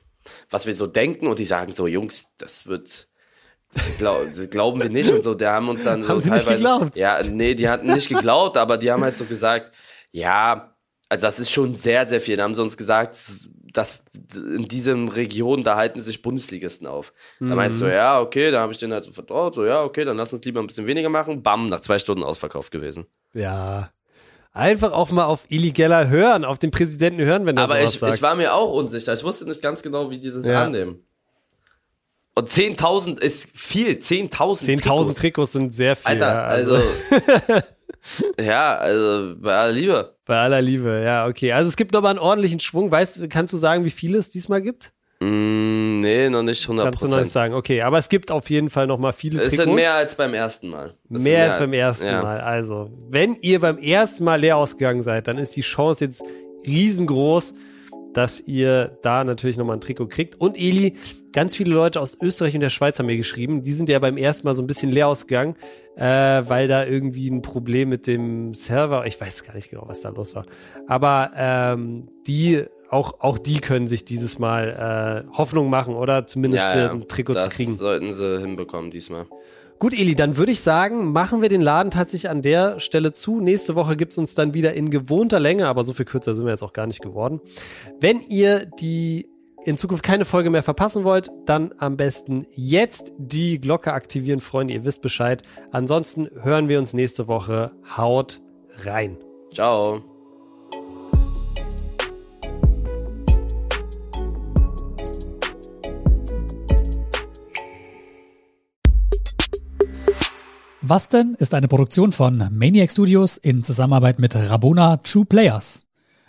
was 0.48 0.64
wir 0.64 0.74
so 0.74 0.87
denken 0.87 1.27
und 1.27 1.38
die 1.38 1.44
sagen 1.44 1.72
so, 1.72 1.87
Jungs, 1.87 2.35
das 2.38 2.66
wird, 2.66 3.09
Glaub, 3.98 4.18
glauben 4.50 4.81
wir 4.81 4.88
nicht 4.88 5.11
und 5.11 5.22
so. 5.22 5.35
Der 5.35 5.53
haben 5.53 5.68
uns 5.68 5.85
dann 5.85 6.09
haben 6.09 6.20
so 6.20 6.20
sie 6.20 6.29
teilweise, 6.31 6.50
nicht 6.50 6.57
geglaubt? 6.57 6.96
Ja, 6.96 7.22
nee, 7.22 7.55
die 7.55 7.68
hatten 7.68 7.92
nicht 7.92 8.09
geglaubt, 8.09 8.57
aber 8.57 8.79
die 8.79 8.90
haben 8.90 9.03
halt 9.03 9.18
so 9.18 9.24
gesagt, 9.24 9.72
ja, 10.12 10.74
also 11.09 11.27
das 11.27 11.40
ist 11.40 11.50
schon 11.50 11.74
sehr, 11.74 12.07
sehr 12.07 12.20
viel. 12.20 12.37
Da 12.37 12.44
haben 12.44 12.55
sie 12.55 12.62
uns 12.62 12.77
gesagt, 12.77 13.18
dass 13.74 14.02
in 14.34 14.68
diesem 14.68 15.08
Region, 15.08 15.64
da 15.64 15.76
halten 15.76 16.00
sich 16.00 16.22
Bundesligisten 16.22 16.87
auf. 16.87 17.12
Mhm. 17.40 17.48
Da 17.50 17.54
meinst 17.56 17.80
du, 17.80 17.92
ja, 17.92 18.20
okay, 18.20 18.50
da 18.50 18.60
habe 18.60 18.72
ich 18.72 18.78
den 18.78 18.92
halt 18.92 19.04
so 19.04 19.12
vertraut, 19.12 19.56
so, 19.56 19.66
ja, 19.66 19.82
okay, 19.82 20.04
dann 20.04 20.16
lass 20.16 20.32
uns 20.32 20.44
lieber 20.44 20.60
ein 20.60 20.66
bisschen 20.66 20.87
weniger 20.87 21.08
machen. 21.08 21.42
Bam, 21.42 21.68
nach 21.68 21.80
zwei 21.80 21.98
Stunden 21.98 22.22
ausverkauft 22.22 22.70
gewesen. 22.70 23.06
Ja. 23.34 23.90
Einfach 24.52 24.92
auch 24.92 25.10
mal 25.10 25.24
auf 25.24 25.50
Illegaler 25.50 26.08
hören, 26.08 26.44
auf 26.44 26.60
den 26.60 26.70
Präsidenten 26.70 27.20
hören, 27.20 27.44
wenn 27.44 27.56
er 27.56 27.64
Aber 27.64 27.82
ich, 27.82 27.90
sagt. 27.90 28.14
ich 28.14 28.22
war 28.22 28.37
mir 28.37 28.54
auch 28.54 28.72
unsicher. 28.72 29.12
Ich 29.12 29.24
wusste 29.24 29.46
nicht 29.46 29.60
ganz 29.60 29.82
genau, 29.82 30.10
wie 30.10 30.18
die 30.18 30.30
das 30.30 30.46
ja. 30.46 30.62
annehmen. 30.62 31.04
Und 32.37 32.48
10.000 32.48 33.20
ist 33.20 33.48
viel. 33.56 33.90
10.000 33.90 34.30
10.000 34.30 34.80
Trikots. 34.80 35.16
Trikots 35.16 35.52
sind 35.52 35.74
sehr 35.74 35.96
viel. 35.96 36.06
Alter, 36.06 36.28
ja, 36.28 36.44
also. 36.44 36.74
also 36.74 36.87
ja, 38.40 38.76
also 38.76 39.34
bei 39.40 39.56
aller 39.56 39.72
Liebe. 39.72 40.16
Bei 40.26 40.40
aller 40.40 40.62
Liebe, 40.62 41.02
ja, 41.04 41.26
okay. 41.26 41.52
Also 41.52 41.68
es 41.68 41.76
gibt 41.76 41.92
nochmal 41.92 42.10
einen 42.10 42.18
ordentlichen 42.18 42.60
Schwung. 42.60 42.90
Weißt 42.90 43.28
kannst 43.30 43.52
du 43.52 43.56
sagen, 43.56 43.84
wie 43.84 43.90
viele 43.90 44.18
es 44.18 44.30
diesmal 44.30 44.62
gibt? 44.62 44.92
Mm, 45.20 46.00
nee, 46.00 46.28
noch 46.28 46.42
nicht 46.42 46.68
100%. 46.68 46.82
Kannst 46.82 47.02
du 47.02 47.08
noch 47.08 47.18
nicht 47.18 47.30
sagen, 47.30 47.54
okay. 47.54 47.82
Aber 47.82 47.98
es 47.98 48.08
gibt 48.08 48.30
auf 48.30 48.50
jeden 48.50 48.68
Fall 48.68 48.86
nochmal 48.86 49.12
viele 49.12 49.40
es 49.40 49.48
Trikots. 49.48 49.58
Es 49.58 49.64
sind 49.64 49.74
mehr 49.74 49.94
als 49.94 50.14
beim 50.16 50.34
ersten 50.34 50.68
Mal. 50.68 50.92
Mehr, 51.08 51.20
mehr, 51.20 51.44
als 51.44 51.58
beim 51.58 51.72
ersten 51.72 52.08
ja. 52.08 52.22
Mal. 52.22 52.40
Also, 52.40 52.90
wenn 53.08 53.36
ihr 53.36 53.60
beim 53.60 53.78
ersten 53.78 54.24
Mal 54.24 54.40
leer 54.40 54.56
ausgegangen 54.56 55.02
seid, 55.02 55.28
dann 55.28 55.38
ist 55.38 55.56
die 55.56 55.62
Chance 55.62 56.04
jetzt 56.04 56.22
riesengroß, 56.66 57.54
dass 58.16 58.40
ihr 58.40 58.98
da 59.03 59.24
natürlich 59.24 59.57
nochmal 59.57 59.77
ein 59.77 59.81
Trikot 59.81 60.07
kriegt. 60.07 60.40
Und 60.40 60.57
Eli, 60.57 60.94
ganz 61.33 61.57
viele 61.57 61.74
Leute 61.74 62.00
aus 62.00 62.18
Österreich 62.20 62.55
und 62.55 62.61
der 62.61 62.70
Schweiz 62.70 62.98
haben 62.98 63.07
mir 63.07 63.16
geschrieben, 63.16 63.62
die 63.62 63.72
sind 63.72 63.88
ja 63.88 63.98
beim 63.98 64.16
ersten 64.16 64.46
Mal 64.46 64.55
so 64.55 64.62
ein 64.62 64.66
bisschen 64.66 64.90
leer 64.90 65.09
ausgegangen, 65.09 65.57
äh, 65.96 66.05
weil 66.05 66.68
da 66.68 66.85
irgendwie 66.85 67.29
ein 67.29 67.42
Problem 67.42 67.88
mit 67.88 68.07
dem 68.07 68.55
Server, 68.55 69.05
ich 69.07 69.20
weiß 69.20 69.44
gar 69.44 69.55
nicht 69.55 69.70
genau, 69.70 69.85
was 69.87 70.00
da 70.00 70.09
los 70.11 70.35
war. 70.35 70.46
Aber 70.87 71.33
ähm, 71.37 72.09
die, 72.27 72.64
auch, 72.88 73.20
auch 73.20 73.38
die 73.38 73.61
können 73.61 73.88
sich 73.88 74.05
dieses 74.05 74.38
Mal 74.38 75.27
äh, 75.29 75.37
Hoffnung 75.37 75.68
machen 75.68 75.94
oder 75.94 76.27
zumindest 76.27 76.64
ja, 76.64 76.77
ja. 76.77 76.90
ein 76.92 77.09
Trikot 77.09 77.35
zu 77.35 77.48
kriegen. 77.48 77.72
Das 77.72 77.81
sollten 77.81 78.12
sie 78.12 78.40
hinbekommen 78.40 78.90
diesmal. 78.90 79.27
Gut, 79.84 79.92
Eli, 79.92 80.14
dann 80.14 80.38
würde 80.38 80.50
ich 80.50 80.62
sagen, 80.62 81.12
machen 81.12 81.42
wir 81.42 81.50
den 81.50 81.60
Laden 81.60 81.90
tatsächlich 81.90 82.30
an 82.30 82.40
der 82.40 82.80
Stelle 82.80 83.12
zu. 83.12 83.42
Nächste 83.42 83.74
Woche 83.74 83.96
gibt's 83.96 84.16
uns 84.16 84.34
dann 84.34 84.54
wieder 84.54 84.72
in 84.72 84.88
gewohnter 84.88 85.38
Länge, 85.38 85.66
aber 85.66 85.84
so 85.84 85.92
viel 85.92 86.06
kürzer 86.06 86.34
sind 86.34 86.46
wir 86.46 86.52
jetzt 86.52 86.62
auch 86.62 86.72
gar 86.72 86.86
nicht 86.86 87.02
geworden. 87.02 87.42
Wenn 88.00 88.22
ihr 88.22 88.64
die 88.64 89.28
in 89.66 89.76
Zukunft 89.76 90.02
keine 90.02 90.24
Folge 90.24 90.48
mehr 90.48 90.62
verpassen 90.62 91.04
wollt, 91.04 91.30
dann 91.44 91.74
am 91.76 91.98
besten 91.98 92.46
jetzt 92.52 93.12
die 93.18 93.60
Glocke 93.60 93.92
aktivieren, 93.92 94.40
Freunde. 94.40 94.72
Ihr 94.72 94.86
wisst 94.86 95.02
Bescheid. 95.02 95.42
Ansonsten 95.70 96.30
hören 96.42 96.70
wir 96.70 96.78
uns 96.78 96.94
nächste 96.94 97.28
Woche. 97.28 97.72
Haut 97.94 98.40
rein. 98.86 99.18
Ciao. 99.52 100.13
Was 110.86 111.08
denn 111.08 111.34
ist 111.38 111.54
eine 111.54 111.66
Produktion 111.66 112.12
von 112.12 112.46
Maniac 112.52 112.92
Studios 112.92 113.38
in 113.38 113.62
Zusammenarbeit 113.64 114.18
mit 114.18 114.36
Rabona 114.36 114.98
True 114.98 115.24
Players. 115.24 115.86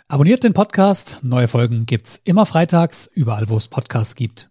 Abonniert 0.08 0.44
den 0.44 0.54
Podcast, 0.54 1.18
neue 1.20 1.46
Folgen 1.46 1.84
gibt's 1.84 2.16
immer 2.24 2.46
freitags, 2.46 3.06
überall 3.06 3.50
wo 3.50 3.58
es 3.58 3.68
Podcasts 3.68 4.14
gibt. 4.14 4.50